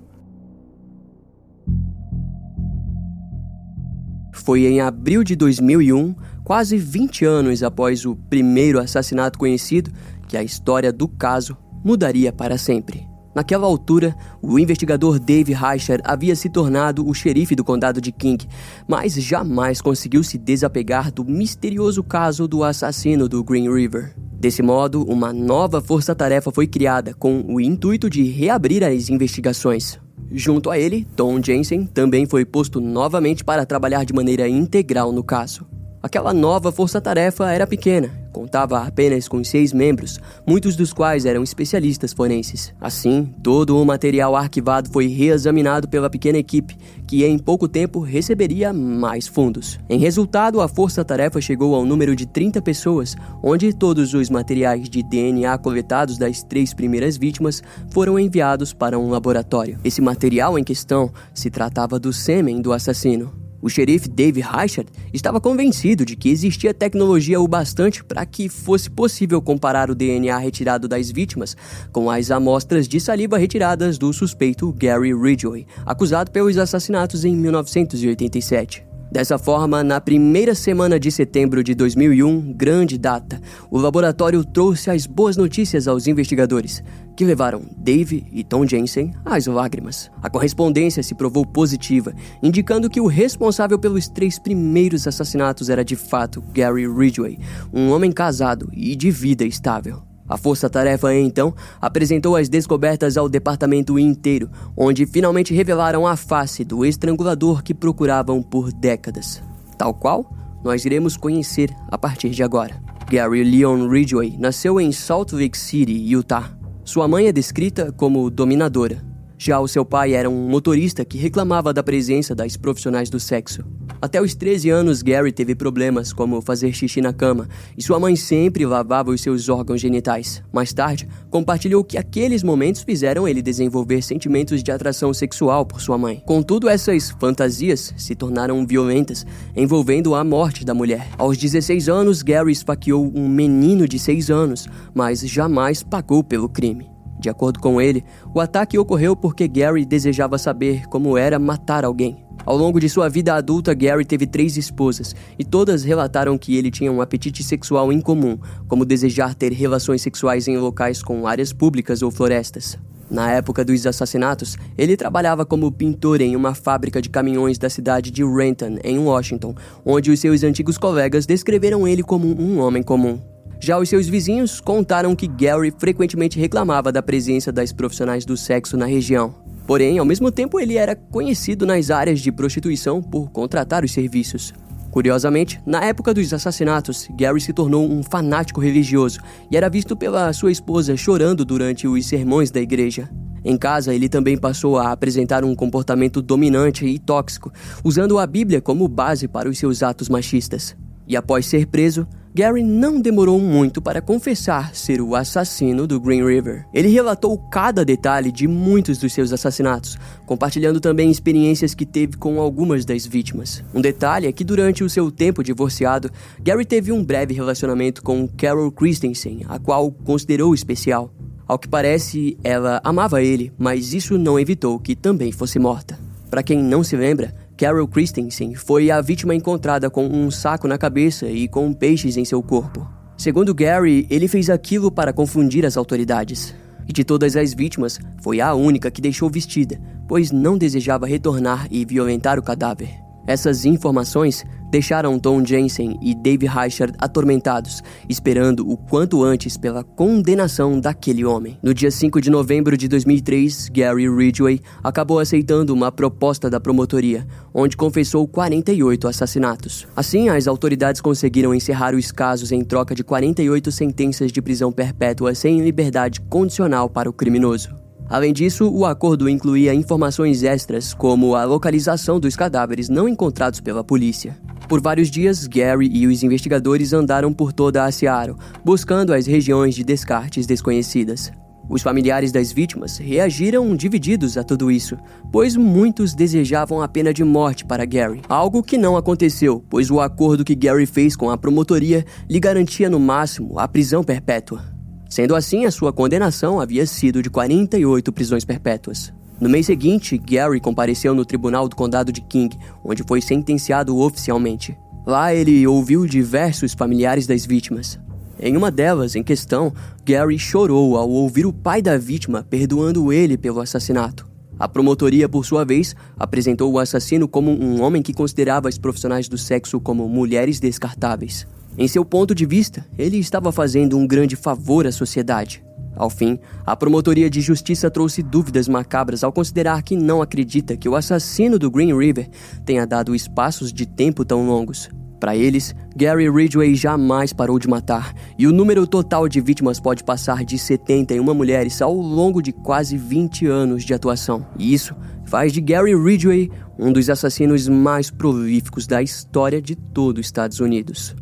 Foi 4.49 4.65
em 4.65 4.81
abril 4.81 5.23
de 5.23 5.37
2001, 5.37 6.15
quase 6.43 6.79
20 6.79 7.23
anos 7.23 7.63
após 7.63 8.07
o 8.07 8.17
primeiro 8.17 8.81
assassinato 8.81 9.39
conhecido, 9.39 9.91
que 10.27 10.39
a 10.39 10.43
história 10.43 10.91
do 10.91 11.07
caso 11.07 11.55
mudaria 11.85 12.33
para 12.33 12.57
sempre. 12.57 13.07
Naquela 13.35 13.67
altura, 13.67 14.17
o 14.41 14.59
investigador 14.59 15.19
Dave 15.19 15.53
Reicher 15.53 16.01
havia 16.03 16.35
se 16.35 16.49
tornado 16.49 17.07
o 17.07 17.13
xerife 17.13 17.55
do 17.55 17.63
condado 17.63 18.01
de 18.01 18.11
King, 18.11 18.49
mas 18.89 19.13
jamais 19.23 19.83
conseguiu 19.83 20.25
se 20.25 20.39
desapegar 20.39 21.13
do 21.13 21.27
misterioso 21.27 22.03
caso 22.03 22.49
do 22.49 22.65
assassino 22.65 23.29
do 23.29 23.45
Green 23.45 23.71
River. 23.71 24.17
Desse 24.33 24.63
modo, 24.63 25.03
uma 25.03 25.31
nova 25.31 25.83
força-tarefa 25.83 26.51
foi 26.51 26.67
criada 26.67 27.13
com 27.13 27.45
o 27.47 27.61
intuito 27.61 28.09
de 28.09 28.23
reabrir 28.23 28.83
as 28.83 29.11
investigações. 29.11 30.01
Junto 30.31 30.71
a 30.71 30.79
ele, 30.79 31.07
Tom 31.17 31.43
Jensen 31.43 31.87
também 31.87 32.27
foi 32.27 32.45
posto 32.45 32.81
novamente 32.81 33.43
para 33.43 33.65
trabalhar 33.65 34.05
de 34.05 34.13
maneira 34.13 34.49
integral 34.49 35.11
no 35.11 35.25
caso. 35.25 35.67
Aquela 36.01 36.33
nova 36.33 36.71
força-tarefa 36.71 37.51
era 37.51 37.67
pequena, 37.67 38.09
contava 38.33 38.79
apenas 38.87 39.27
com 39.27 39.43
seis 39.43 39.73
membros, 39.73 40.21
muitos 40.47 40.77
dos 40.77 40.93
quais 40.93 41.27
eram 41.27 41.43
especialistas 41.43 42.13
forenses. 42.13 42.73
Assim, 42.81 43.35
todo 43.43 43.77
o 43.77 43.85
material 43.85 44.37
arquivado 44.37 44.89
foi 44.91 45.09
reexaminado 45.09 45.89
pela 45.89 46.09
pequena 46.09 46.39
equipe, 46.39 46.77
que 47.05 47.25
em 47.25 47.37
pouco 47.37 47.67
tempo 47.67 47.99
receberia 47.99 48.73
mais 48.73 49.27
fundos. 49.27 49.81
Em 49.89 49.99
resultado, 49.99 50.61
a 50.61 50.69
força-tarefa 50.69 51.41
chegou 51.41 51.75
ao 51.75 51.85
número 51.85 52.15
de 52.15 52.27
30 52.27 52.63
pessoas, 52.63 53.17
onde 53.43 53.73
todos 53.73 54.15
os 54.15 54.31
materiais 54.31 54.89
de 54.89 55.03
DNA 55.03 55.59
coletados 55.59 56.17
das 56.17 56.45
três 56.45 56.73
primeiras 56.73 57.17
vítimas 57.17 57.61
foram 57.91 58.17
enviados 58.21 58.73
para 58.73 58.97
um 58.97 59.11
laboratório. 59.11 59.81
Esse 59.83 60.01
material 60.01 60.57
em 60.57 60.63
questão 60.63 61.11
se 61.35 61.51
tratava 61.51 61.99
do 61.99 62.13
sêmen 62.13 62.63
do 62.63 62.73
assassino. 62.73 63.48
O 63.61 63.69
xerife 63.69 64.09
Dave 64.09 64.41
Reichert 64.41 64.89
estava 65.13 65.41
convencido 65.41 66.05
de 66.05 66.17
que 66.17 66.29
existia 66.29 66.73
tecnologia 66.73 67.41
o 67.41 67.49
bastante 67.49 68.05
para 68.05 68.25
que 68.25 68.49
fosse 68.49 68.89
possível 68.89 69.43
comparar 69.43 69.91
o 69.91 69.95
DNA 69.95 70.37
retirado 70.39 70.87
das 70.87 71.11
vítimas 71.11 71.57
com 71.93 72.11
as 72.11 72.31
amostras 72.31 72.87
de 72.87 73.01
saliva 73.01 73.37
retiradas 73.37 73.99
do 73.99 74.13
suspeito 74.13 74.73
Gary 74.73 75.13
Ridgway, 75.13 75.67
acusado 75.85 76.31
pelos 76.31 76.57
assassinatos 76.57 77.25
em 77.25 77.37
1987. 77.37 78.88
Dessa 79.11 79.39
forma, 79.39 79.83
na 79.83 80.01
primeira 80.01 80.55
semana 80.55 81.01
de 81.01 81.11
setembro 81.11 81.65
de 81.65 81.75
2001, 81.75 82.53
grande 82.53 82.99
data, 82.99 83.41
o 83.71 83.79
laboratório 83.79 84.45
trouxe 84.45 84.91
as 84.91 85.07
boas 85.07 85.35
notícias 85.35 85.89
aos 85.89 86.07
investigadores, 86.07 86.83
que 87.17 87.25
levaram 87.25 87.63
Dave 87.77 88.27
e 88.31 88.45
Tom 88.45 88.67
Jensen 88.67 89.13
às 89.25 89.47
lágrimas. 89.47 90.11
A 90.23 90.29
correspondência 90.29 91.03
se 91.03 91.15
provou 91.15 91.47
positiva, 91.47 92.15
indicando 92.43 92.91
que 92.91 93.01
o 93.01 93.07
responsável 93.07 93.79
pelos 93.79 94.09
três 94.09 94.39
primeiros 94.39 95.07
assassinatos 95.07 95.71
era 95.71 95.85
de 95.85 95.97
fato 95.97 96.43
Gary 96.53 96.87
Ridgway, 96.87 97.39
um 97.73 97.91
homem 97.91 98.13
casado 98.13 98.69
e 98.73 98.95
de 98.95 99.11
vida 99.11 99.45
estável. 99.45 100.08
A 100.29 100.37
força-tarefa, 100.37 101.15
então, 101.15 101.55
apresentou 101.81 102.37
as 102.37 102.49
descobertas 102.49 103.17
ao 103.17 103.29
departamento 103.29 103.99
inteiro, 103.99 104.51
onde 104.77 105.07
finalmente 105.07 105.55
revelaram 105.55 106.07
a 106.07 106.17
face 106.17 106.65
do 106.65 106.85
estrangulador 106.85 107.63
que 107.63 107.73
procuravam 107.73 108.43
por 108.43 108.73
décadas. 108.73 109.43
Tal 109.79 109.95
qual 109.95 110.31
nós 110.63 110.85
iremos 110.85 111.17
conhecer 111.17 111.75
a 111.91 111.97
partir 111.97 112.31
de 112.31 112.43
agora. 112.43 112.83
Gary 113.11 113.43
Leon 113.43 113.89
Ridgway 113.89 114.37
nasceu 114.39 114.79
em 114.79 114.93
Salt 114.93 115.33
Lake 115.33 115.57
City, 115.57 115.95
Utah. 116.13 116.51
Sua 116.85 117.09
mãe 117.09 117.27
é 117.27 117.33
descrita 117.33 117.91
como 117.93 118.29
dominadora. 118.29 119.03
Já 119.41 119.61
o 119.61 119.69
seu 119.69 119.85
pai 119.85 120.15
era 120.15 120.29
um 120.29 120.49
motorista 120.49 121.05
que 121.05 121.17
reclamava 121.17 121.73
da 121.73 121.81
presença 121.81 122.35
das 122.35 122.57
profissionais 122.57 123.09
do 123.09 123.21
sexo. 123.21 123.65
Até 124.03 124.21
os 124.21 124.35
13 124.35 124.69
anos, 124.69 125.01
Gary 125.01 125.31
teve 125.31 125.55
problemas 125.55 126.13
como 126.13 126.41
fazer 126.41 126.73
xixi 126.73 127.01
na 127.01 127.13
cama 127.13 127.49
e 127.77 127.83
sua 127.83 128.01
mãe 128.01 128.17
sempre 128.17 128.67
lavava 128.67 129.11
os 129.11 129.21
seus 129.21 129.49
órgãos 129.49 129.81
genitais. 129.81 130.43
Mais 130.53 130.73
tarde, 130.73 131.09
compartilhou 131.31 131.85
que 131.85 131.97
aqueles 131.97 132.43
momentos 132.43 132.83
fizeram 132.83 133.29
ele 133.29 133.41
desenvolver 133.41 134.03
sentimentos 134.03 134.61
de 134.61 134.73
atração 134.73 135.15
sexual 135.15 135.65
por 135.65 135.81
sua 135.81 135.97
mãe. 135.97 136.21
Contudo, 136.27 136.69
essas 136.69 137.11
fantasias 137.11 137.95
se 137.97 138.17
tornaram 138.17 138.67
violentas, 138.67 139.25
envolvendo 139.57 140.17
a 140.17 140.25
morte 140.25 140.65
da 140.65 140.75
mulher. 140.75 141.09
Aos 141.17 141.37
16 141.39 141.89
anos, 141.89 142.23
Gary 142.23 142.51
esfaqueou 142.51 143.13
um 143.15 143.29
menino 143.29 143.87
de 143.87 144.01
6 144.01 144.31
anos, 144.31 144.67
mas 144.93 145.21
jamais 145.21 145.83
pagou 145.83 146.25
pelo 146.25 146.49
crime. 146.49 146.98
De 147.19 147.29
acordo 147.29 147.59
com 147.59 147.81
ele, 147.81 148.05
o 148.35 148.41
ataque 148.41 148.79
ocorreu 148.79 149.17
porque 149.17 149.49
Gary 149.49 149.85
desejava 149.85 150.39
saber 150.39 150.87
como 150.87 151.19
era 151.19 151.39
matar 151.39 151.85
alguém. 151.85 152.25
Ao 152.47 152.57
longo 152.57 152.81
de 152.81 152.89
sua 152.89 153.09
vida 153.09 153.35
adulta, 153.35 153.75
Gary 153.75 154.05
teve 154.05 154.27
três 154.27 154.57
esposas 154.57 155.15
e 155.39 155.45
todas 155.45 155.85
relataram 155.85 156.39
que 156.39 156.57
ele 156.57 156.71
tinha 156.71 156.91
um 156.91 157.01
apetite 157.01 157.43
sexual 157.43 157.93
incomum, 157.93 158.39
como 158.67 158.85
desejar 158.85 159.35
ter 159.35 159.53
relações 159.53 160.01
sexuais 160.01 160.49
em 160.49 160.57
locais 160.57 161.03
com 161.03 161.27
áreas 161.27 161.53
públicas 161.53 162.01
ou 162.01 162.11
florestas. 162.11 162.79
Na 163.11 163.31
época 163.33 163.65
dos 163.65 163.87
assassinatos, 163.87 164.57
ele 164.77 164.97
trabalhava 164.97 165.45
como 165.45 165.73
pintor 165.73 166.21
em 166.21 166.37
uma 166.37 166.55
fábrica 166.55 167.01
de 167.01 167.09
caminhões 167.09 167.59
da 167.59 167.71
cidade 167.71 168.11
de 168.11 168.23
Renton, 168.23 168.79
em 168.85 168.99
Washington, 168.99 169.55
onde 169.85 170.11
os 170.11 170.21
seus 170.21 170.43
antigos 170.43 170.77
colegas 170.77 171.25
descreveram 171.27 171.89
ele 171.89 172.03
como 172.03 172.29
um 172.29 172.61
homem 172.61 172.83
comum. 172.83 173.19
Já 173.61 173.79
os 173.79 173.89
seus 173.89 174.07
vizinhos 174.07 174.61
contaram 174.61 175.17
que 175.17 175.27
Gary 175.27 175.73
frequentemente 175.77 176.39
reclamava 176.39 176.93
da 176.93 177.03
presença 177.03 177.51
das 177.51 177.73
profissionais 177.73 178.25
do 178.25 178.37
sexo 178.37 178.77
na 178.77 178.87
região. 178.87 179.35
Porém, 179.67 179.99
ao 179.99 180.05
mesmo 180.05 180.31
tempo, 180.31 180.61
ele 180.61 180.77
era 180.77 180.95
conhecido 180.95 181.67
nas 181.67 181.91
áreas 181.91 182.21
de 182.21 182.31
prostituição 182.31 183.03
por 183.03 183.31
contratar 183.31 183.85
os 183.85 183.93
serviços. 183.93 184.55
Curiosamente, 184.91 185.61
na 185.67 185.85
época 185.85 186.15
dos 186.15 186.33
assassinatos, 186.33 187.09
Gary 187.19 187.41
se 187.41 187.53
tornou 187.53 187.87
um 187.87 188.03
fanático 188.03 188.61
religioso 188.61 189.19
e 189.51 189.57
era 189.57 189.69
visto 189.69 189.97
pela 189.97 190.33
sua 190.33 190.51
esposa 190.51 190.97
chorando 190.97 191.45
durante 191.45 191.87
os 191.87 192.07
sermões 192.07 192.51
da 192.51 192.61
igreja. 192.61 193.11
Em 193.45 193.57
casa, 193.57 193.95
ele 193.95 194.09
também 194.09 194.39
passou 194.39 194.79
a 194.79 194.93
apresentar 194.93 195.45
um 195.45 195.55
comportamento 195.55 196.23
dominante 196.23 196.87
e 196.87 196.99
tóxico, 196.99 197.53
usando 197.85 198.19
a 198.19 198.27
Bíblia 198.27 198.61
como 198.61 198.89
base 198.89 199.29
para 199.29 199.49
os 199.49 199.59
seus 199.59 199.83
atos 199.83 200.09
machistas. 200.09 200.77
E 201.07 201.17
após 201.17 201.47
ser 201.47 201.67
preso, 201.67 202.07
Gary 202.39 202.63
não 202.63 203.01
demorou 203.01 203.41
muito 203.41 203.83
para 203.83 204.01
confessar 204.01 204.73
ser 204.73 205.01
o 205.01 205.17
assassino 205.17 205.89
do 205.89 205.99
Green 205.99 206.25
River. 206.25 206.69
Ele 206.73 206.87
relatou 206.87 207.37
cada 207.37 207.85
detalhe 207.85 208.31
de 208.31 208.47
muitos 208.47 208.97
dos 208.97 209.13
seus 209.13 209.33
assassinatos, 209.33 209.99
compartilhando 210.25 210.79
também 210.79 211.11
experiências 211.11 211.75
que 211.75 211.85
teve 211.85 212.17
com 212.17 212.41
algumas 212.41 212.85
das 212.85 213.05
vítimas. 213.05 213.65
Um 213.75 213.81
detalhe 213.81 214.29
é 214.29 214.31
que 214.31 214.45
durante 214.45 214.85
o 214.85 214.89
seu 214.89 215.11
tempo 215.11 215.43
divorciado, 215.43 216.13
Gary 216.41 216.65
teve 216.65 216.93
um 216.93 217.05
breve 217.05 217.35
relacionamento 217.35 218.05
com 218.05 218.29
Carol 218.29 218.71
Christensen, 218.71 219.45
a 219.49 219.59
qual 219.59 219.91
considerou 219.91 220.55
especial. 220.55 221.13
Ao 221.45 221.59
que 221.59 221.67
parece, 221.67 222.39
ela 222.45 222.81
amava 222.85 223.21
ele, 223.21 223.53
mas 223.59 223.93
isso 223.93 224.17
não 224.17 224.39
evitou 224.39 224.79
que 224.79 224.95
também 224.95 225.33
fosse 225.33 225.59
morta. 225.59 225.99
Para 226.31 226.45
quem 226.45 226.63
não 226.63 226.85
se 226.85 226.95
lembra, 226.95 227.35
Carol 227.59 227.89
Christensen 227.89 228.55
foi 228.55 228.89
a 228.89 229.01
vítima 229.01 229.35
encontrada 229.35 229.91
com 229.91 230.07
um 230.07 230.31
saco 230.31 230.69
na 230.69 230.79
cabeça 230.79 231.27
e 231.27 231.49
com 231.49 231.73
peixes 231.73 232.17
em 232.17 232.25
seu 232.25 232.41
corpo. 232.41 232.89
Segundo 233.17 233.53
Gary, 233.53 234.07
ele 234.09 234.29
fez 234.29 234.49
aquilo 234.49 234.93
para 234.93 235.13
confundir 235.13 235.67
as 235.67 235.77
autoridades. 235.77 236.55
E 236.87 236.93
de 236.93 237.03
todas 237.03 237.35
as 237.35 237.53
vítimas, 237.53 237.99
foi 238.23 238.41
a 238.41 238.55
única 238.55 238.93
que 238.93 239.01
deixou 239.01 239.29
vestida, 239.29 239.81
pois 240.07 240.31
não 240.31 240.57
desejava 240.57 241.05
retornar 241.05 241.67
e 241.69 241.85
violentar 241.85 242.39
o 242.39 242.43
cadáver. 242.45 242.91
Essas 243.27 243.65
informações 243.65 244.47
deixaram 244.71 245.19
Tom 245.19 245.45
Jensen 245.45 245.99
e 246.03 246.15
Dave 246.15 246.47
Reichert 246.47 246.95
atormentados, 246.99 247.83
esperando 248.09 248.69
o 248.69 248.77
quanto 248.77 249.23
antes 249.23 249.57
pela 249.57 249.83
condenação 249.83 250.79
daquele 250.81 251.25
homem. 251.25 251.59
No 251.63 251.73
dia 251.75 251.91
5 251.91 252.21
de 252.21 252.31
novembro 252.31 252.77
de 252.77 252.89
2003, 252.89 253.69
Gary 253.71 254.09
Ridgway 254.09 254.61
acabou 254.83 255.19
aceitando 255.19 255.75
uma 255.75 255.91
proposta 255.91 256.51
da 256.51 256.61
promotoria, 256.61 257.27
onde 257.53 257.77
confessou 257.77 258.27
48 258.27 259.09
assassinatos. 259.09 259.87
Assim, 259.97 260.29
as 260.29 260.47
autoridades 260.47 261.01
conseguiram 261.01 261.55
encerrar 261.55 261.95
os 261.95 262.13
casos 262.13 262.53
em 262.53 262.63
troca 262.63 262.95
de 262.95 263.03
48 263.03 263.73
sentenças 263.73 264.31
de 264.31 264.43
prisão 264.43 264.71
perpétua 264.71 265.35
sem 265.35 265.61
liberdade 265.61 266.21
condicional 266.21 266.89
para 266.89 267.09
o 267.09 267.13
criminoso. 267.13 267.88
Além 268.09 268.33
disso, 268.33 268.71
o 268.71 268.87
acordo 268.87 269.29
incluía 269.29 269.75
informações 269.75 270.43
extras, 270.43 270.95
como 270.95 271.35
a 271.35 271.45
localização 271.45 272.19
dos 272.19 272.35
cadáveres 272.35 272.89
não 272.89 273.07
encontrados 273.07 273.61
pela 273.61 273.85
polícia. 273.85 274.37
Por 274.67 274.81
vários 274.81 275.11
dias, 275.11 275.47
Gary 275.47 275.91
e 275.93 276.07
os 276.07 276.23
investigadores 276.23 276.93
andaram 276.93 277.33
por 277.33 277.53
toda 277.53 277.85
a 277.85 277.93
Seattle, 277.93 278.37
buscando 278.65 279.13
as 279.13 279.27
regiões 279.27 279.75
de 279.75 279.85
descartes 279.85 280.47
desconhecidas. 280.47 281.31
Os 281.69 281.83
familiares 281.83 282.33
das 282.33 282.51
vítimas 282.51 282.97
reagiram 282.97 283.77
divididos 283.77 284.39
a 284.39 284.43
tudo 284.43 284.71
isso, 284.71 284.97
pois 285.31 285.55
muitos 285.55 286.15
desejavam 286.15 286.81
a 286.81 286.89
pena 286.89 287.13
de 287.13 287.23
morte 287.23 287.67
para 287.67 287.85
Gary, 287.85 288.23
algo 288.27 288.63
que 288.63 288.79
não 288.79 288.97
aconteceu, 288.97 289.63
pois 289.69 289.91
o 289.91 290.01
acordo 290.01 290.45
que 290.45 290.55
Gary 290.55 290.87
fez 290.87 291.15
com 291.15 291.31
a 291.31 291.37
promotoria 291.37 292.07
lhe 292.29 292.41
garantia 292.41 292.89
no 292.89 292.99
máximo 292.99 293.59
a 293.59 293.69
prisão 293.69 294.03
perpétua. 294.03 294.78
Sendo 295.09 295.35
assim, 295.35 295.65
a 295.65 295.71
sua 295.71 295.93
condenação 295.93 296.61
havia 296.61 296.87
sido 296.87 297.23
de 297.23 297.31
48 297.31 298.13
prisões 298.13 298.45
perpétuas. 298.45 299.13
No 299.41 299.49
mês 299.49 299.67
seguinte, 299.67 300.19
Gary 300.19 300.61
compareceu 300.61 301.15
no 301.15 301.25
tribunal 301.25 301.69
do 301.69 301.77
condado 301.77 302.13
de 302.13 302.21
King, 302.21 302.57
onde 302.85 303.05
foi 303.07 303.21
sentenciado 303.21 303.97
oficialmente. 303.97 304.77
Lá 305.07 305.33
ele 305.33 305.67
ouviu 305.67 306.07
diversos 306.07 306.75
familiares 306.75 307.27
das 307.27 307.47
vítimas. 307.47 307.99
Em 308.39 308.57
uma 308.57 308.71
delas, 308.71 309.17
em 309.17 309.23
questão, 309.23 309.73
Gary 310.05 310.39
chorou 310.39 310.97
ao 310.97 311.09
ouvir 311.09 311.47
o 311.47 311.53
pai 311.53 311.81
da 311.81 311.97
vítima 311.97 312.47
perdoando 312.49 313.13
ele 313.13 313.39
pelo 313.39 313.61
assassinato. 313.61 314.29
A 314.59 314.69
promotoria, 314.69 315.29
por 315.29 315.47
sua 315.47 315.65
vez, 315.65 315.95
apresentou 316.19 316.73
o 316.73 316.79
assassino 316.79 317.29
como 317.29 317.51
um 317.51 317.81
homem 317.81 318.03
que 318.03 318.13
considerava 318.13 318.69
as 318.69 318.77
profissionais 318.77 319.29
do 319.29 319.39
sexo 319.39 319.81
como 319.81 320.09
mulheres 320.09 320.59
descartáveis. 320.59 321.47
Em 321.79 321.87
seu 321.87 322.05
ponto 322.05 322.35
de 322.35 322.45
vista, 322.45 322.85
ele 322.99 323.19
estava 323.19 323.53
fazendo 323.53 323.97
um 323.97 324.05
grande 324.05 324.35
favor 324.35 324.85
à 324.85 324.91
sociedade. 324.91 325.63
Ao 325.95 326.11
fim, 326.11 326.37
a 326.67 326.75
promotoria 326.75 327.31
de 327.31 327.41
justiça 327.41 327.89
trouxe 327.89 328.21
dúvidas 328.21 328.67
macabras 328.67 329.23
ao 329.23 329.33
considerar 329.33 329.83
que 329.83 329.97
não 329.97 330.21
acredita 330.21 330.77
que 330.77 330.89
o 330.89 330.97
assassino 330.97 331.57
do 331.57 331.71
Green 331.71 331.97
River 331.97 332.29
tenha 332.67 332.85
dado 332.85 333.15
espaços 333.15 333.73
de 333.73 333.87
tempo 333.87 334.25
tão 334.25 334.45
longos. 334.45 334.91
Para 335.21 335.37
eles, 335.37 335.73
Gary 335.97 336.29
Ridgway 336.29 336.75
jamais 336.75 337.33
parou 337.33 337.61
de 337.61 337.69
matar, 337.69 338.13
e 338.37 338.49
o 338.49 338.53
número 338.53 338.85
total 338.85 339.29
de 339.29 339.41
vítimas 339.41 339.79
pode 339.79 340.03
passar 340.03 340.45
de 340.45 340.59
71 340.59 341.23
mulheres 341.33 341.81
ao 341.81 341.95
longo 341.95 342.43
de 342.43 342.53
quase 342.53 342.97
20 342.97 343.47
anos 343.47 343.85
de 343.85 343.95
atuação. 343.95 344.45
E 344.59 344.75
isso 344.75 344.97
faz 345.27 345.53
de 345.53 345.61
Gary 345.61 345.95
Ridgway 345.95 346.51
um 346.77 346.93
dos 346.93 347.09
assassinos 347.09 347.69
mais 347.69 348.11
prolíficos 348.11 348.87
da 348.87 349.01
história 349.01 349.63
de 349.63 349.77
todo 349.77 350.19
os 350.19 350.27
Estados 350.27 350.59
Unidos. 350.59 351.15